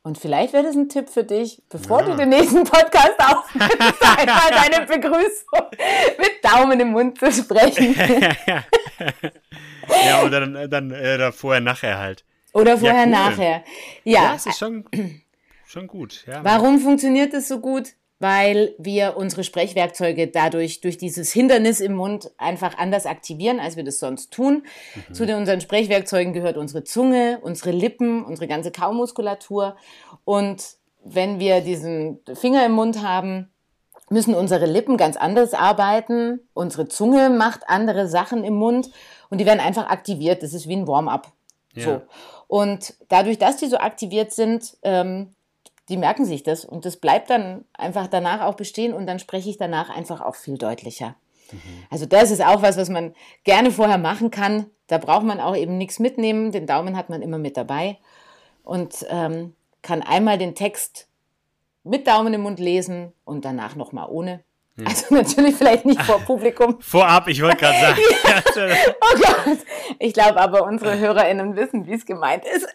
Und 0.05 0.17
vielleicht 0.17 0.55
wäre 0.55 0.63
das 0.63 0.77
ein 0.77 0.89
Tipp 0.89 1.11
für 1.11 1.25
dich, 1.25 1.61
bevor 1.69 2.01
ja. 2.01 2.07
du 2.07 2.17
den 2.17 2.31
nächsten 2.31 2.65
Podcast 2.65 3.19
aufnimmst, 3.19 4.03
einmal 4.19 4.51
deine 4.51 4.87
Begrüßung 4.87 5.67
mit 6.17 6.43
Daumen 6.43 6.81
im 6.81 6.93
Mund 6.93 7.19
zu 7.19 7.31
sprechen. 7.31 7.95
ja, 10.07 10.23
oder 10.25 10.41
dann, 10.41 10.71
dann 10.71 10.91
äh, 10.91 11.33
vorher, 11.33 11.61
nachher 11.61 11.99
halt. 11.99 12.25
Oder 12.53 12.79
vorher, 12.79 13.01
ja, 13.01 13.05
cool. 13.05 13.11
nachher. 13.11 13.65
Ja. 14.05 14.25
ja, 14.25 14.35
es 14.35 14.47
ist 14.47 14.59
schon, 14.59 14.85
schon 15.67 15.87
gut. 15.87 16.25
Ja, 16.27 16.43
Warum 16.45 16.79
funktioniert 16.79 17.33
das 17.33 17.49
so 17.49 17.61
gut? 17.61 17.95
weil 18.21 18.75
wir 18.79 19.17
unsere 19.17 19.45
Sprechwerkzeuge 19.45 20.27
dadurch 20.27 20.81
durch 20.81 20.99
dieses 20.99 21.33
Hindernis 21.33 21.81
im 21.81 21.95
Mund 21.95 22.31
einfach 22.37 22.77
anders 22.77 23.07
aktivieren, 23.07 23.61
als 23.61 23.77
wir 23.77 23.85
das 23.85 24.01
sonst 24.01 24.33
tun. 24.33 24.65
Mhm. 25.09 25.15
Zu 25.15 25.27
den, 25.27 25.37
unseren 25.37 25.61
Sprechwerkzeugen 25.61 26.33
gehört 26.33 26.57
unsere 26.57 26.85
Zunge, 26.85 27.39
unsere 27.43 27.71
Lippen, 27.71 28.25
unsere 28.25 28.49
ganze 28.49 28.73
Kaumuskulatur. 28.73 29.77
Und 30.25 30.65
wenn 31.05 31.39
wir 31.39 31.61
diesen 31.61 32.21
Finger 32.35 32.67
im 32.67 32.73
Mund 32.73 33.03
haben, 33.03 33.51
müssen 34.11 34.35
unsere 34.35 34.67
Lippen 34.67 34.97
ganz 34.97 35.17
anders 35.17 35.55
arbeiten. 35.55 36.41
Unsere 36.55 36.89
Zunge 36.89 37.31
macht 37.31 37.69
andere 37.69 38.09
Sachen 38.09 38.45
im 38.45 38.55
Mund. 38.55 38.91
Und 39.31 39.39
die 39.39 39.47
werden 39.47 39.61
einfach 39.61 39.89
aktiviert. 39.89 40.43
Das 40.43 40.55
ist 40.55 40.69
wie 40.69 40.77
ein 40.77 40.87
Warm-up. 40.87 41.33
Ja. 41.75 41.85
So. 41.85 42.03
Und 42.47 42.95
dadurch, 43.09 43.39
dass 43.39 43.57
die 43.59 43.67
so 43.67 43.79
aktiviert 43.79 44.33
sind, 44.33 44.77
ähm, 44.83 45.35
die 45.89 45.97
merken 45.97 46.25
sich 46.25 46.43
das 46.43 46.65
und 46.65 46.85
das 46.85 46.97
bleibt 46.97 47.31
dann 47.31 47.65
einfach 47.73 48.09
danach 48.09 48.43
auch 48.43 48.55
bestehen 48.55 48.93
und 48.93 49.07
dann 49.07 49.19
spreche 49.19 49.49
ich 49.49 49.57
danach 49.57 49.89
einfach 49.89 50.21
auch 50.21 50.35
viel 50.35 50.59
deutlicher. 50.59 51.15
Mhm. 51.51 51.59
Also 51.91 52.07
das 52.07 52.31
ist 52.31 52.45
auch 52.45 52.63
was, 52.63 52.77
was 52.77 52.89
man 52.89 53.15
gerne 53.45 53.71
vorher 53.71 53.99
machen 53.99 54.31
kann. 54.31 54.67
Da 54.87 54.99
braucht 54.99 55.25
man 55.25 55.41
auch 55.41 55.57
eben 55.57 55.79
nichts 55.79 55.99
mitnehmen. 55.99 56.53
Den 56.53 56.67
Daumen 56.67 56.97
hat 56.97 57.09
man 57.11 57.23
immer 57.23 57.39
mit 57.39 57.57
dabei 57.57 57.99
und 58.65 59.07
ähm, 59.09 59.55
kann 59.83 60.03
einmal 60.03 60.39
den 60.39 60.55
Text 60.55 61.08
mit 61.85 62.07
Daumen 62.07 62.35
im 62.35 62.43
Mund 62.43 62.59
lesen 62.59 63.13
und 63.25 63.45
danach 63.45 63.77
nochmal 63.77 64.09
ohne. 64.11 64.45
Ja. 64.77 64.87
Also 64.87 65.15
natürlich 65.15 65.57
vielleicht 65.57 65.85
nicht 65.85 66.03
vor 66.03 66.21
Publikum. 66.21 66.79
Vorab, 66.81 67.29
ich 67.29 67.43
wollte 67.43 67.59
gerade 67.59 67.79
sagen. 67.79 67.99
oh 69.01 69.19
Gott. 69.21 69.59
Ich 69.99 70.13
glaube 70.13 70.41
aber, 70.41 70.65
unsere 70.65 70.99
HörerInnen 70.99 71.57
wissen, 71.57 71.87
wie 71.87 71.95
es 71.95 72.07
gemeint 72.07 72.45
ist. 72.45 72.69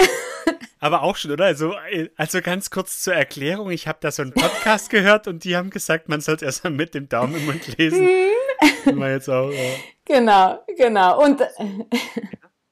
Aber 0.80 1.04
auch 1.04 1.16
schon, 1.16 1.32
oder? 1.32 1.46
Also, 1.46 1.74
also 2.18 2.42
ganz 2.42 2.70
kurz 2.70 3.02
zur 3.02 3.14
Erklärung. 3.14 3.72
Ich 3.72 3.88
habe 3.88 4.00
da 4.02 4.12
so 4.12 4.22
einen 4.22 4.34
Podcast 4.34 4.90
gehört 4.90 5.28
und 5.28 5.46
die 5.46 5.56
haben 5.56 5.70
gesagt, 5.70 6.10
man 6.10 6.20
sollte 6.20 6.44
erst 6.44 6.66
mal 6.66 6.72
mit 6.72 6.94
dem 6.94 7.08
Daumen 7.08 7.36
im 7.36 7.46
Mund 7.46 7.78
lesen. 7.78 8.10
Mal 8.94 9.12
jetzt 9.12 9.30
auch, 9.30 9.50
ja. 9.50 9.60
Genau, 10.06 10.60
genau. 10.76 11.24
Und 11.24 11.42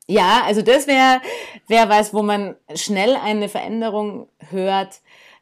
ja, 0.07 0.43
also 0.45 0.61
das 0.61 0.87
wäre 0.87 1.21
wär 1.67 1.87
was, 1.87 2.13
wo 2.13 2.21
man 2.21 2.57
schnell 2.75 3.15
eine 3.15 3.47
Veränderung 3.47 4.27
hört. 4.49 4.99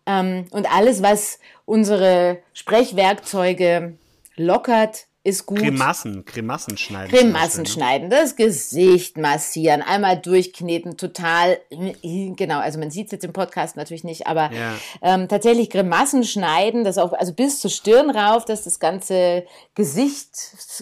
Ähm, 0.10 0.46
und 0.52 0.72
alles, 0.74 1.04
was 1.04 1.40
unsere 1.66 2.40
Sprechwerkzeuge 2.54 3.98
lockert, 4.36 5.06
ist 5.24 5.46
gut. 5.46 5.60
Grimassen, 5.60 6.26
Grimassen 6.26 6.78
schneiden. 6.78 7.12
Grimassen 7.12 7.64
ne? 7.64 7.70
schneiden, 7.70 8.10
das 8.10 8.36
Gesicht 8.36 9.18
massieren, 9.18 9.82
einmal 9.82 10.18
durchkneten, 10.18 10.98
total, 10.98 11.60
genau, 11.70 12.60
also 12.60 12.80
man 12.80 12.90
sieht 12.90 13.08
es 13.08 13.12
jetzt 13.12 13.26
im 13.26 13.34
Podcast 13.34 13.76
natürlich 13.76 14.06
nicht, 14.06 14.28
aber 14.28 14.50
ja. 14.52 14.74
ähm, 15.02 15.28
tatsächlich 15.28 15.70
Grimassen 15.70 16.24
schneiden, 16.24 16.84
das 16.84 16.98
auch, 16.98 17.14
also 17.14 17.34
bis 17.34 17.60
zur 17.60 17.70
Stirn 17.70 18.10
rauf, 18.10 18.46
dass 18.46 18.64
das 18.64 18.80
ganze 18.80 19.46
Gesicht, 19.76 20.32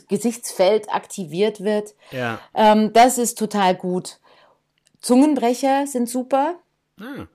Gesichtsfeld 0.07 0.93
aktiviert 0.93 1.61
wird. 1.61 1.95
Ja. 2.11 2.39
Ähm, 2.53 2.93
das 2.93 3.17
ist 3.17 3.37
total 3.37 3.75
gut. 3.75 4.19
Zungenbrecher 5.01 5.87
sind 5.87 6.07
super. 6.07 6.55
Ah. 7.01 7.27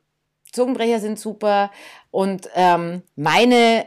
Zungenbrecher 0.53 1.01
sind 1.01 1.19
super. 1.19 1.71
Und 2.11 2.49
ähm, 2.55 3.03
meine 3.17 3.87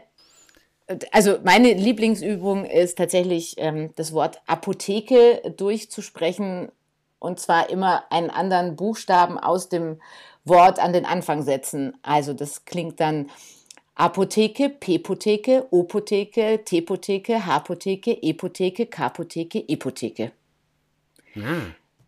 also 1.11 1.37
meine 1.43 1.73
Lieblingsübung 1.73 2.65
ist 2.65 2.97
tatsächlich 2.97 3.55
ähm, 3.57 3.91
das 3.95 4.13
Wort 4.13 4.41
Apotheke 4.45 5.53
durchzusprechen 5.57 6.71
und 7.19 7.39
zwar 7.39 7.69
immer 7.69 8.03
einen 8.11 8.29
anderen 8.29 8.75
Buchstaben 8.75 9.39
aus 9.39 9.69
dem 9.69 9.99
Wort 10.43 10.79
an 10.79 10.93
den 10.93 11.05
Anfang 11.05 11.41
setzen. 11.41 11.97
Also 12.03 12.33
das 12.33 12.65
klingt 12.65 12.99
dann 12.99 13.31
Apotheke, 13.95 14.69
P-Potheke, 14.69 15.67
O-Potheke, 15.71 16.63
T-Potheke, 16.63 17.45
H-Potheke, 17.45 18.11
E-Potheke, 18.11 18.85
K-Potheke, 18.85 19.59
E-Potheke. 19.59 20.31
Ja. 21.33 21.61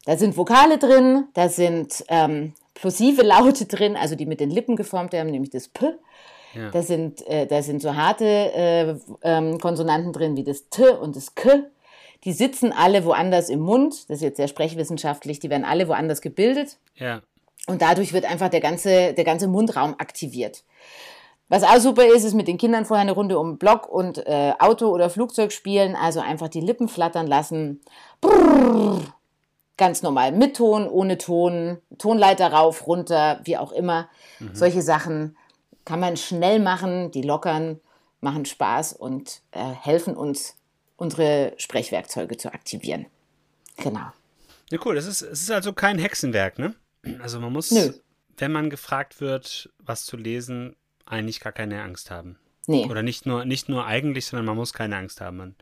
Da 0.06 0.18
sind 0.18 0.38
Vokale 0.38 0.78
drin, 0.78 1.26
da 1.34 1.50
sind 1.50 2.04
ähm, 2.10 2.54
plosive 2.78 3.24
Laute 3.24 3.66
drin, 3.66 3.96
also 3.96 4.16
die 4.16 4.26
mit 4.26 4.40
den 4.40 4.50
Lippen 4.50 4.76
geformt 4.76 5.12
werden, 5.12 5.32
nämlich 5.32 5.50
das 5.50 5.68
P. 5.68 5.94
Ja. 6.54 6.72
Da, 6.72 6.82
sind, 6.82 7.26
äh, 7.28 7.46
da 7.46 7.62
sind 7.62 7.82
so 7.82 7.96
harte 7.96 8.26
äh, 8.26 8.96
ähm, 9.24 9.60
Konsonanten 9.60 10.14
drin 10.14 10.38
wie 10.38 10.44
das 10.44 10.70
T 10.70 10.88
und 10.90 11.16
das 11.16 11.36
K. 11.36 11.64
Die 12.24 12.34
sitzen 12.34 12.72
alle 12.72 13.06
woanders 13.06 13.50
im 13.50 13.60
Mund. 13.60 14.10
Das 14.10 14.18
ist 14.18 14.24
jetzt 14.24 14.38
sehr 14.38 14.48
sprechwissenschaftlich. 14.48 15.40
Die 15.40 15.50
werden 15.50 15.66
alle 15.66 15.88
woanders 15.88 16.22
gebildet. 16.22 16.78
Ja. 16.96 17.22
Und 17.68 17.82
dadurch 17.82 18.14
wird 18.14 18.26
einfach 18.26 18.50
der 18.50 18.62
ganze, 18.62 19.14
der 19.14 19.24
ganze 19.24 19.48
Mundraum 19.48 19.96
aktiviert. 19.98 20.64
Was 21.50 21.64
auch 21.64 21.80
super 21.80 22.06
ist, 22.06 22.24
ist 22.24 22.34
mit 22.34 22.48
den 22.48 22.58
Kindern 22.58 22.86
vorher 22.86 23.04
eine 23.04 23.12
Runde 23.14 23.40
um 23.40 23.58
Block 23.58 23.88
und 23.88 24.26
äh, 24.26 24.54
Auto 24.60 24.88
oder 24.88 25.10
Flugzeug 25.10 25.52
spielen. 25.52 25.96
Also 25.96 26.20
einfach 26.20 26.50
die 26.50 26.62
Lippen 26.62 26.88
flattern 26.88 27.28
lassen. 27.28 27.82
Brrr, 28.20 29.00
ganz 29.78 30.02
normal 30.02 30.32
mit 30.32 30.58
Ton, 30.58 30.88
ohne 30.88 31.18
Ton, 31.18 31.78
Tonleiter 31.98 32.52
rauf, 32.52 32.88
runter, 32.88 33.40
wie 33.44 33.58
auch 33.58 33.72
immer. 33.72 34.10
Mhm. 34.40 34.50
Solche 34.54 34.82
Sachen 34.82 35.38
kann 35.86 36.00
man 36.00 36.18
schnell 36.18 36.60
machen, 36.60 37.12
die 37.12 37.22
lockern, 37.22 37.80
machen 38.20 38.46
Spaß 38.46 38.94
und 38.94 39.42
äh, 39.52 39.64
helfen 39.64 40.16
uns, 40.18 40.56
unsere 40.98 41.54
Sprechwerkzeuge 41.58 42.38
zu 42.38 42.52
aktivieren. 42.54 43.06
Genau. 43.78 44.12
Ja, 44.70 44.80
cool. 44.84 44.96
Das 44.96 45.06
ist, 45.06 45.22
es 45.22 45.42
ist 45.42 45.52
also 45.52 45.74
kein 45.74 46.00
Hexenwerk, 46.00 46.60
ne? 46.60 46.76
Also 47.22 47.40
man 47.40 47.54
muss, 47.54 47.72
Nö. 47.72 47.94
wenn 48.38 48.52
man 48.52 48.70
gefragt 48.70 49.22
wird, 49.22 49.70
was 49.80 50.06
zu 50.06 50.18
lesen, 50.18 50.76
eigentlich 51.06 51.40
gar 51.40 51.54
keine 51.54 51.82
Angst 51.84 52.12
haben. 52.12 52.38
Nee. 52.66 52.86
Oder 52.90 53.02
nicht 53.02 53.26
nur, 53.26 53.46
nicht 53.46 53.70
nur 53.70 53.86
eigentlich, 53.86 54.26
sondern 54.26 54.46
man 54.46 54.58
muss 54.58 54.74
keine 54.74 54.98
Angst 54.98 55.22
haben. 55.22 55.38
Man, 55.38 55.56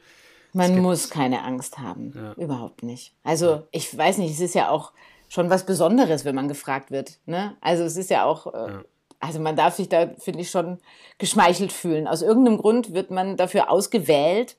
man 0.56 0.80
muss 0.80 1.10
keine 1.10 1.44
Angst 1.44 1.80
haben. 1.80 2.14
Ja. 2.16 2.34
Überhaupt 2.34 2.84
nicht. 2.84 3.14
Also 3.24 3.64
ich 3.72 3.96
weiß 3.96 4.18
nicht, 4.18 4.32
es 4.32 4.40
ist 4.40 4.56
ja 4.56 4.70
auch 4.70 4.92
schon 5.28 5.50
was 5.50 5.66
Besonderes, 5.66 6.26
wenn 6.26 6.36
man 6.36 6.48
gefragt 6.48 6.92
wird. 6.92 7.20
Ne? 7.26 7.56
Also 7.62 7.84
es 7.84 7.98
ist 7.98 8.10
ja 8.10 8.26
auch 8.26 8.54
äh, 8.54 8.72
ja 8.72 8.84
also 9.20 9.40
man 9.40 9.56
darf 9.56 9.76
sich 9.76 9.90
da, 9.90 10.10
finde 10.20 10.42
ich, 10.42 10.52
schon 10.52 10.80
geschmeichelt 11.18 11.72
fühlen. 11.72 12.08
Aus 12.08 12.22
irgendeinem 12.22 12.58
Grund 12.58 12.94
wird 12.94 13.12
man 13.12 13.38
dafür 13.38 13.72
ausgewählt, 13.72 14.58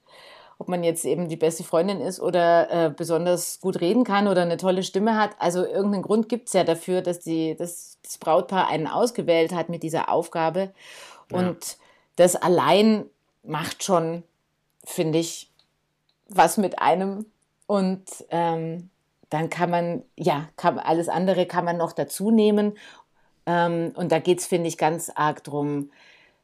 ob 0.59 0.69
man 0.69 0.83
jetzt 0.83 1.05
eben 1.05 1.29
die 1.29 1.37
beste 1.37 1.65
Freundin 1.65 2.01
ist 2.01 2.19
oder 2.19 2.71
äh, 2.71 2.91
besonders 2.91 3.61
gut 3.61 3.81
reden 3.81 4.05
kann 4.05 4.27
oder 4.27 4.43
eine 4.43 4.57
tolle 4.57 4.83
Stimme 4.83 5.19
hat. 5.19 5.31
Also 5.39 5.65
irgendeinen 5.65 6.03
Grund 6.03 6.29
gibt 6.29 6.49
es 6.49 6.55
ja 6.55 6.65
dafür, 6.65 7.03
dass 7.03 7.21
die, 7.21 7.55
dass 7.57 7.99
das 8.03 8.19
Brautpaar 8.19 8.69
einen 8.69 8.87
ausgewählt 8.87 9.53
hat 9.53 9.69
mit 9.69 9.83
dieser 9.83 10.11
Aufgabe. 10.11 10.73
Ja. 11.31 11.39
Und 11.39 11.77
das 12.17 12.37
allein 12.37 13.05
macht 13.43 13.85
schon, 13.85 14.23
finde 14.85 15.19
ich, 15.19 15.51
was 16.29 16.57
mit 16.57 16.79
einem. 16.79 17.27
Und 17.67 18.05
ähm, 18.31 18.91
dann 19.31 19.51
kann 19.51 19.71
man, 19.71 20.03
ja, 20.17 20.49
kann, 20.57 20.79
alles 20.79 21.09
andere 21.09 21.47
kann 21.47 21.65
man 21.65 21.77
noch 21.77 21.93
dazu 21.93 22.31
nehmen 22.31 22.75
ähm, 23.47 23.93
und 23.95 24.13
da 24.13 24.19
geht 24.19 24.41
es, 24.41 24.47
finde 24.47 24.69
ich, 24.69 24.77
ganz 24.77 25.11
arg 25.15 25.43
drum, 25.45 25.91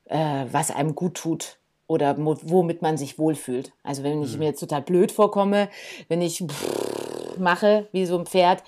äh, 0.07 0.47
was 0.51 0.71
einem 0.71 0.95
gut 0.95 1.15
tut 1.15 1.59
oder 1.89 2.17
womit 2.17 2.81
man 2.81 2.97
sich 2.97 3.19
wohlfühlt. 3.19 3.73
Also 3.83 4.03
wenn 4.03 4.23
ich 4.23 4.35
mhm. 4.35 4.39
mir 4.39 4.45
jetzt 4.47 4.61
total 4.61 4.83
blöd 4.83 5.13
vorkomme, 5.13 5.69
wenn 6.09 6.23
ich 6.23 6.45
mache 7.39 7.89
wie 7.93 8.07
so 8.07 8.19
ein 8.19 8.27
Pferd, 8.27 8.63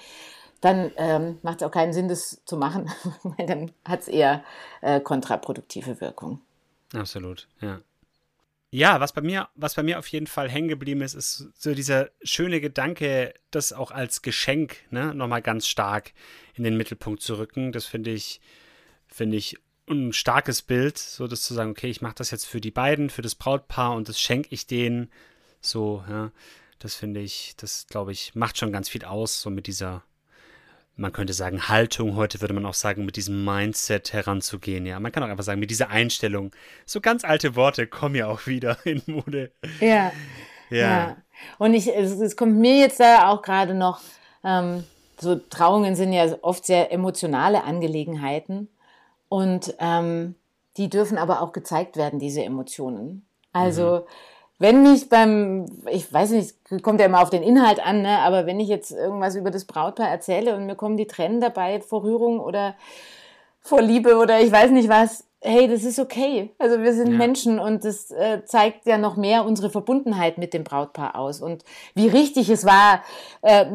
dann 0.61 0.91
ähm, 0.97 1.39
macht 1.43 1.61
es 1.61 1.67
auch 1.67 1.71
keinen 1.71 1.93
Sinn, 1.93 2.09
das 2.09 2.41
zu 2.45 2.57
machen, 2.57 2.91
weil 3.23 3.47
dann 3.47 3.71
hat 3.85 4.01
es 4.01 4.09
eher 4.09 4.43
äh, 4.81 5.01
kontraproduktive 5.01 6.01
Wirkung. 6.01 6.41
Absolut, 6.93 7.49
ja. 7.61 7.81
Ja, 8.75 8.99
was 8.99 9.12
bei 9.12 9.20
mir, 9.20 9.49
was 9.55 9.77
bei 9.77 9.85
mir 9.85 10.01
auf 10.01 10.09
jeden 10.09 10.27
Fall 10.27 10.51
hängen 10.51 10.66
geblieben 10.66 11.01
ist, 11.01 11.14
ist 11.14 11.49
so 11.55 11.75
dieser 11.75 12.11
schöne 12.25 12.61
Gedanke, 12.61 13.33
das 13.53 13.72
auch 13.72 13.93
als 13.93 14.20
Geschenk, 14.20 14.79
ne, 14.91 15.14
nochmal 15.14 15.43
ganz 15.43 15.68
stark 15.68 16.12
in 16.55 16.64
den 16.64 16.77
Mittelpunkt 16.77 17.22
zu 17.22 17.39
rücken. 17.39 17.70
Das 17.70 17.85
finde 17.87 18.11
ich, 18.11 18.41
finde 19.07 19.37
ich 19.37 19.59
ein 19.89 20.12
starkes 20.12 20.61
Bild, 20.62 20.99
so 20.99 21.29
das 21.29 21.43
zu 21.43 21.55
sagen, 21.55 21.70
okay, 21.70 21.89
ich 21.89 22.03
mache 22.03 22.16
das 22.16 22.33
jetzt 22.33 22.47
für 22.47 22.61
die 22.61 22.72
beiden, 22.72 23.11
für 23.11 23.22
das 23.22 23.37
Brautpaar 23.37 23.95
und 23.95 24.09
das 24.09 24.20
schenke 24.20 24.49
ich 24.51 24.66
denen. 24.66 25.09
So, 25.61 26.03
ja, 26.11 26.33
das 26.81 26.97
finde 26.97 27.20
ich, 27.20 27.55
das 27.57 27.87
glaube 27.87 28.11
ich, 28.11 28.35
macht 28.35 28.59
schon 28.59 28.72
ganz 28.72 28.89
viel 28.89 29.05
aus, 29.05 29.41
so 29.41 29.51
mit 29.51 29.68
dieser 29.68 30.03
man 30.97 31.13
könnte 31.13 31.33
sagen, 31.33 31.69
Haltung, 31.69 32.17
heute 32.17 32.41
würde 32.41 32.55
man 32.55 32.67
auch 32.67 32.75
sagen, 32.75 33.05
mit 33.05 33.17
diesem 33.17 33.45
Mindset 33.45 34.13
heranzugehen. 34.13 34.87
Ja, 34.87 35.01
man 35.01 35.11
kann 35.11 35.23
auch 35.23 35.29
einfach 35.29 35.45
sagen, 35.45 35.61
mit 35.61 35.71
dieser 35.71 35.91
Einstellung. 35.91 36.53
So 36.87 37.01
ganz 37.01 37.25
alte 37.25 37.57
Worte 37.57 37.87
kommen 37.87 38.15
ja 38.15 38.29
auch 38.29 38.47
wieder 38.47 38.79
in 38.85 39.03
Mode. 39.07 39.51
Ja. 39.81 40.13
Ja. 40.71 40.79
ja. 40.79 41.17
Und 41.59 41.75
ich, 41.75 41.95
es, 41.95 42.13
es, 42.13 42.37
kommt 42.37 42.57
mir 42.57 42.79
jetzt 42.79 43.01
da 43.01 43.29
auch 43.29 43.43
gerade 43.43 43.75
noch, 43.75 44.01
ähm, 44.45 44.85
so 45.21 45.37
Trauungen 45.37 45.97
sind 45.97 46.13
ja 46.13 46.27
oft 46.43 46.65
sehr 46.65 46.93
emotionale 46.93 47.65
Angelegenheiten. 47.65 48.69
Und 49.29 49.75
ähm, 49.81 50.37
die 50.77 50.89
dürfen 50.89 51.19
aber 51.19 51.43
auch 51.43 51.53
gezeigt 51.53 51.97
werden, 51.97 52.19
diese 52.19 52.45
Emotionen. 52.45 53.27
Also, 53.53 54.05
mhm 54.05 54.34
wenn 54.59 54.83
mich 54.83 55.09
beim, 55.09 55.67
ich 55.91 56.13
weiß 56.13 56.31
nicht, 56.31 56.55
kommt 56.83 57.01
ja 57.01 57.07
immer 57.07 57.23
auf 57.23 57.31
den 57.31 57.43
Inhalt 57.43 57.85
an, 57.85 58.03
ne, 58.03 58.21
aber 58.21 58.47
wenn 58.47 58.61
ich 58.61 58.69
jetzt 58.69 58.93
irgendwas 58.93 59.35
über 59.35 59.51
das 59.51 59.65
Brautpaar 59.65 60.09
erzähle 60.09 60.57
und 60.57 60.67
mir 60.67 60.77
kommen 60.77 60.97
die 60.97 61.07
Tränen 61.07 61.41
dabei 61.41 61.81
vor 61.81 62.05
Rührung 62.05 62.41
oder 62.41 62.75
vor 63.61 63.83
Liebe 63.83 64.17
oder 64.17 64.41
ich 64.41 64.53
weiß 64.53 64.71
nicht 64.71 64.89
was, 64.89 65.25
hey, 65.45 65.69
das 65.69 65.85
ist 65.85 65.99
okay. 65.99 66.55
Also 66.59 66.83
wir 66.83 66.95
sind 66.95 67.13
ja. 67.13 67.19
Menschen 67.19 67.59
und 67.59 67.85
das 67.85 68.11
äh, 68.11 68.45
zeigt 68.47 68.87
ja 68.87 68.97
noch 68.97 69.17
mehr 69.17 69.45
unsere 69.45 69.69
Verbundenheit 69.69 70.39
mit 70.39 70.55
dem 70.55 70.65
Brautpaar 70.65 71.17
aus 71.17 71.43
und 71.43 71.65
wie 71.95 72.09
richtig 72.09 72.49
es 72.49 72.65
war, 72.65 73.03
äh, 73.43 73.67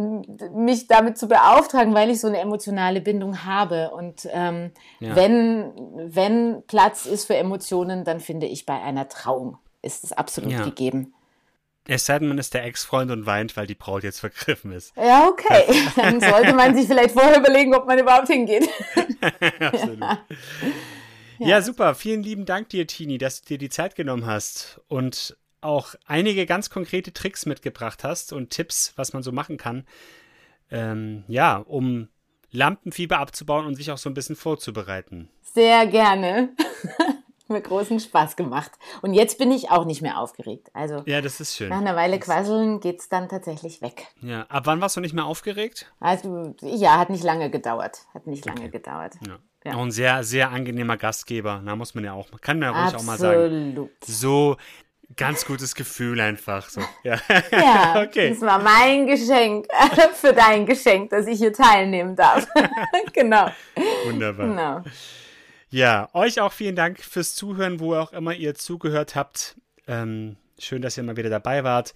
mich 0.53 0.87
damit 0.87 1.17
zu 1.17 1.27
beauftragen, 1.27 1.93
weil 1.93 2.09
ich 2.09 2.19
so 2.21 2.27
eine 2.27 2.39
emotionale 2.39 3.01
Bindung 3.01 3.45
habe. 3.45 3.91
Und 3.91 4.27
ähm, 4.31 4.71
ja. 4.99 5.15
wenn, 5.15 5.71
wenn 5.95 6.63
Platz 6.65 7.05
ist 7.05 7.25
für 7.25 7.35
Emotionen, 7.35 8.03
dann 8.03 8.19
finde 8.19 8.47
ich 8.47 8.65
bei 8.65 8.81
einer 8.81 9.07
Trauung 9.07 9.57
ist 9.81 10.03
es 10.03 10.13
absolut 10.13 10.51
ja. 10.51 10.63
gegeben. 10.63 11.13
Es 11.87 12.05
sei 12.05 12.19
denn, 12.19 12.27
man 12.27 12.37
ist 12.37 12.53
der 12.53 12.65
Ex-Freund 12.65 13.09
und 13.09 13.25
weint, 13.25 13.57
weil 13.57 13.65
die 13.65 13.75
Braut 13.75 14.03
jetzt 14.03 14.19
vergriffen 14.19 14.71
ist. 14.71 14.95
Ja, 14.95 15.27
okay. 15.27 15.63
Dann 15.95 16.21
sollte 16.21 16.53
man 16.53 16.75
sich 16.75 16.85
vielleicht 16.85 17.11
vorher 17.11 17.39
überlegen, 17.39 17.73
ob 17.73 17.87
man 17.87 17.97
überhaupt 17.97 18.27
hingeht. 18.27 18.69
Absolut. 19.59 19.99
Ja. 19.99 20.19
ja, 21.39 21.61
super. 21.61 21.95
Vielen 21.95 22.21
lieben 22.21 22.45
Dank 22.45 22.69
dir, 22.69 22.85
Tini, 22.85 23.17
dass 23.17 23.41
du 23.41 23.47
dir 23.47 23.57
die 23.57 23.69
Zeit 23.69 23.95
genommen 23.95 24.27
hast 24.27 24.81
und 24.87 25.35
auch 25.61 25.95
einige 26.05 26.45
ganz 26.45 26.69
konkrete 26.69 27.11
Tricks 27.11 27.45
mitgebracht 27.45 28.03
hast 28.03 28.33
und 28.33 28.51
Tipps, 28.51 28.93
was 28.95 29.13
man 29.13 29.23
so 29.23 29.31
machen 29.31 29.57
kann. 29.57 29.85
Ähm, 30.69 31.23
ja, 31.27 31.57
um 31.57 32.07
Lampenfieber 32.51 33.17
abzubauen 33.17 33.65
und 33.65 33.75
sich 33.75 33.91
auch 33.91 33.97
so 33.97 34.09
ein 34.09 34.13
bisschen 34.13 34.35
vorzubereiten. 34.35 35.29
Sehr 35.41 35.87
gerne. 35.87 36.49
mir 37.53 37.61
großen 37.61 37.99
Spaß 37.99 38.35
gemacht. 38.35 38.71
Und 39.01 39.13
jetzt 39.13 39.37
bin 39.37 39.51
ich 39.51 39.71
auch 39.71 39.85
nicht 39.85 40.01
mehr 40.01 40.19
aufgeregt. 40.19 40.69
Also 40.73 41.03
ja, 41.05 41.21
das 41.21 41.39
ist 41.39 41.55
schön. 41.55 41.69
Nach 41.69 41.79
einer 41.79 41.95
Weile 41.95 42.19
quasseln 42.19 42.79
geht 42.79 42.99
es 42.99 43.09
dann 43.09 43.29
tatsächlich 43.29 43.81
weg. 43.81 44.07
Ja, 44.21 44.43
ab 44.43 44.65
wann 44.65 44.81
warst 44.81 44.97
du 44.97 45.01
nicht 45.01 45.13
mehr 45.13 45.25
aufgeregt? 45.25 45.91
Also 45.99 46.55
ja, 46.61 46.97
hat 46.97 47.09
nicht 47.09 47.23
lange 47.23 47.49
gedauert. 47.49 47.99
Hat 48.13 48.27
nicht 48.27 48.45
lange 48.45 48.61
okay. 48.61 48.69
gedauert. 48.69 49.15
Ja. 49.25 49.39
Ja. 49.65 49.73
Auch 49.73 49.81
ein 49.81 49.91
sehr, 49.91 50.23
sehr 50.23 50.51
angenehmer 50.51 50.95
Gastgeber. 50.95 51.61
Da 51.65 51.75
muss 51.75 51.93
man 51.93 52.05
ja 52.05 52.13
auch, 52.13 52.27
kann 52.39 52.59
man 52.59 52.69
ja 52.69 52.79
ruhig 52.79 52.93
Absolut. 52.95 53.01
auch 53.01 53.05
mal 53.05 53.17
sagen. 53.17 53.89
So 54.05 54.55
ganz 55.15 55.45
gutes 55.45 55.75
Gefühl 55.75 56.19
einfach. 56.21 56.69
So. 56.69 56.81
Ja, 57.03 57.17
ja 57.51 58.01
okay. 58.07 58.29
das 58.29 58.41
war 58.41 58.59
mein 58.59 59.05
Geschenk 59.05 59.67
für 60.13 60.33
dein 60.33 60.65
Geschenk, 60.65 61.09
dass 61.09 61.27
ich 61.27 61.39
hier 61.39 61.53
teilnehmen 61.53 62.15
darf. 62.15 62.47
genau. 63.13 63.49
Wunderbar. 64.05 64.47
Genau. 64.47 64.83
Ja, 65.71 66.09
euch 66.13 66.41
auch 66.41 66.51
vielen 66.51 66.75
Dank 66.75 66.99
fürs 66.99 67.35
Zuhören, 67.35 67.79
wo 67.79 67.95
auch 67.95 68.11
immer 68.11 68.33
ihr 68.33 68.55
zugehört 68.55 69.15
habt. 69.15 69.55
Ähm, 69.87 70.35
schön, 70.57 70.81
dass 70.81 70.97
ihr 70.97 71.03
mal 71.03 71.17
wieder 71.17 71.29
dabei 71.29 71.63
wart. 71.63 71.93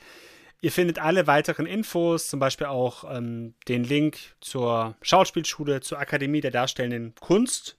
Ihr 0.62 0.72
findet 0.72 1.00
alle 1.00 1.28
weiteren 1.28 1.66
Infos, 1.66 2.30
zum 2.30 2.40
Beispiel 2.40 2.68
auch 2.68 3.04
ähm, 3.12 3.54
den 3.68 3.84
Link 3.84 4.18
zur 4.40 4.96
Schauspielschule, 5.02 5.82
zur 5.82 6.00
Akademie 6.00 6.40
der 6.40 6.52
Darstellenden 6.52 7.14
Kunst, 7.20 7.76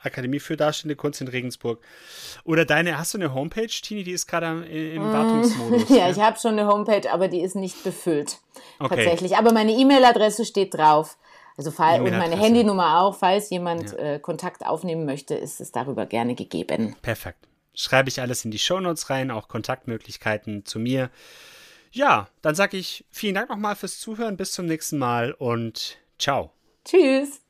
Akademie 0.00 0.40
für 0.40 0.56
Darstellende 0.56 0.96
Kunst 0.96 1.20
in 1.20 1.28
Regensburg. 1.28 1.80
Oder 2.44 2.64
deine, 2.64 2.98
hast 2.98 3.14
du 3.14 3.18
eine 3.18 3.34
Homepage, 3.34 3.68
Tini? 3.68 4.02
Die 4.02 4.12
ist 4.12 4.26
gerade 4.26 4.64
im 4.66 5.02
mm, 5.02 5.12
Wartungsmodus. 5.12 5.88
ja, 5.90 5.96
ja, 5.96 6.10
ich 6.10 6.18
habe 6.18 6.38
schon 6.38 6.58
eine 6.58 6.66
Homepage, 6.66 7.10
aber 7.12 7.28
die 7.28 7.40
ist 7.40 7.54
nicht 7.54 7.84
befüllt. 7.84 8.38
Okay. 8.78 8.96
Tatsächlich. 8.96 9.36
Aber 9.36 9.52
meine 9.52 9.72
E-Mail-Adresse 9.72 10.44
steht 10.44 10.74
drauf. 10.74 11.16
Also 11.56 11.70
fall, 11.70 12.02
und 12.02 12.10
meine 12.10 12.36
Handynummer 12.36 13.00
auch, 13.00 13.14
falls 13.14 13.50
jemand 13.50 13.92
ja. 13.92 13.98
äh, 13.98 14.18
Kontakt 14.18 14.66
aufnehmen 14.66 15.04
möchte, 15.04 15.34
ist 15.34 15.60
es 15.60 15.70
darüber 15.70 16.06
gerne 16.06 16.34
gegeben. 16.34 16.96
Perfekt. 17.00 17.46
Schreibe 17.74 18.08
ich 18.08 18.20
alles 18.20 18.44
in 18.44 18.50
die 18.50 18.58
Shownotes 18.58 19.10
rein, 19.10 19.30
auch 19.30 19.48
Kontaktmöglichkeiten 19.48 20.64
zu 20.64 20.78
mir. 20.78 21.10
Ja, 21.92 22.28
dann 22.42 22.56
sage 22.56 22.76
ich 22.76 23.04
vielen 23.10 23.34
Dank 23.34 23.50
nochmal 23.50 23.76
fürs 23.76 24.00
Zuhören, 24.00 24.36
bis 24.36 24.52
zum 24.52 24.66
nächsten 24.66 24.98
Mal 24.98 25.32
und 25.32 25.98
ciao. 26.18 26.50
Tschüss. 26.84 27.40